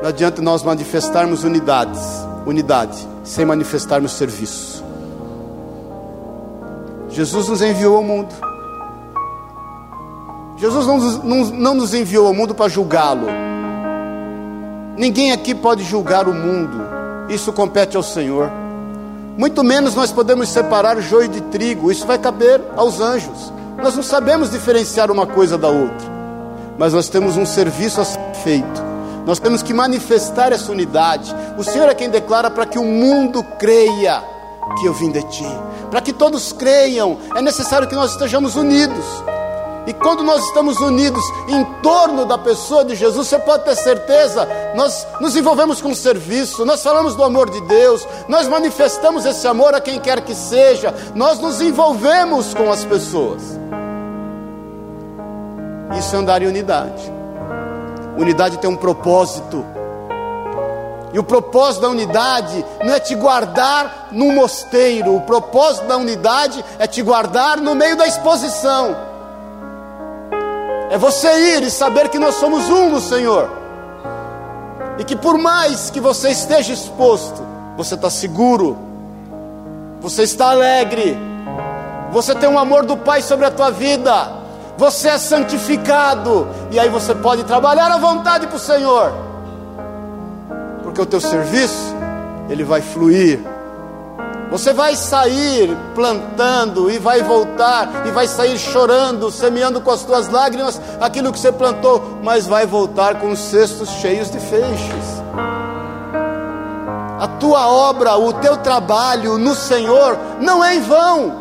Não 0.00 0.08
adianta 0.08 0.42
nós 0.42 0.62
manifestarmos 0.62 1.44
unidades, 1.44 2.00
unidade, 2.46 2.96
sem 3.22 3.44
manifestarmos 3.44 4.12
serviço. 4.12 4.82
Jesus 7.08 7.48
nos 7.48 7.62
enviou 7.62 7.96
ao 7.96 8.02
mundo. 8.02 8.34
Jesus 10.56 10.86
não, 10.86 10.98
não, 10.98 11.44
não 11.50 11.74
nos 11.74 11.92
enviou 11.92 12.26
ao 12.26 12.34
mundo 12.34 12.54
para 12.54 12.68
julgá-lo. 12.68 13.26
Ninguém 14.96 15.32
aqui 15.32 15.54
pode 15.54 15.84
julgar 15.84 16.28
o 16.28 16.34
mundo. 16.34 17.01
Isso 17.32 17.52
compete 17.52 17.96
ao 17.96 18.02
Senhor. 18.02 18.50
Muito 19.36 19.64
menos 19.64 19.94
nós 19.94 20.12
podemos 20.12 20.48
separar 20.48 21.00
joio 21.00 21.28
de 21.28 21.40
trigo. 21.42 21.90
Isso 21.90 22.06
vai 22.06 22.18
caber 22.18 22.60
aos 22.76 23.00
anjos. 23.00 23.52
Nós 23.82 23.96
não 23.96 24.02
sabemos 24.02 24.50
diferenciar 24.50 25.10
uma 25.10 25.26
coisa 25.26 25.56
da 25.56 25.68
outra 25.68 26.12
mas 26.78 26.92
nós 26.92 27.08
temos 27.08 27.36
um 27.36 27.46
serviço 27.46 28.00
a 28.00 28.04
ser 28.04 28.18
feito. 28.42 28.82
Nós 29.24 29.38
temos 29.38 29.62
que 29.62 29.72
manifestar 29.72 30.52
essa 30.52 30.72
unidade. 30.72 31.32
O 31.56 31.62
Senhor 31.62 31.88
é 31.88 31.94
quem 31.94 32.10
declara 32.10 32.50
para 32.50 32.66
que 32.66 32.78
o 32.78 32.84
mundo 32.84 33.42
creia 33.58 34.22
que 34.80 34.86
eu 34.86 34.92
vim 34.92 35.10
de 35.10 35.22
ti. 35.28 35.46
Para 35.90 36.00
que 36.00 36.12
todos 36.12 36.52
creiam, 36.52 37.18
é 37.36 37.42
necessário 37.42 37.86
que 37.86 37.94
nós 37.94 38.12
estejamos 38.12 38.56
unidos. 38.56 39.04
E 39.86 39.92
quando 39.92 40.22
nós 40.22 40.44
estamos 40.44 40.78
unidos 40.78 41.22
em 41.48 41.64
torno 41.82 42.24
da 42.24 42.38
pessoa 42.38 42.84
de 42.84 42.94
Jesus, 42.94 43.26
você 43.26 43.38
pode 43.38 43.64
ter 43.64 43.74
certeza, 43.74 44.48
nós 44.76 45.06
nos 45.20 45.34
envolvemos 45.34 45.80
com 45.80 45.90
o 45.90 45.96
serviço, 45.96 46.64
nós 46.64 46.82
falamos 46.82 47.16
do 47.16 47.24
amor 47.24 47.50
de 47.50 47.60
Deus, 47.62 48.06
nós 48.28 48.46
manifestamos 48.46 49.24
esse 49.24 49.46
amor 49.46 49.74
a 49.74 49.80
quem 49.80 49.98
quer 49.98 50.20
que 50.20 50.34
seja, 50.34 50.94
nós 51.16 51.40
nos 51.40 51.60
envolvemos 51.60 52.54
com 52.54 52.70
as 52.70 52.84
pessoas. 52.84 53.42
Isso 55.98 56.14
é 56.14 56.18
andar 56.18 56.42
em 56.42 56.46
unidade. 56.46 57.12
Unidade 58.16 58.58
tem 58.58 58.70
um 58.70 58.76
propósito. 58.76 59.64
E 61.12 61.18
o 61.18 61.24
propósito 61.24 61.82
da 61.82 61.88
unidade 61.88 62.64
não 62.82 62.94
é 62.94 63.00
te 63.00 63.14
guardar 63.16 64.08
num 64.12 64.32
mosteiro, 64.32 65.14
o 65.14 65.20
propósito 65.22 65.86
da 65.86 65.96
unidade 65.96 66.64
é 66.78 66.86
te 66.86 67.02
guardar 67.02 67.58
no 67.58 67.74
meio 67.74 67.96
da 67.96 68.06
exposição. 68.06 69.11
É 70.92 70.98
você 70.98 71.56
ir 71.56 71.62
e 71.62 71.70
saber 71.70 72.10
que 72.10 72.18
nós 72.18 72.34
somos 72.34 72.68
um 72.68 72.90
no 72.90 73.00
Senhor. 73.00 73.48
E 74.98 75.04
que 75.04 75.16
por 75.16 75.38
mais 75.38 75.88
que 75.88 75.98
você 75.98 76.28
esteja 76.28 76.70
exposto, 76.70 77.42
você 77.78 77.94
está 77.94 78.10
seguro, 78.10 78.76
você 80.02 80.24
está 80.24 80.50
alegre, 80.50 81.16
você 82.12 82.34
tem 82.34 82.46
um 82.46 82.58
amor 82.58 82.84
do 82.84 82.94
Pai 82.94 83.22
sobre 83.22 83.46
a 83.46 83.50
tua 83.50 83.70
vida. 83.70 84.32
Você 84.76 85.08
é 85.08 85.16
santificado, 85.16 86.46
e 86.70 86.78
aí 86.78 86.90
você 86.90 87.14
pode 87.14 87.44
trabalhar 87.44 87.90
à 87.90 87.96
vontade 87.96 88.46
para 88.46 88.56
o 88.56 88.60
Senhor, 88.60 89.14
porque 90.82 91.00
o 91.00 91.06
teu 91.06 91.22
serviço, 91.22 91.94
ele 92.50 92.64
vai 92.64 92.82
fluir. 92.82 93.40
Você 94.52 94.74
vai 94.74 94.94
sair 94.94 95.74
plantando 95.94 96.90
e 96.90 96.98
vai 96.98 97.22
voltar, 97.22 98.06
e 98.06 98.10
vai 98.10 98.28
sair 98.28 98.58
chorando, 98.58 99.30
semeando 99.30 99.80
com 99.80 99.90
as 99.90 100.02
tuas 100.02 100.28
lágrimas 100.28 100.78
aquilo 101.00 101.32
que 101.32 101.38
você 101.38 101.50
plantou, 101.50 102.18
mas 102.22 102.46
vai 102.46 102.66
voltar 102.66 103.18
com 103.18 103.30
os 103.30 103.38
cestos 103.38 103.88
cheios 103.88 104.30
de 104.30 104.38
feixes. 104.38 105.22
A 107.18 107.26
tua 107.40 107.66
obra, 107.66 108.18
o 108.18 108.34
teu 108.34 108.58
trabalho 108.58 109.38
no 109.38 109.54
Senhor 109.54 110.18
não 110.38 110.62
é 110.62 110.76
em 110.76 110.80
vão. 110.82 111.32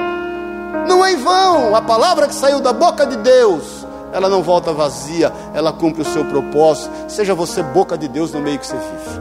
Não 0.88 1.06
é 1.06 1.12
em 1.12 1.18
vão, 1.18 1.76
a 1.76 1.82
palavra 1.82 2.30
que 2.30 2.34
saiu 2.34 2.62
da 2.62 2.72
boca 2.72 3.06
de 3.06 3.18
Deus, 3.18 3.86
ela 4.14 4.30
não 4.30 4.42
volta 4.42 4.72
vazia, 4.72 5.34
ela 5.54 5.74
cumpre 5.74 6.02
o 6.02 6.14
seu 6.14 6.24
propósito. 6.24 6.90
Seja 7.10 7.36
você 7.36 7.62
boca 7.62 7.98
de 7.98 8.08
Deus 8.08 8.32
no 8.32 8.40
meio 8.40 8.58
que 8.58 8.66
você 8.66 8.78
vive. 8.78 9.20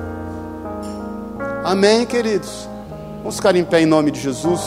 Amém, 1.64 2.07
queridos? 2.07 2.70
Vamos 3.21 3.37
ficar 3.37 3.55
em 3.55 3.62
pé 3.62 3.83
em 3.83 3.87
nome 3.87 4.11
de 4.11 4.18
Jesus. 4.18 4.61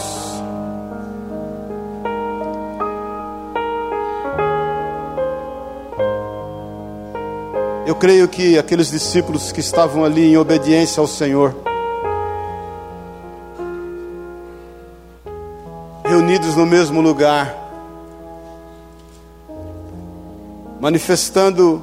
Eu 7.88 7.96
creio 7.96 8.28
que 8.28 8.58
aqueles 8.58 8.92
discípulos 8.92 9.52
que 9.52 9.60
estavam 9.60 10.06
ali 10.06 10.26
em 10.26 10.38
obediência 10.38 11.02
ao 11.02 11.08
Senhor, 11.08 11.56
reunidos 16.06 16.56
no 16.56 16.66
mesmo 16.68 17.02
lugar, 17.02 17.58
manifestando 20.80 21.82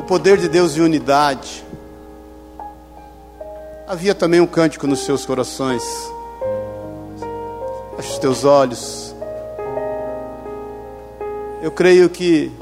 o 0.00 0.02
poder 0.02 0.36
de 0.36 0.48
Deus 0.48 0.76
em 0.76 0.80
unidade. 0.80 1.69
Havia 3.90 4.14
também 4.14 4.40
um 4.40 4.46
cântico 4.46 4.86
nos 4.86 5.00
seus 5.00 5.26
corações. 5.26 5.82
Feche 7.96 8.12
os 8.12 8.18
teus 8.18 8.44
olhos. 8.44 9.12
Eu 11.60 11.72
creio 11.72 12.08
que 12.08 12.52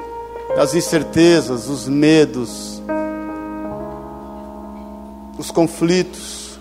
as 0.57 0.75
incertezas, 0.75 1.69
os 1.69 1.87
medos, 1.87 2.83
os 5.37 5.51
conflitos, 5.51 6.59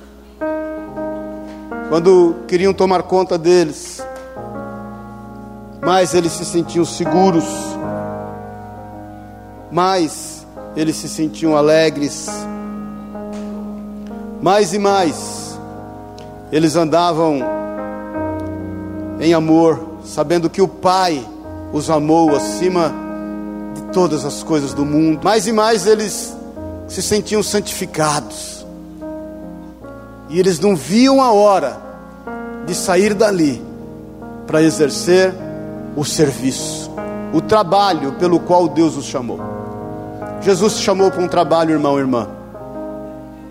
quando 1.88 2.36
queriam 2.45 2.74
tomar 2.74 3.03
conta 3.03 3.38
deles, 3.38 4.05
mais 5.82 6.13
eles 6.13 6.34
se 6.34 6.43
sentiam 6.43 6.84
seguros, 6.84 7.47
mais 9.72 10.45
eles 10.76 10.97
se 10.97 11.07
sentiam 11.07 11.55
alegres, 11.55 12.28
mais 14.41 14.73
e 14.73 14.79
mais 14.79 15.57
eles 16.51 16.75
andavam 16.75 17.39
em 19.19 19.33
amor, 19.33 19.79
sabendo 20.05 20.49
que 20.49 20.61
o 20.61 20.67
Pai 20.67 21.25
os 21.73 21.89
amou 21.89 22.35
acima 22.35 22.93
de 23.75 23.81
todas 23.93 24.23
as 24.23 24.43
coisas 24.43 24.73
do 24.73 24.85
mundo. 24.85 25.21
Mais 25.23 25.47
e 25.47 25.51
mais 25.51 25.85
eles 25.85 26.35
se 26.88 27.01
sentiam 27.01 27.43
santificados. 27.43 28.65
E 30.29 30.39
eles 30.39 30.59
não 30.59 30.75
viam 30.75 31.21
a 31.21 31.31
hora 31.31 31.81
de 32.65 32.75
sair 32.75 33.13
dali 33.13 33.61
para 34.45 34.61
exercer 34.61 35.33
o 35.95 36.05
serviço, 36.05 36.91
o 37.33 37.41
trabalho 37.41 38.13
pelo 38.13 38.39
qual 38.39 38.67
Deus 38.67 38.95
os 38.95 39.05
chamou. 39.05 39.39
Jesus 40.41 40.75
te 40.75 40.83
chamou 40.83 41.09
para 41.11 41.23
um 41.23 41.27
trabalho, 41.27 41.71
irmão, 41.71 41.97
irmã. 41.97 42.36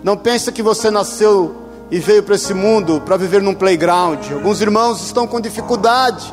Não 0.07 0.17
pensa 0.17 0.53
que 0.53 0.63
você 0.63 0.89
nasceu 0.89 1.57
e 1.91 1.99
veio 1.99 2.23
para 2.23 2.37
esse 2.37 2.55
mundo 2.55 3.03
para 3.05 3.17
viver 3.17 3.43
num 3.43 3.53
playground. 3.53 4.31
Alguns 4.33 4.61
irmãos 4.61 5.05
estão 5.05 5.27
com 5.27 5.41
dificuldade, 5.41 6.33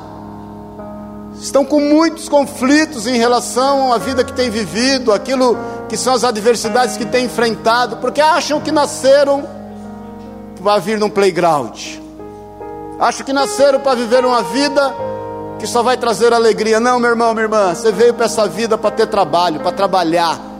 estão 1.41 1.65
com 1.65 1.79
muitos 1.79 2.29
conflitos 2.29 3.07
em 3.07 3.17
relação 3.17 3.91
à 3.91 3.97
vida 3.97 4.23
que 4.23 4.31
têm 4.31 4.51
vivido, 4.51 5.11
aquilo 5.11 5.57
que 5.89 5.97
são 5.97 6.13
as 6.13 6.23
adversidades 6.23 6.97
que 6.97 7.05
têm 7.07 7.25
enfrentado, 7.25 7.97
porque 7.97 8.21
acham 8.21 8.61
que 8.61 8.71
nasceram 8.71 9.43
para 10.61 10.77
vir 10.77 10.99
num 10.99 11.09
playground, 11.09 11.75
acham 12.99 13.25
que 13.25 13.33
nasceram 13.33 13.79
para 13.79 13.95
viver 13.95 14.23
uma 14.23 14.43
vida 14.43 14.93
que 15.57 15.65
só 15.65 15.81
vai 15.81 15.97
trazer 15.97 16.31
alegria. 16.31 16.79
Não, 16.79 16.99
meu 16.99 17.09
irmão, 17.09 17.33
minha 17.33 17.45
irmã, 17.45 17.73
você 17.73 17.91
veio 17.91 18.13
para 18.13 18.25
essa 18.25 18.47
vida 18.47 18.77
para 18.77 18.91
ter 18.91 19.07
trabalho, 19.07 19.61
para 19.61 19.71
trabalhar 19.71 20.52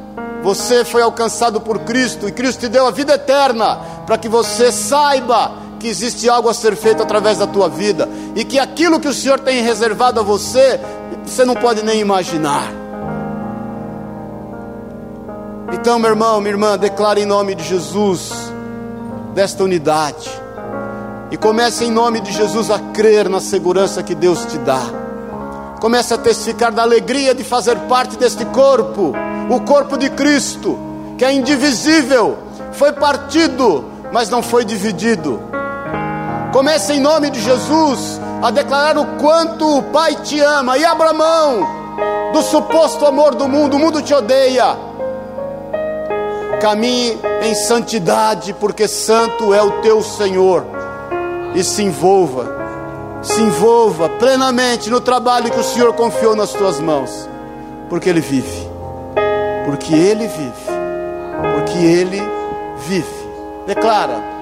você 0.44 0.84
foi 0.84 1.02
alcançado 1.02 1.62
por 1.62 1.80
Cristo 1.80 2.28
e 2.28 2.32
Cristo 2.32 2.60
te 2.60 2.68
deu 2.68 2.86
a 2.86 2.92
vida 2.92 3.14
eterna 3.14 3.78
para 4.06 4.18
que 4.18 4.28
você 4.28 4.74
saiba 4.74 5.54
que 5.80 5.88
existe 5.88 6.30
algo 6.30 6.50
a 6.50 6.54
ser 6.54 6.76
feito 6.76 7.02
através 7.02 7.38
da 7.38 7.48
tua 7.48 7.70
vida 7.70 8.10
e 8.36 8.44
que 8.44 8.60
aquilo 8.60 9.00
que 9.00 9.08
o 9.08 9.14
Senhor 9.14 9.40
tem 9.40 9.64
reservado 9.64 10.20
a 10.20 10.24
você, 10.24 10.80
você 11.26 11.46
não 11.46 11.56
pode 11.56 11.84
nem 11.84 12.02
imaginar. 12.02 12.70
Então, 15.72 15.98
meu 15.98 16.10
irmão, 16.10 16.40
minha 16.42 16.52
irmã, 16.52 16.78
declare 16.78 17.22
em 17.22 17.26
nome 17.26 17.56
de 17.56 17.64
Jesus 17.64 18.32
desta 19.34 19.64
unidade 19.64 20.30
e 21.32 21.38
comece 21.38 21.86
em 21.86 21.92
nome 21.92 22.20
de 22.20 22.32
Jesus 22.32 22.70
a 22.70 22.80
crer 22.80 23.30
na 23.30 23.40
segurança 23.40 24.04
que 24.04 24.14
Deus 24.14 24.46
te 24.46 24.58
dá. 24.58 25.03
Comece 25.84 26.14
a 26.14 26.18
testificar 26.18 26.72
da 26.72 26.82
alegria 26.82 27.36
de 27.36 27.44
fazer 27.44 27.78
parte 27.90 28.16
deste 28.16 28.46
corpo 28.46 29.12
o 29.50 29.60
corpo 29.66 29.98
de 29.98 30.10
Cristo, 30.12 30.80
que 31.18 31.26
é 31.26 31.34
indivisível, 31.34 32.38
foi 32.72 32.94
partido, 32.94 33.84
mas 34.10 34.30
não 34.30 34.42
foi 34.42 34.64
dividido. 34.64 35.42
Comece 36.54 36.94
em 36.94 37.02
nome 37.02 37.30
de 37.30 37.42
Jesus 37.42 38.18
a 38.42 38.50
declarar 38.50 38.98
o 38.98 39.06
quanto 39.18 39.80
o 39.80 39.84
Pai 39.84 40.16
te 40.16 40.40
ama 40.40 40.78
e 40.78 40.86
abra 40.86 41.12
mão 41.12 41.60
do 42.32 42.42
suposto 42.44 43.06
amor 43.06 43.36
do 43.36 43.50
mundo, 43.50 43.76
o 43.76 43.80
mundo 43.80 44.02
te 44.02 44.14
odeia. 44.14 44.78
Caminhe 46.62 47.20
em 47.42 47.54
santidade, 47.56 48.54
porque 48.54 48.88
santo 48.88 49.54
é 49.54 49.62
o 49.62 49.82
teu 49.82 50.02
Senhor, 50.02 50.66
e 51.54 51.62
se 51.62 51.84
envolva, 51.84 52.63
se 53.24 53.42
envolva 53.42 54.10
plenamente 54.10 54.90
no 54.90 55.00
trabalho 55.00 55.50
que 55.50 55.60
o 55.60 55.64
Senhor 55.64 55.94
confiou 55.94 56.36
nas 56.36 56.52
tuas 56.52 56.80
mãos, 56.80 57.28
porque 57.90 58.10
Ele 58.10 58.22
vive. 58.22 58.70
Porque 59.66 59.96
Ele 59.96 60.28
vive, 60.28 60.52
porque 61.56 61.78
Ele 61.78 62.22
vive. 62.86 63.24
Declara, 63.66 64.33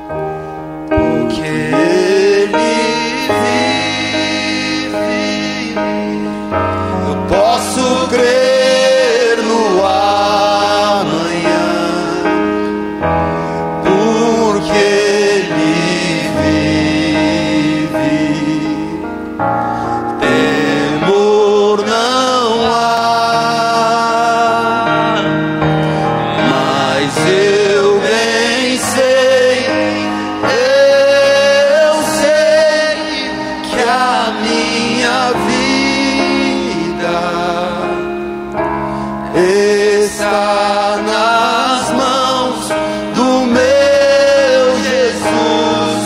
está 40.11 40.97
nas 41.05 41.89
mãos 41.91 42.67
do 43.15 43.45
meu 43.45 44.77
Jesus. 44.83 46.03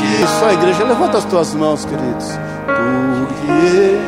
Que 0.00 0.22
Isso, 0.22 0.44
a 0.44 0.52
igreja, 0.52 0.84
levanta 0.84 1.18
as 1.18 1.24
tuas 1.24 1.54
mãos, 1.54 1.84
queridos. 1.84 2.26
Porque 2.66 3.98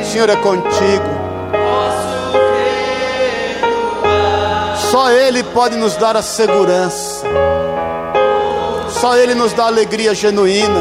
o 0.00 0.04
Senhor 0.06 0.30
é 0.30 0.36
contigo. 0.36 1.20
Só 4.90 5.10
Ele 5.10 5.42
pode 5.44 5.76
nos 5.76 5.96
dar 5.96 6.16
a 6.16 6.22
segurança. 6.22 7.26
Só 8.88 9.16
Ele 9.16 9.34
nos 9.34 9.52
dá 9.52 9.66
alegria 9.66 10.14
genuína. 10.14 10.80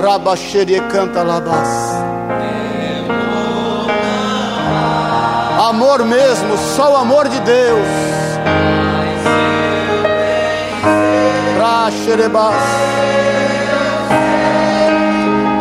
Rabaxerie 0.00 0.80
canta 0.90 1.22
labas. 1.22 1.93
Amor 5.94 6.06
mesmo, 6.06 6.58
só 6.74 6.94
o 6.94 6.96
amor 6.96 7.28
de 7.28 7.38
Deus. 7.38 7.86
Raxerebas. 11.60 12.56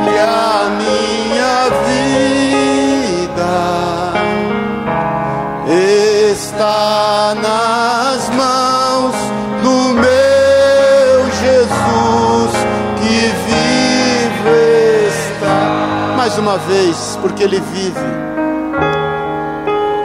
Que 0.03 0.17
a 0.17 0.69
minha 0.79 1.69
vida 1.85 3.53
está 6.41 7.35
nas 7.35 8.29
mãos 8.29 9.15
do 9.61 9.93
meu 9.93 11.29
Jesus 11.43 12.53
que 12.97 13.19
vive 13.45 14.57
está. 15.09 16.15
Mais 16.17 16.35
uma 16.39 16.57
vez, 16.57 17.19
porque 17.21 17.43
Ele 17.43 17.61
vive. 17.71 18.32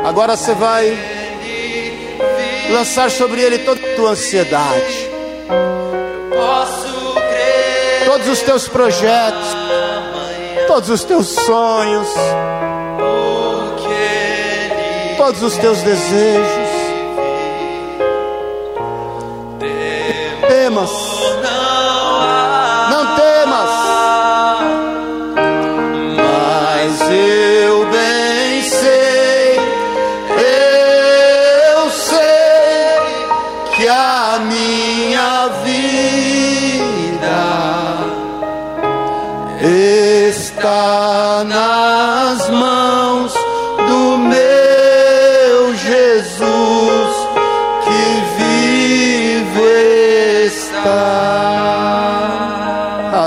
Agora 0.09 0.39
você 0.39 0.55
vai 0.55 0.99
lançar 2.71 3.11
sobre 3.11 3.43
Ele 3.43 3.59
toda 3.59 3.79
a 3.79 3.95
tua 3.95 4.11
ansiedade, 4.13 5.11
todos 8.07 8.29
os 8.29 8.41
teus 8.41 8.67
projetos, 8.69 9.49
todos 10.67 10.89
os 10.89 11.05
teus 11.05 11.27
sonhos, 11.27 12.09
todos 15.19 15.43
os 15.43 15.59
teus 15.59 15.83
desejos. 15.83 16.69
Temas, 20.49 21.18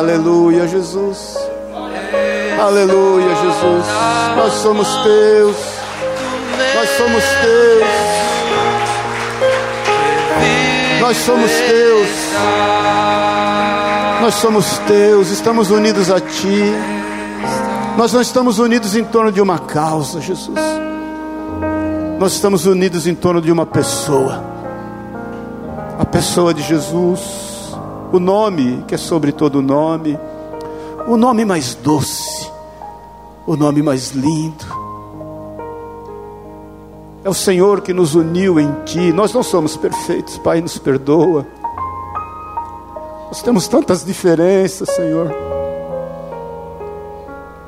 Aleluia, 0.02 0.68
Jesus. 0.68 1.38
Aleluia, 2.60 3.36
Jesus. 3.36 3.86
Nós 4.36 4.54
somos 4.54 4.88
teus. 5.04 5.56
Nós 6.74 6.90
somos 6.98 7.24
teus. 7.24 7.88
Nós 11.02 11.18
somos 11.18 11.52
teus. 11.52 12.10
Nós 14.22 14.34
somos 14.34 14.78
teus. 14.88 15.30
Estamos 15.30 15.70
unidos 15.70 16.10
a 16.10 16.20
ti. 16.20 16.74
Nós 17.96 18.12
não 18.12 18.22
estamos 18.22 18.58
unidos 18.58 18.96
em 18.96 19.04
torno 19.04 19.32
de 19.32 19.40
uma 19.40 19.60
causa, 19.60 20.20
Jesus. 20.20 20.58
Nós 22.18 22.34
estamos 22.34 22.66
unidos 22.66 23.06
em 23.06 23.14
torno 23.14 23.40
de 23.40 23.52
uma 23.52 23.68
pessoa. 23.68 24.44
A 26.00 26.06
pessoa 26.06 26.56
de 26.56 26.64
Jesus. 26.64 27.51
O 28.12 28.20
nome 28.20 28.84
que 28.88 28.96
é 28.96 28.98
sobre 28.98 29.32
todo 29.32 29.62
nome. 29.62 30.18
O 31.08 31.18
nome 31.18 31.46
mais 31.46 31.76
doce 31.76 32.52
o 33.46 33.56
nome 33.56 33.82
mais 33.82 34.12
lindo. 34.12 34.66
É 37.24 37.30
o 37.30 37.34
Senhor 37.34 37.82
que 37.82 37.94
nos 37.94 38.16
uniu 38.16 38.60
em 38.60 38.72
Ti. 38.86 39.12
Nós 39.12 39.34
não 39.34 39.44
somos 39.44 39.78
perfeitos, 39.78 40.38
Pai, 40.38 40.62
nos 40.62 40.78
perdoa. 40.78 41.46
Nós 43.28 43.42
temos 43.42 43.68
tantas 43.68 44.04
diferenças, 44.04 44.90
Senhor. 44.90 45.34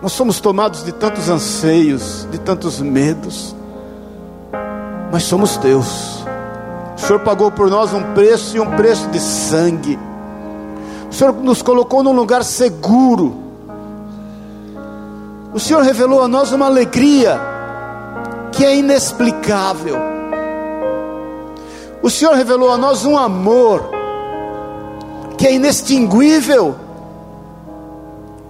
Nós 0.02 0.12
somos 0.12 0.40
tomados 0.40 0.84
de 0.84 0.92
tantos 0.92 1.30
anseios, 1.30 2.28
de 2.30 2.38
tantos 2.38 2.82
medos, 2.82 3.56
mas 5.12 5.24
somos 5.24 5.56
Teus. 5.58 6.24
O 6.98 7.00
Senhor 7.00 7.20
pagou 7.20 7.52
por 7.52 7.70
nós 7.70 7.94
um 7.94 8.14
preço 8.14 8.58
e 8.58 8.60
um 8.60 8.72
preço 8.72 9.10
de 9.10 9.20
sangue. 9.20 9.98
O 11.14 11.16
Senhor 11.16 11.32
nos 11.32 11.62
colocou 11.62 12.02
num 12.02 12.12
lugar 12.12 12.44
seguro. 12.44 13.36
O 15.54 15.60
Senhor 15.60 15.84
revelou 15.84 16.24
a 16.24 16.28
nós 16.28 16.52
uma 16.52 16.66
alegria 16.66 17.40
que 18.52 18.66
é 18.66 18.78
inexplicável. 18.78 19.96
O 22.02 22.10
Senhor 22.10 22.34
revelou 22.34 22.72
a 22.72 22.78
nós 22.78 23.06
um 23.06 23.16
amor 23.16 23.92
que 25.38 25.46
é 25.46 25.54
inextinguível. 25.54 26.74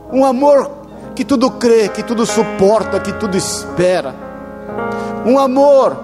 Um 0.10 0.24
amor 0.24 0.72
que 1.18 1.26
tudo 1.26 1.52
crê, 1.52 1.90
que 1.90 2.02
tudo 2.02 2.26
suporta, 2.26 2.98
que 2.98 3.12
tudo 3.12 3.36
espera. 3.36 4.16
Um 5.26 5.38
amor 5.38 5.98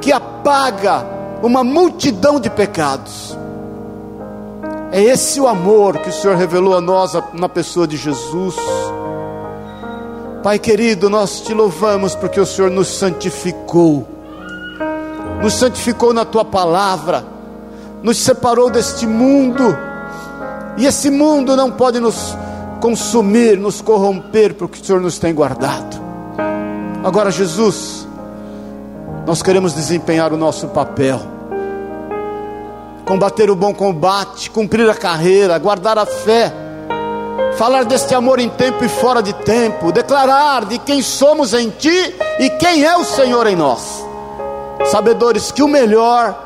que 0.00 0.10
apaga 0.10 1.04
uma 1.42 1.62
multidão 1.62 2.40
de 2.40 2.48
pecados. 2.48 3.41
É 4.92 5.02
esse 5.02 5.40
o 5.40 5.48
amor 5.48 5.96
que 5.96 6.10
o 6.10 6.12
Senhor 6.12 6.36
revelou 6.36 6.76
a 6.76 6.80
nós 6.80 7.14
na 7.32 7.48
pessoa 7.48 7.86
de 7.86 7.96
Jesus. 7.96 8.54
Pai 10.42 10.58
querido, 10.58 11.08
nós 11.08 11.40
te 11.40 11.54
louvamos 11.54 12.14
porque 12.14 12.38
o 12.38 12.44
Senhor 12.44 12.70
nos 12.70 12.88
santificou, 12.88 14.06
nos 15.42 15.54
santificou 15.54 16.12
na 16.12 16.26
tua 16.26 16.44
palavra, 16.44 17.24
nos 18.02 18.18
separou 18.18 18.68
deste 18.68 19.06
mundo, 19.06 19.62
e 20.76 20.84
esse 20.84 21.08
mundo 21.08 21.56
não 21.56 21.70
pode 21.70 21.98
nos 21.98 22.36
consumir, 22.78 23.56
nos 23.56 23.80
corromper, 23.80 24.52
porque 24.52 24.78
o 24.78 24.84
Senhor 24.84 25.00
nos 25.00 25.18
tem 25.18 25.32
guardado. 25.32 26.02
Agora, 27.02 27.30
Jesus, 27.30 28.06
nós 29.24 29.42
queremos 29.42 29.72
desempenhar 29.72 30.34
o 30.34 30.36
nosso 30.36 30.68
papel, 30.68 31.18
combater 33.12 33.50
o 33.50 33.54
bom 33.54 33.74
combate, 33.74 34.50
cumprir 34.50 34.88
a 34.88 34.94
carreira, 34.94 35.58
guardar 35.58 35.98
a 35.98 36.06
fé, 36.06 36.50
falar 37.58 37.84
deste 37.84 38.14
amor 38.14 38.38
em 38.38 38.48
tempo 38.48 38.82
e 38.82 38.88
fora 38.88 39.22
de 39.22 39.34
tempo, 39.34 39.92
declarar 39.92 40.64
de 40.64 40.78
quem 40.78 41.02
somos 41.02 41.52
em 41.52 41.68
Ti 41.68 42.16
e 42.40 42.48
quem 42.58 42.82
é 42.82 42.96
o 42.96 43.04
Senhor 43.04 43.46
em 43.46 43.54
nós, 43.54 44.02
sabedores 44.86 45.52
que 45.52 45.62
o 45.62 45.68
melhor 45.68 46.42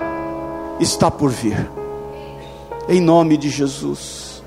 está 0.81 1.09
por 1.09 1.31
vir, 1.31 1.71
em 2.89 3.01
nome 3.01 3.37
de 3.37 3.49
Jesus. 3.49 4.43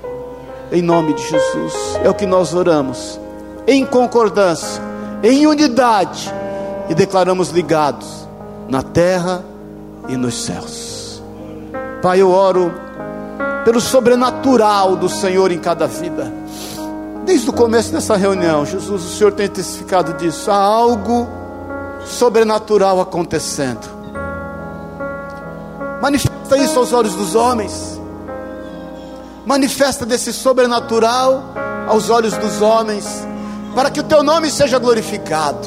Em 0.70 0.82
nome 0.82 1.14
de 1.14 1.22
Jesus. 1.22 1.74
É 2.04 2.10
o 2.10 2.14
que 2.14 2.26
nós 2.26 2.52
oramos, 2.52 3.18
em 3.66 3.86
concordância, 3.86 4.82
em 5.22 5.46
unidade, 5.46 6.30
e 6.90 6.94
declaramos 6.94 7.48
ligados 7.48 8.28
na 8.68 8.82
terra 8.82 9.42
e 10.06 10.18
nos 10.18 10.44
céus. 10.44 10.99
Pai, 12.02 12.20
eu 12.20 12.30
oro 12.30 12.72
pelo 13.64 13.80
sobrenatural 13.80 14.96
do 14.96 15.08
Senhor 15.08 15.52
em 15.52 15.58
cada 15.58 15.86
vida. 15.86 16.32
Desde 17.24 17.50
o 17.50 17.52
começo 17.52 17.92
dessa 17.92 18.16
reunião, 18.16 18.64
Jesus, 18.64 19.04
o 19.04 19.08
Senhor 19.16 19.32
tem 19.32 19.48
testificado 19.48 20.14
disso. 20.14 20.50
Há 20.50 20.56
algo 20.56 21.28
sobrenatural 22.04 23.00
acontecendo. 23.00 23.86
Manifesta 26.00 26.56
isso 26.56 26.78
aos 26.78 26.92
olhos 26.92 27.14
dos 27.14 27.34
homens 27.34 28.00
manifesta 29.50 30.06
desse 30.06 30.32
sobrenatural 30.32 31.42
aos 31.88 32.08
olhos 32.08 32.36
dos 32.36 32.62
homens, 32.62 33.04
para 33.74 33.90
que 33.90 33.98
o 33.98 34.04
teu 34.04 34.22
nome 34.22 34.48
seja 34.50 34.78
glorificado, 34.78 35.66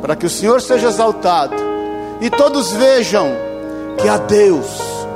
para 0.00 0.14
que 0.14 0.26
o 0.26 0.30
Senhor 0.30 0.60
seja 0.60 0.88
exaltado 0.88 1.56
e 2.20 2.30
todos 2.30 2.70
vejam 2.72 3.28
que 4.00 4.08
há 4.08 4.18
Deus 4.18 4.66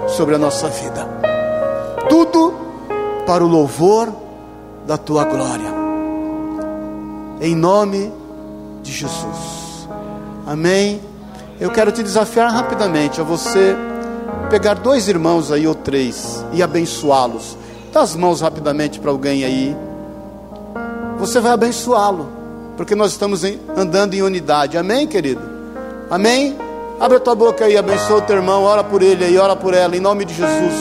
sobre 0.08 0.34
a 0.34 0.38
nossa 0.38 0.68
vida. 0.68 1.06
Tudo 2.08 2.54
para 3.26 3.44
o 3.44 3.48
louvor 3.48 4.12
da 4.86 4.96
tua 4.96 5.24
glória. 5.24 5.72
Em 7.40 7.54
nome 7.54 8.12
de 8.82 8.92
Jesus. 8.92 9.88
Amém. 10.46 11.00
Eu 11.60 11.70
quero 11.70 11.92
te 11.92 12.02
desafiar 12.02 12.50
rapidamente 12.50 13.20
a 13.20 13.24
você 13.24 13.76
pegar 14.50 14.74
dois 14.74 15.08
irmãos 15.08 15.50
aí 15.50 15.66
ou 15.66 15.74
três 15.74 16.44
e 16.52 16.62
abençoá-los. 16.62 17.56
Dá 17.92 18.00
as 18.00 18.16
mãos 18.16 18.40
rapidamente 18.40 18.98
para 18.98 19.10
alguém 19.10 19.44
aí. 19.44 19.76
Você 21.18 21.40
vai 21.40 21.52
abençoá-lo, 21.52 22.28
porque 22.76 22.94
nós 22.94 23.12
estamos 23.12 23.42
andando 23.76 24.14
em 24.14 24.22
unidade. 24.22 24.76
Amém, 24.76 25.06
querido? 25.06 25.42
Amém? 26.10 26.56
Abre 27.02 27.16
a 27.16 27.20
tua 27.20 27.34
boca 27.34 27.64
aí, 27.64 27.76
abençoa 27.76 28.18
o 28.18 28.22
teu 28.22 28.36
irmão, 28.36 28.62
ora 28.62 28.84
por 28.84 29.02
ele 29.02 29.24
aí, 29.24 29.36
ora 29.36 29.56
por 29.56 29.74
ela, 29.74 29.96
em 29.96 29.98
nome 29.98 30.24
de 30.24 30.34
Jesus. 30.34 30.74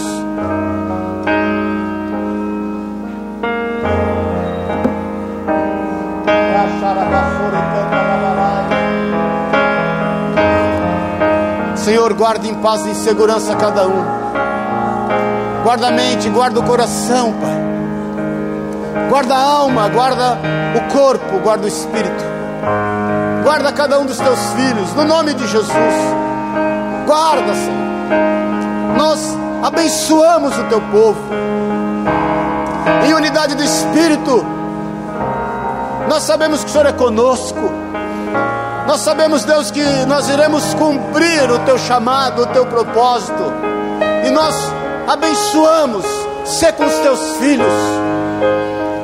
Senhor, 11.77 12.13
guarde 12.13 12.47
em 12.47 12.53
paz 12.53 12.85
e 12.85 12.91
em 12.91 12.93
segurança 12.93 13.55
cada 13.55 13.87
um. 13.87 14.03
Guarda 15.63 15.87
a 15.87 15.91
mente, 15.91 16.29
guarda 16.29 16.59
o 16.59 16.63
coração, 16.63 17.33
Pai. 17.33 19.09
Guarda 19.09 19.33
a 19.33 19.41
alma, 19.41 19.89
guarda 19.89 20.37
o 20.75 20.93
corpo, 20.93 21.39
guarda 21.39 21.65
o 21.65 21.67
espírito. 21.67 22.23
Guarda 23.51 23.73
cada 23.73 23.99
um 23.99 24.05
dos 24.05 24.17
teus 24.17 24.39
filhos, 24.53 24.93
no 24.93 25.03
nome 25.03 25.33
de 25.33 25.45
Jesus. 25.45 25.73
Guarda, 27.05 27.53
Senhor. 27.53 28.97
Nós 28.97 29.37
abençoamos 29.61 30.57
o 30.57 30.63
teu 30.69 30.79
povo. 30.83 31.19
Em 33.05 33.13
unidade 33.13 33.55
do 33.55 33.61
espírito. 33.61 34.45
Nós 36.07 36.23
sabemos 36.23 36.63
que 36.63 36.69
o 36.69 36.71
Senhor 36.71 36.85
é 36.87 36.93
conosco. 36.93 37.59
Nós 38.87 39.01
sabemos, 39.01 39.43
Deus, 39.43 39.69
que 39.69 39.83
nós 40.07 40.29
iremos 40.29 40.73
cumprir 40.75 41.51
o 41.51 41.59
teu 41.65 41.77
chamado, 41.77 42.43
o 42.43 42.47
teu 42.47 42.65
propósito. 42.65 43.51
E 44.25 44.29
nós 44.29 44.55
abençoamos, 45.09 46.05
ser 46.45 46.71
com 46.71 46.85
os 46.85 46.95
teus 46.99 47.19
filhos, 47.35 47.73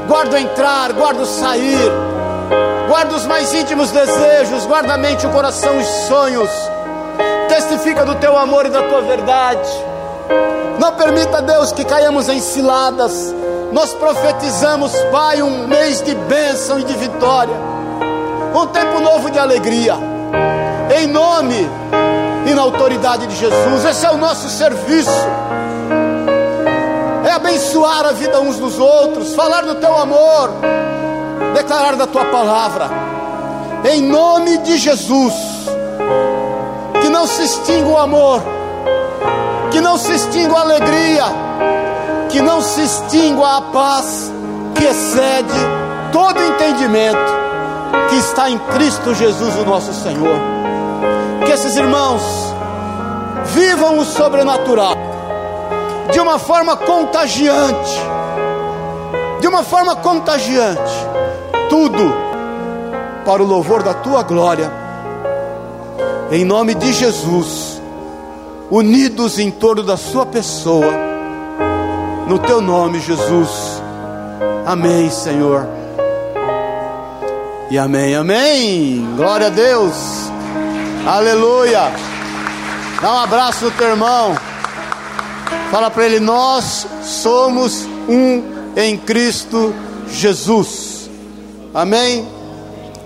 guarda 0.08 0.38
o 0.38 0.40
entrar, 0.40 0.94
guarda 0.94 1.24
o 1.24 1.26
sair, 1.26 2.07
guarda 2.88 3.16
os 3.16 3.26
mais 3.26 3.54
íntimos 3.54 3.92
desejos, 3.92 4.66
guarda 4.66 4.94
a 4.94 4.98
mente, 4.98 5.26
o 5.26 5.30
coração, 5.30 5.78
os 5.78 5.88
sonhos, 6.08 6.50
testifica 7.48 8.06
do 8.06 8.16
teu 8.16 8.38
amor 8.38 8.66
e 8.66 8.70
da 8.70 8.84
tua 8.84 9.02
verdade. 9.02 9.70
Não 10.80 10.94
permita, 10.94 11.42
Deus, 11.42 11.72
que 11.72 11.84
caiamos 11.84 12.30
em 12.30 12.40
ciladas. 12.40 13.34
Nós 13.72 13.94
profetizamos, 13.94 14.94
Pai, 15.12 15.42
um 15.42 15.68
mês 15.68 16.02
de 16.02 16.16
bênção 16.16 16.80
e 16.80 16.84
de 16.84 16.94
vitória, 16.94 17.56
um 18.56 18.68
tempo 18.68 19.00
novo 19.00 19.30
de 19.30 19.40
alegria, 19.40 19.96
em 20.98 21.08
nome 21.08 21.70
e 22.50 22.54
na 22.54 22.62
autoridade 22.62 23.28
de 23.28 23.36
Jesus. 23.36 23.86
Esse 23.86 24.06
é 24.06 24.12
o 24.12 24.18
nosso 24.18 24.50
serviço 24.50 25.12
é 27.28 27.32
abençoar 27.32 28.06
a 28.06 28.14
vida 28.14 28.40
uns 28.40 28.58
dos 28.58 28.80
outros, 28.80 29.36
falar 29.36 29.64
do 29.64 29.76
teu 29.76 29.96
amor, 29.98 30.52
declarar 31.58 31.96
da 31.96 32.06
tua 32.06 32.26
palavra, 32.26 32.88
em 33.92 34.04
nome 34.04 34.60
de 34.60 34.78
Jesus. 34.78 35.34
Que 37.02 37.10
não 37.10 37.26
se 37.26 37.44
extinga 37.44 37.88
o 37.88 37.98
amor, 37.98 38.44
que 39.72 39.82
não 39.82 39.98
se 39.98 40.12
extinga 40.14 40.56
a 40.56 40.62
alegria, 40.62 41.24
que 42.30 42.42
não 42.42 42.62
se 42.62 42.82
extinga 42.82 43.58
a 43.58 43.62
paz 43.62 44.32
que 44.76 44.86
excede 44.86 45.60
todo 46.12 46.40
entendimento, 46.44 47.34
que 48.10 48.16
está 48.18 48.50
em 48.50 48.60
Cristo 48.60 49.16
Jesus, 49.16 49.56
o 49.56 49.66
nosso 49.66 49.94
Senhor. 49.94 50.40
Que 51.44 51.52
esses 51.52 51.76
irmãos 51.76 52.22
vivam 53.46 53.98
o 53.98 54.06
sobrenatural 54.06 54.96
de 56.12 56.20
uma 56.20 56.38
forma 56.38 56.78
contagiante. 56.78 58.00
De 59.40 59.48
uma 59.48 59.64
forma 59.64 59.96
contagiante. 59.96 61.17
Tudo 61.70 62.14
para 63.26 63.44
o 63.44 63.46
louvor 63.46 63.84
da 63.84 63.94
tua 63.94 64.24
glória. 64.24 64.72
Em 66.32 66.44
nome 66.46 66.74
de 66.76 66.94
Jesus, 66.94 67.82
unidos 68.70 69.40
em 69.40 69.52
torno 69.52 69.84
da 69.84 69.98
sua 69.98 70.26
pessoa. 70.26 70.92
No 72.28 72.40
teu 72.40 72.62
nome, 72.62 73.00
Jesus. 73.00 73.82
Amém, 74.66 75.10
Senhor. 75.10 75.68
e 77.70 77.78
amém. 77.78 78.16
Amém. 78.16 79.08
Glória 79.16 79.48
a 79.48 79.50
Deus. 79.50 79.94
Aleluia. 81.06 81.92
Dá 83.02 83.14
um 83.14 83.18
abraço 83.20 83.66
no 83.66 83.72
teu 83.72 83.90
irmão. 83.90 84.36
Fala 85.72 85.90
para 85.90 86.06
ele: 86.06 86.20
Nós 86.20 86.88
somos 87.04 87.86
um 88.08 88.44
em 88.76 88.98
Cristo 88.98 89.74
Jesus. 90.10 90.87
Amém. 91.78 92.28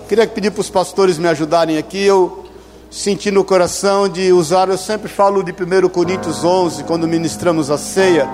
Queria 0.07 0.26
pedir 0.26 0.49
para 0.49 0.61
os 0.61 0.69
pastores 0.69 1.17
me 1.17 1.28
ajudarem 1.28 1.78
aqui. 1.78 2.05
Eu 2.05 2.45
senti 2.89 3.30
no 3.30 3.43
coração 3.43 4.07
de 4.07 4.32
usar, 4.32 4.69
eu 4.69 4.78
sempre 4.78 5.09
falo 5.09 5.43
de 5.43 5.51
1 5.51 5.89
Coríntios 5.89 6.41
11, 6.41 6.86
quando 6.86 7.05
ministramos 7.05 7.69
a 7.69 7.78
ceia. 7.78 8.30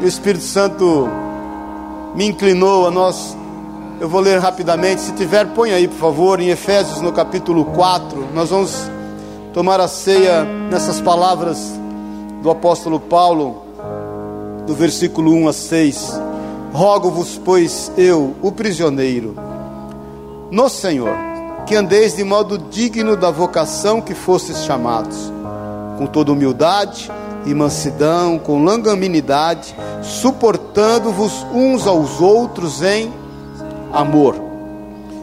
O 0.00 0.06
Espírito 0.06 0.42
Santo 0.42 1.06
me 2.14 2.24
inclinou 2.24 2.86
a 2.86 2.90
nós. 2.90 3.36
Eu 4.00 4.08
vou 4.08 4.22
ler 4.22 4.38
rapidamente. 4.38 5.02
Se 5.02 5.12
tiver, 5.12 5.46
põe 5.48 5.70
aí, 5.70 5.86
por 5.86 5.98
favor, 5.98 6.40
em 6.40 6.48
Efésios 6.48 7.02
no 7.02 7.12
capítulo 7.12 7.66
4. 7.66 8.28
Nós 8.32 8.48
vamos 8.48 8.90
tomar 9.52 9.80
a 9.80 9.86
ceia 9.86 10.44
nessas 10.44 10.98
palavras 10.98 11.58
do 12.42 12.50
apóstolo 12.50 12.98
Paulo, 12.98 13.66
do 14.66 14.74
versículo 14.74 15.30
1 15.34 15.48
a 15.48 15.52
6. 15.52 16.31
Rogo-vos, 16.72 17.38
pois, 17.44 17.92
eu, 17.98 18.34
o 18.40 18.50
prisioneiro, 18.50 19.36
no 20.50 20.70
Senhor, 20.70 21.14
que 21.66 21.76
andeis 21.76 22.16
de 22.16 22.24
modo 22.24 22.56
digno 22.56 23.16
da 23.16 23.30
vocação 23.30 24.00
que 24.00 24.14
fostes 24.14 24.64
chamados, 24.64 25.30
com 25.98 26.06
toda 26.06 26.32
humildade 26.32 27.10
e 27.44 27.54
mansidão, 27.54 28.38
com 28.38 28.64
longanimidade, 28.64 29.74
suportando-vos 30.02 31.46
uns 31.52 31.86
aos 31.86 32.20
outros 32.20 32.82
em 32.82 33.12
amor, 33.92 34.36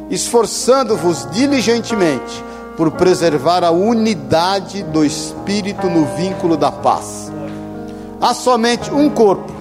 esforçando-vos 0.10 1.28
diligentemente 1.32 2.44
por 2.78 2.92
preservar 2.92 3.64
a 3.64 3.72
unidade 3.72 4.84
do 4.84 5.04
Espírito 5.04 5.90
no 5.90 6.06
vínculo 6.16 6.56
da 6.56 6.72
paz. 6.72 7.32
Há 8.22 8.34
somente 8.34 8.94
um 8.94 9.10
corpo 9.10 9.52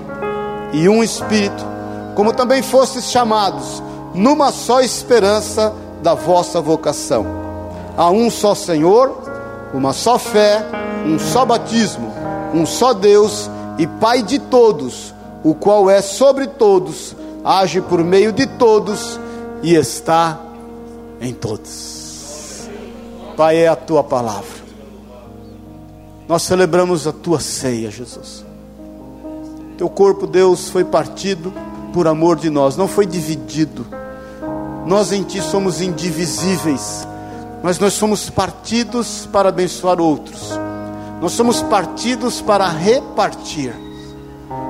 e 0.72 0.88
um 0.88 1.02
Espírito, 1.02 1.66
como 2.18 2.32
também 2.32 2.62
fostes 2.62 3.12
chamados, 3.12 3.80
numa 4.12 4.50
só 4.50 4.80
esperança 4.80 5.72
da 6.02 6.14
vossa 6.14 6.60
vocação. 6.60 7.24
Há 7.96 8.10
um 8.10 8.28
só 8.28 8.56
Senhor, 8.56 9.22
uma 9.72 9.92
só 9.92 10.18
fé, 10.18 10.64
um 11.06 11.16
só 11.16 11.46
batismo, 11.46 12.12
um 12.52 12.66
só 12.66 12.92
Deus 12.92 13.48
e 13.78 13.86
Pai 13.86 14.20
de 14.24 14.40
todos, 14.40 15.14
o 15.44 15.54
qual 15.54 15.88
é 15.88 16.02
sobre 16.02 16.48
todos, 16.48 17.14
age 17.44 17.80
por 17.80 18.02
meio 18.02 18.32
de 18.32 18.48
todos 18.48 19.20
e 19.62 19.76
está 19.76 20.40
em 21.20 21.32
todos. 21.32 22.68
Pai, 23.36 23.58
é 23.58 23.68
a 23.68 23.76
tua 23.76 24.02
palavra. 24.02 24.58
Nós 26.26 26.42
celebramos 26.42 27.06
a 27.06 27.12
tua 27.12 27.38
ceia, 27.38 27.92
Jesus. 27.92 28.44
Teu 29.76 29.88
corpo, 29.88 30.26
Deus, 30.26 30.68
foi 30.68 30.82
partido 30.82 31.52
por 31.92 32.06
amor 32.06 32.36
de 32.36 32.50
nós, 32.50 32.76
não 32.76 32.88
foi 32.88 33.06
dividido. 33.06 33.86
Nós 34.86 35.12
em 35.12 35.22
ti 35.22 35.40
somos 35.42 35.80
indivisíveis, 35.80 37.06
mas 37.62 37.78
nós 37.78 37.92
somos 37.94 38.30
partidos 38.30 39.28
para 39.30 39.48
abençoar 39.48 40.00
outros. 40.00 40.58
Nós 41.20 41.32
somos 41.32 41.62
partidos 41.62 42.40
para 42.40 42.68
repartir. 42.68 43.74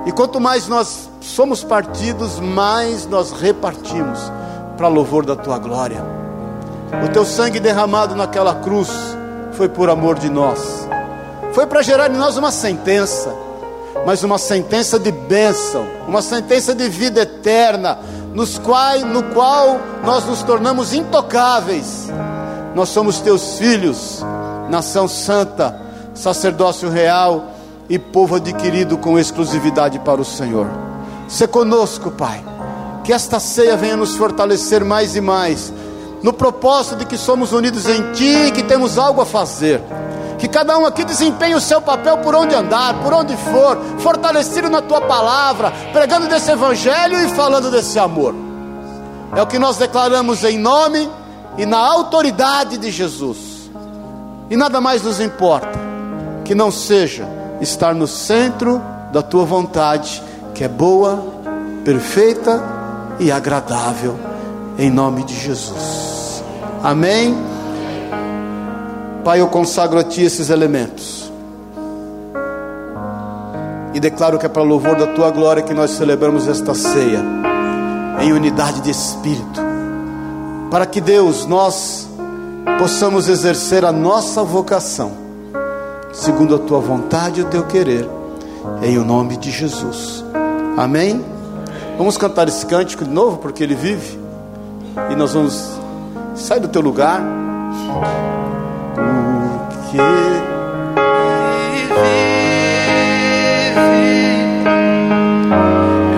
E 0.06 0.12
quanto 0.12 0.40
mais 0.40 0.66
nós 0.66 1.08
somos 1.20 1.62
partidos, 1.62 2.40
mais 2.40 3.06
nós 3.06 3.32
repartimos 3.32 4.18
para 4.76 4.88
louvor 4.88 5.24
da 5.26 5.36
tua 5.36 5.58
glória. 5.58 6.02
O 7.04 7.08
teu 7.12 7.24
sangue 7.24 7.60
derramado 7.60 8.16
naquela 8.16 8.54
cruz 8.54 8.88
foi 9.52 9.68
por 9.68 9.90
amor 9.90 10.18
de 10.18 10.30
nós. 10.30 10.88
Foi 11.52 11.66
para 11.66 11.82
gerar 11.82 12.10
em 12.10 12.16
nós 12.16 12.36
uma 12.36 12.50
sentença, 12.50 13.34
mas 14.06 14.22
uma 14.22 14.38
sentença 14.38 14.98
de 14.98 15.12
bênção, 15.12 15.86
uma 16.06 16.22
sentença 16.22 16.74
de 16.74 16.88
vida 16.88 17.22
eterna, 17.22 17.98
nos 18.34 18.58
qual, 18.58 18.98
no 19.00 19.22
qual 19.34 19.80
nós 20.04 20.24
nos 20.24 20.42
tornamos 20.42 20.92
intocáveis. 20.94 22.08
Nós 22.74 22.88
somos 22.90 23.20
teus 23.20 23.58
filhos, 23.58 24.24
nação 24.70 25.08
santa, 25.08 25.80
sacerdócio 26.14 26.88
real 26.88 27.52
e 27.88 27.98
povo 27.98 28.36
adquirido 28.36 28.98
com 28.98 29.18
exclusividade 29.18 29.98
para 29.98 30.20
o 30.20 30.24
Senhor. 30.24 30.66
Se 31.26 31.46
conosco, 31.46 32.10
Pai, 32.10 32.42
que 33.04 33.12
esta 33.12 33.40
ceia 33.40 33.76
venha 33.76 33.96
nos 33.96 34.16
fortalecer 34.16 34.84
mais 34.84 35.16
e 35.16 35.20
mais, 35.20 35.72
no 36.22 36.32
propósito 36.32 36.96
de 36.96 37.06
que 37.06 37.16
somos 37.16 37.52
unidos 37.52 37.88
em 37.88 38.12
Ti 38.12 38.46
e 38.46 38.52
que 38.52 38.62
temos 38.62 38.98
algo 38.98 39.20
a 39.20 39.26
fazer. 39.26 39.80
Que 40.38 40.48
cada 40.48 40.78
um 40.78 40.86
aqui 40.86 41.04
desempenhe 41.04 41.54
o 41.54 41.60
seu 41.60 41.80
papel 41.80 42.18
por 42.18 42.34
onde 42.34 42.54
andar, 42.54 43.02
por 43.02 43.12
onde 43.12 43.36
for, 43.36 43.76
fortalecido 43.98 44.70
na 44.70 44.80
tua 44.80 45.00
palavra, 45.00 45.72
pregando 45.92 46.28
desse 46.28 46.50
evangelho 46.50 47.20
e 47.20 47.28
falando 47.30 47.70
desse 47.70 47.98
amor. 47.98 48.34
É 49.34 49.42
o 49.42 49.46
que 49.46 49.58
nós 49.58 49.76
declaramos 49.76 50.44
em 50.44 50.58
nome 50.58 51.10
e 51.56 51.66
na 51.66 51.78
autoridade 51.78 52.78
de 52.78 52.90
Jesus. 52.90 53.70
E 54.48 54.56
nada 54.56 54.80
mais 54.80 55.02
nos 55.02 55.20
importa 55.20 55.78
que 56.44 56.54
não 56.54 56.70
seja 56.70 57.28
estar 57.60 57.94
no 57.94 58.06
centro 58.06 58.80
da 59.12 59.20
tua 59.20 59.44
vontade, 59.44 60.22
que 60.54 60.64
é 60.64 60.68
boa, 60.68 61.22
perfeita 61.84 62.62
e 63.18 63.30
agradável, 63.30 64.18
em 64.78 64.90
nome 64.90 65.24
de 65.24 65.34
Jesus. 65.34 66.42
Amém. 66.82 67.47
Pai, 69.24 69.40
eu 69.40 69.48
consagro 69.48 69.98
a 69.98 70.04
Ti 70.04 70.22
esses 70.22 70.50
elementos. 70.50 71.30
E 73.94 74.00
declaro 74.00 74.38
que 74.38 74.46
é 74.46 74.48
para 74.48 74.62
louvor 74.62 74.96
da 74.96 75.06
Tua 75.08 75.30
glória 75.30 75.62
que 75.62 75.74
nós 75.74 75.90
celebramos 75.92 76.46
esta 76.46 76.74
ceia, 76.74 77.22
em 78.20 78.32
unidade 78.32 78.80
de 78.80 78.90
espírito. 78.90 79.60
Para 80.70 80.86
que 80.86 81.00
Deus, 81.00 81.46
nós 81.46 82.08
possamos 82.78 83.28
exercer 83.28 83.84
a 83.84 83.92
nossa 83.92 84.42
vocação, 84.42 85.12
segundo 86.12 86.54
a 86.54 86.58
Tua 86.58 86.80
vontade 86.80 87.40
e 87.40 87.44
o 87.44 87.46
Teu 87.46 87.64
querer, 87.64 88.08
em 88.82 88.98
o 88.98 89.04
nome 89.04 89.36
de 89.36 89.50
Jesus. 89.50 90.24
Amém? 90.76 91.24
Vamos 91.98 92.16
cantar 92.16 92.46
esse 92.46 92.64
cântico 92.64 93.04
de 93.04 93.10
novo, 93.10 93.38
porque 93.38 93.64
ele 93.64 93.74
vive. 93.74 94.16
E 95.10 95.16
nós 95.16 95.34
vamos. 95.34 95.76
Sai 96.36 96.60
do 96.60 96.68
teu 96.68 96.80
lugar. 96.80 97.20
Porque 98.98 99.98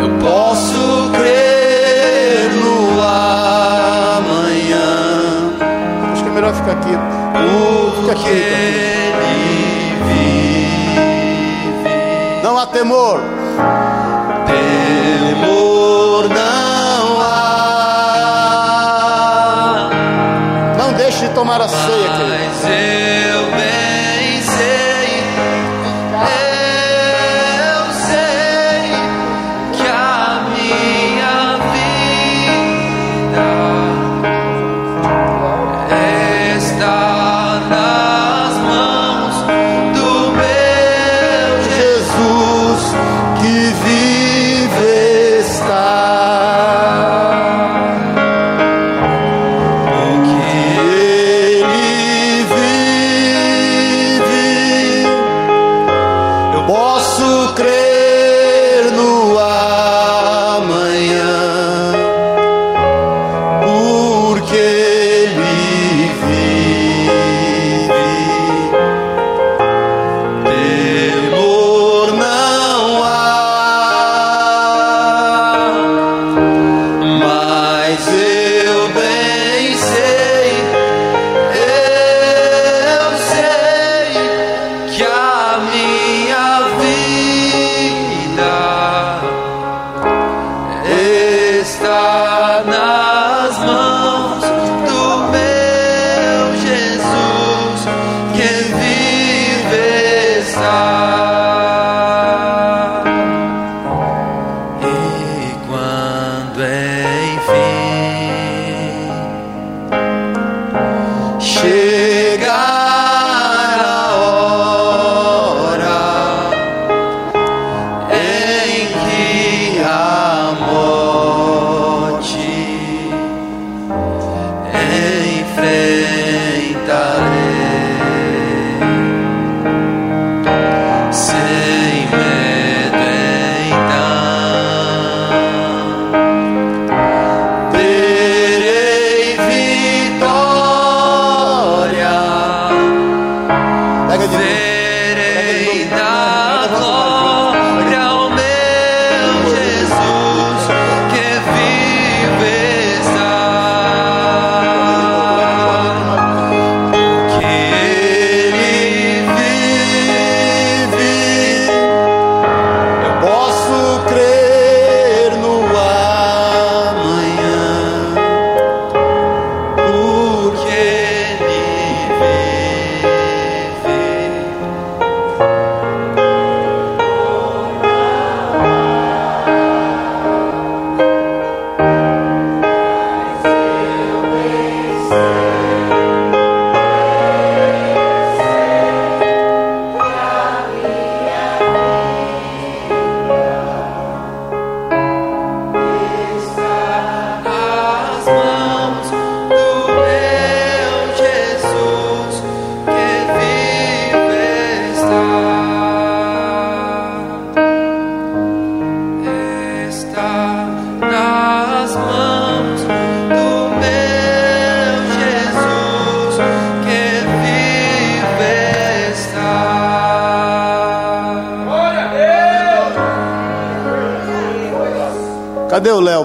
Eu 0.03 0.09
posso 0.19 1.11
crer 1.13 2.51
no 2.55 3.01
amanhã, 4.19 4.89
acho 6.13 6.23
que 6.23 6.29
é 6.29 6.33
melhor 6.33 6.55
ficar 6.55 6.73
aqui. 6.73 6.95
porque 7.97 8.11
aqui. 8.13 8.45
Não 12.43 12.59
há. 12.59 12.67
Temor 12.67 13.21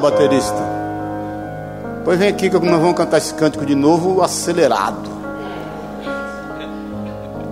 baterista? 0.10 0.62
Pois 2.04 2.20
vem 2.20 2.30
aqui 2.30 2.50
que 2.50 2.60
nós 2.60 2.80
vamos 2.80 2.96
cantar 2.96 3.18
esse 3.18 3.34
cântico 3.34 3.66
de 3.66 3.74
novo, 3.74 4.22
acelerado. 4.22 5.10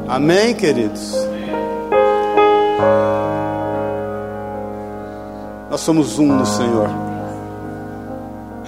Amém, 0.08 0.54
queridos? 0.54 1.16
Nós 5.72 5.82
somos 5.82 6.20
um 6.20 6.28
no 6.28 6.46
Senhor. 6.46 6.90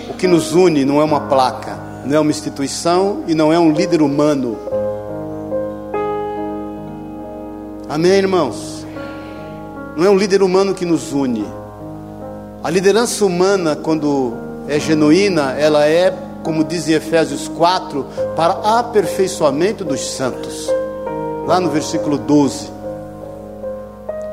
O 0.10 0.14
que 0.16 0.28
nos 0.28 0.54
une 0.54 0.84
não 0.84 1.00
é 1.00 1.04
uma 1.04 1.22
placa, 1.22 1.78
não 2.04 2.16
é 2.16 2.20
uma 2.20 2.32
instituição 2.32 3.24
e 3.28 3.36
não 3.36 3.54
é 3.54 3.60
um 3.60 3.72
líder 3.72 4.02
humano. 4.02 4.58
Amém, 7.88 8.14
irmãos? 8.14 8.84
Não 9.96 10.04
é 10.04 10.10
um 10.10 10.18
líder 10.18 10.42
humano 10.42 10.74
que 10.74 10.86
nos 10.86 11.14
une. 11.14 11.46
A 12.66 12.70
liderança 12.72 13.24
humana, 13.24 13.76
quando 13.76 14.34
é 14.68 14.80
genuína, 14.80 15.52
ela 15.52 15.86
é, 15.86 16.12
como 16.42 16.64
diz 16.64 16.90
em 16.90 16.94
Efésios 16.94 17.48
4, 17.48 18.04
para 18.36 18.54
aperfeiçoamento 18.80 19.86
dos 19.86 20.02
santos. 20.02 20.68
Lá 21.46 21.60
no 21.60 21.70
versículo 21.70 22.18
12. 22.18 22.72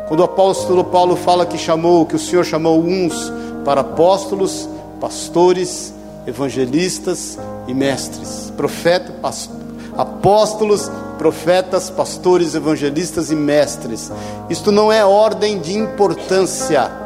Quando 0.09 0.21
o 0.21 0.25
apóstolo 0.25 0.83
Paulo 0.83 1.15
fala 1.15 1.45
que 1.45 1.59
chamou, 1.59 2.07
que 2.07 2.17
o 2.17 2.19
Senhor 2.19 2.43
chamou 2.43 2.83
uns 2.83 3.31
para 3.67 3.83
apóstolos, 3.83 4.67
pastores, 4.99 5.93
evangelistas 6.27 7.39
e 7.69 7.75
mestres, 7.75 8.51
profetas, 8.57 9.15
past- 9.21 9.51
apóstolos, 9.95 10.91
profetas, 11.19 11.91
pastores, 11.91 12.55
evangelistas 12.55 13.31
e 13.31 13.37
mestres. 13.37 14.11
Isto 14.49 14.73
não 14.73 14.91
é 14.91 15.05
ordem 15.05 15.61
de 15.61 15.77
importância. 15.77 17.02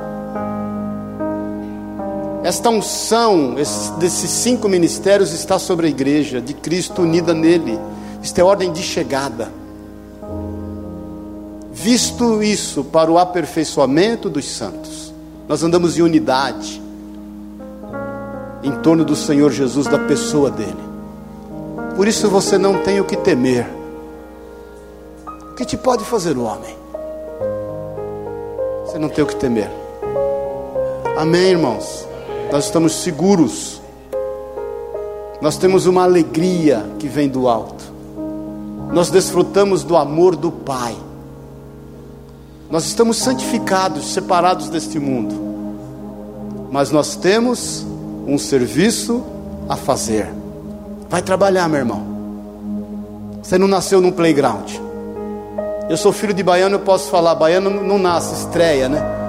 Esta 2.47 2.71
unção 2.71 3.59
esse- 3.59 3.91
desses 3.95 4.31
cinco 4.31 4.69
ministérios 4.69 5.33
está 5.33 5.59
sobre 5.59 5.89
a 5.89 5.91
igreja 5.91 6.41
de 6.41 6.55
Cristo 6.55 7.03
unida 7.03 7.35
nele. 7.35 7.77
Isto 8.23 8.39
é 8.39 8.45
ordem 8.45 8.73
de 8.73 8.85
chegada. 8.85 9.51
Visto 11.73 12.41
isso 12.45 12.85
para 12.85 13.11
o 13.11 13.19
aperfeiçoamento 13.19 14.31
dos 14.31 14.49
santos, 14.49 15.13
nós 15.49 15.65
andamos 15.65 15.99
em 15.99 16.03
unidade 16.03 16.81
em 18.63 18.71
torno 18.77 19.05
do 19.05 19.17
Senhor 19.17 19.51
Jesus, 19.51 19.89
da 19.89 19.99
pessoa 19.99 20.49
dele. 20.49 20.87
Por 21.97 22.07
isso 22.07 22.31
você 22.31 22.57
não 22.57 22.79
tem 22.85 23.01
o 23.01 23.05
que 23.05 23.17
temer. 23.17 23.67
O 25.51 25.55
que 25.57 25.65
te 25.65 25.77
pode 25.77 26.05
fazer 26.05 26.37
o 26.37 26.45
homem? 26.45 26.77
Você 28.87 29.01
não 29.01 29.09
tem 29.09 29.25
o 29.25 29.27
que 29.27 29.35
temer. 29.35 29.69
Amém, 31.17 31.51
irmãos? 31.51 32.06
Nós 32.51 32.67
estamos 32.67 32.93
seguros. 32.93 33.81
Nós 35.41 35.57
temos 35.57 35.87
uma 35.87 36.05
alegria 36.05 36.87
que 36.99 37.09
vem 37.09 37.29
do 37.29 37.49
alto. 37.49 37.85
Nós 38.93 39.11
desfrutamos 39.11 39.83
do 39.83 39.97
amor 39.97 40.37
do 40.37 40.51
Pai. 40.51 40.97
Nós 42.71 42.87
estamos 42.87 43.19
santificados, 43.19 44.13
separados 44.13 44.69
deste 44.69 44.99
mundo. 44.99 45.35
Mas 46.71 46.91
nós 46.91 47.17
temos 47.17 47.85
um 48.27 48.39
serviço 48.39 49.23
a 49.69 49.77
fazer. 49.77 50.29
Vai 51.09 51.23
trabalhar, 51.23 51.69
meu 51.69 51.79
irmão. 51.79 52.03
Você 53.43 53.59
não 53.59 53.69
nasceu 53.69 54.01
num 54.01 54.11
playground. 54.11 54.71
Eu 55.89 55.97
sou 55.97 56.13
filho 56.13 56.35
de 56.35 56.43
baiano, 56.43 56.77
eu 56.77 56.81
posso 56.81 57.09
falar. 57.11 57.35
Baiano 57.35 57.71
não 57.71 57.99
nasce, 57.99 58.35
estreia, 58.35 58.89
né? 58.89 59.26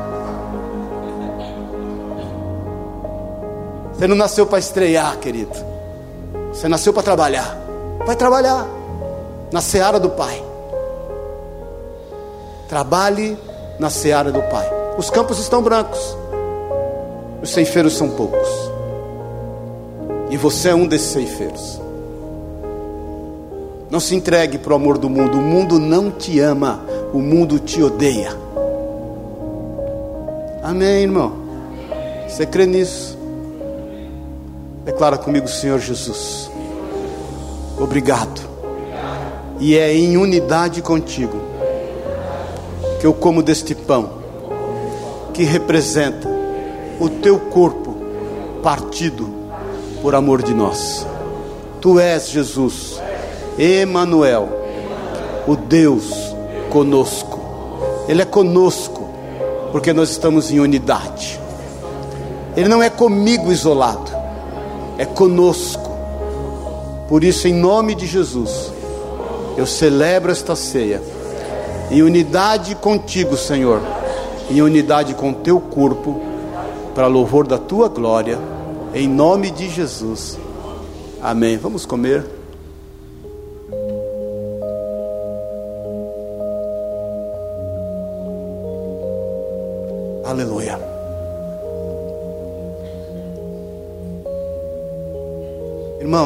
Você 3.97 4.05
não 4.05 4.15
nasceu 4.15 4.45
para 4.45 4.59
estrear, 4.59 5.17
querido. 5.17 5.57
Você 6.53 6.67
nasceu 6.67 6.93
para 6.93 7.01
trabalhar. 7.01 7.57
Vai 8.05 8.15
trabalhar 8.15 8.67
na 9.51 9.59
seara 9.59 9.99
do 9.99 10.11
Pai. 10.11 10.43
Trabalhe 12.69 13.35
na 13.79 13.89
seara 13.89 14.31
do 14.31 14.41
Pai. 14.43 14.69
Os 14.99 15.09
campos 15.09 15.39
estão 15.39 15.63
brancos. 15.63 16.15
Os 17.41 17.49
ceifeiros 17.49 17.97
são 17.97 18.11
poucos. 18.11 18.47
E 20.29 20.37
você 20.37 20.69
é 20.69 20.75
um 20.75 20.85
desses 20.85 21.11
ceifeiros. 21.11 21.81
Não 23.89 23.99
se 23.99 24.13
entregue 24.13 24.59
para 24.59 24.73
o 24.73 24.75
amor 24.75 24.99
do 24.99 25.09
mundo. 25.09 25.39
O 25.39 25.41
mundo 25.41 25.79
não 25.79 26.11
te 26.11 26.39
ama. 26.39 26.81
O 27.11 27.17
mundo 27.17 27.57
te 27.57 27.81
odeia. 27.81 28.29
Amém, 30.61 31.01
irmão? 31.01 31.33
Você 32.27 32.45
crê 32.45 32.67
nisso? 32.67 33.16
Declara 34.87 35.17
comigo, 35.17 35.49
Senhor 35.49 35.79
Jesus. 35.79 36.49
Obrigado. 37.77 38.39
E 39.59 39.77
é 39.77 39.93
em 39.93 40.15
unidade 40.15 40.81
contigo 40.81 41.37
que 42.97 43.05
eu 43.05 43.13
como 43.13 43.43
deste 43.43 43.75
pão, 43.75 44.09
que 45.33 45.43
representa 45.43 46.29
o 47.01 47.09
teu 47.09 47.37
corpo 47.37 47.97
partido 48.63 49.29
por 50.01 50.15
amor 50.15 50.41
de 50.41 50.53
nós. 50.53 51.05
Tu 51.81 51.99
és 51.99 52.29
Jesus, 52.29 52.97
Emanuel, 53.59 54.47
o 55.45 55.57
Deus 55.57 56.13
conosco. 56.69 57.41
Ele 58.07 58.21
é 58.21 58.25
conosco 58.25 59.09
porque 59.73 59.91
nós 59.91 60.11
estamos 60.11 60.49
em 60.49 60.61
unidade. 60.61 61.37
Ele 62.55 62.69
não 62.69 62.81
é 62.81 62.89
comigo 62.89 63.51
isolado, 63.51 64.16
é 64.97 65.05
conosco. 65.05 65.91
Por 67.07 67.23
isso, 67.23 67.47
em 67.47 67.53
nome 67.53 67.95
de 67.95 68.05
Jesus, 68.05 68.71
eu 69.57 69.65
celebro 69.65 70.31
esta 70.31 70.55
ceia 70.55 71.01
em 71.89 72.01
unidade 72.01 72.75
contigo, 72.75 73.37
Senhor, 73.37 73.81
em 74.49 74.61
unidade 74.61 75.13
com 75.13 75.33
teu 75.33 75.59
corpo, 75.59 76.21
para 76.93 77.07
louvor 77.07 77.47
da 77.47 77.57
tua 77.57 77.87
glória, 77.87 78.39
em 78.93 79.07
nome 79.07 79.51
de 79.51 79.69
Jesus. 79.69 80.37
Amém. 81.21 81.57
Vamos 81.57 81.85
comer. 81.85 82.36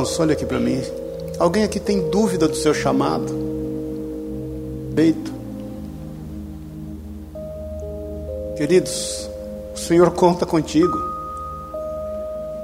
Irmãos, 0.01 0.19
olha 0.19 0.33
aqui 0.33 0.45
para 0.47 0.59
mim. 0.59 0.81
Alguém 1.37 1.63
aqui 1.63 1.79
tem 1.79 2.09
dúvida 2.09 2.47
do 2.47 2.55
seu 2.55 2.73
chamado? 2.73 3.31
Peito. 4.95 5.31
Queridos, 8.57 9.29
o 9.75 9.77
Senhor 9.77 10.09
conta 10.11 10.43
contigo. 10.43 10.97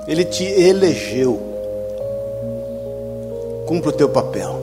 Ele 0.07 0.25
te 0.25 0.43
elegeu. 0.45 1.39
Cumpra 3.67 3.89
o 3.89 3.93
teu 3.93 4.09
papel. 4.09 4.57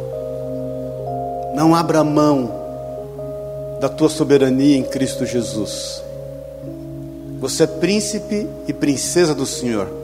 Não 1.54 1.76
abra 1.76 2.02
mão 2.02 2.50
da 3.80 3.88
tua 3.88 4.08
soberania 4.08 4.76
em 4.76 4.82
Cristo 4.82 5.24
Jesus. 5.24 6.02
Você 7.38 7.62
é 7.62 7.66
príncipe 7.68 8.48
e 8.66 8.72
princesa 8.72 9.32
do 9.32 9.46
Senhor. 9.46 10.03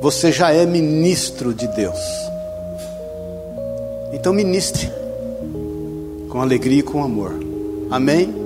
Você 0.00 0.32
já 0.32 0.50
é 0.50 0.64
ministro 0.64 1.52
de 1.52 1.68
Deus. 1.68 2.00
Então 4.12 4.32
ministre 4.32 4.90
com 6.30 6.40
alegria 6.40 6.78
e 6.78 6.82
com 6.82 7.02
amor. 7.02 7.38
Amém? 7.90 8.39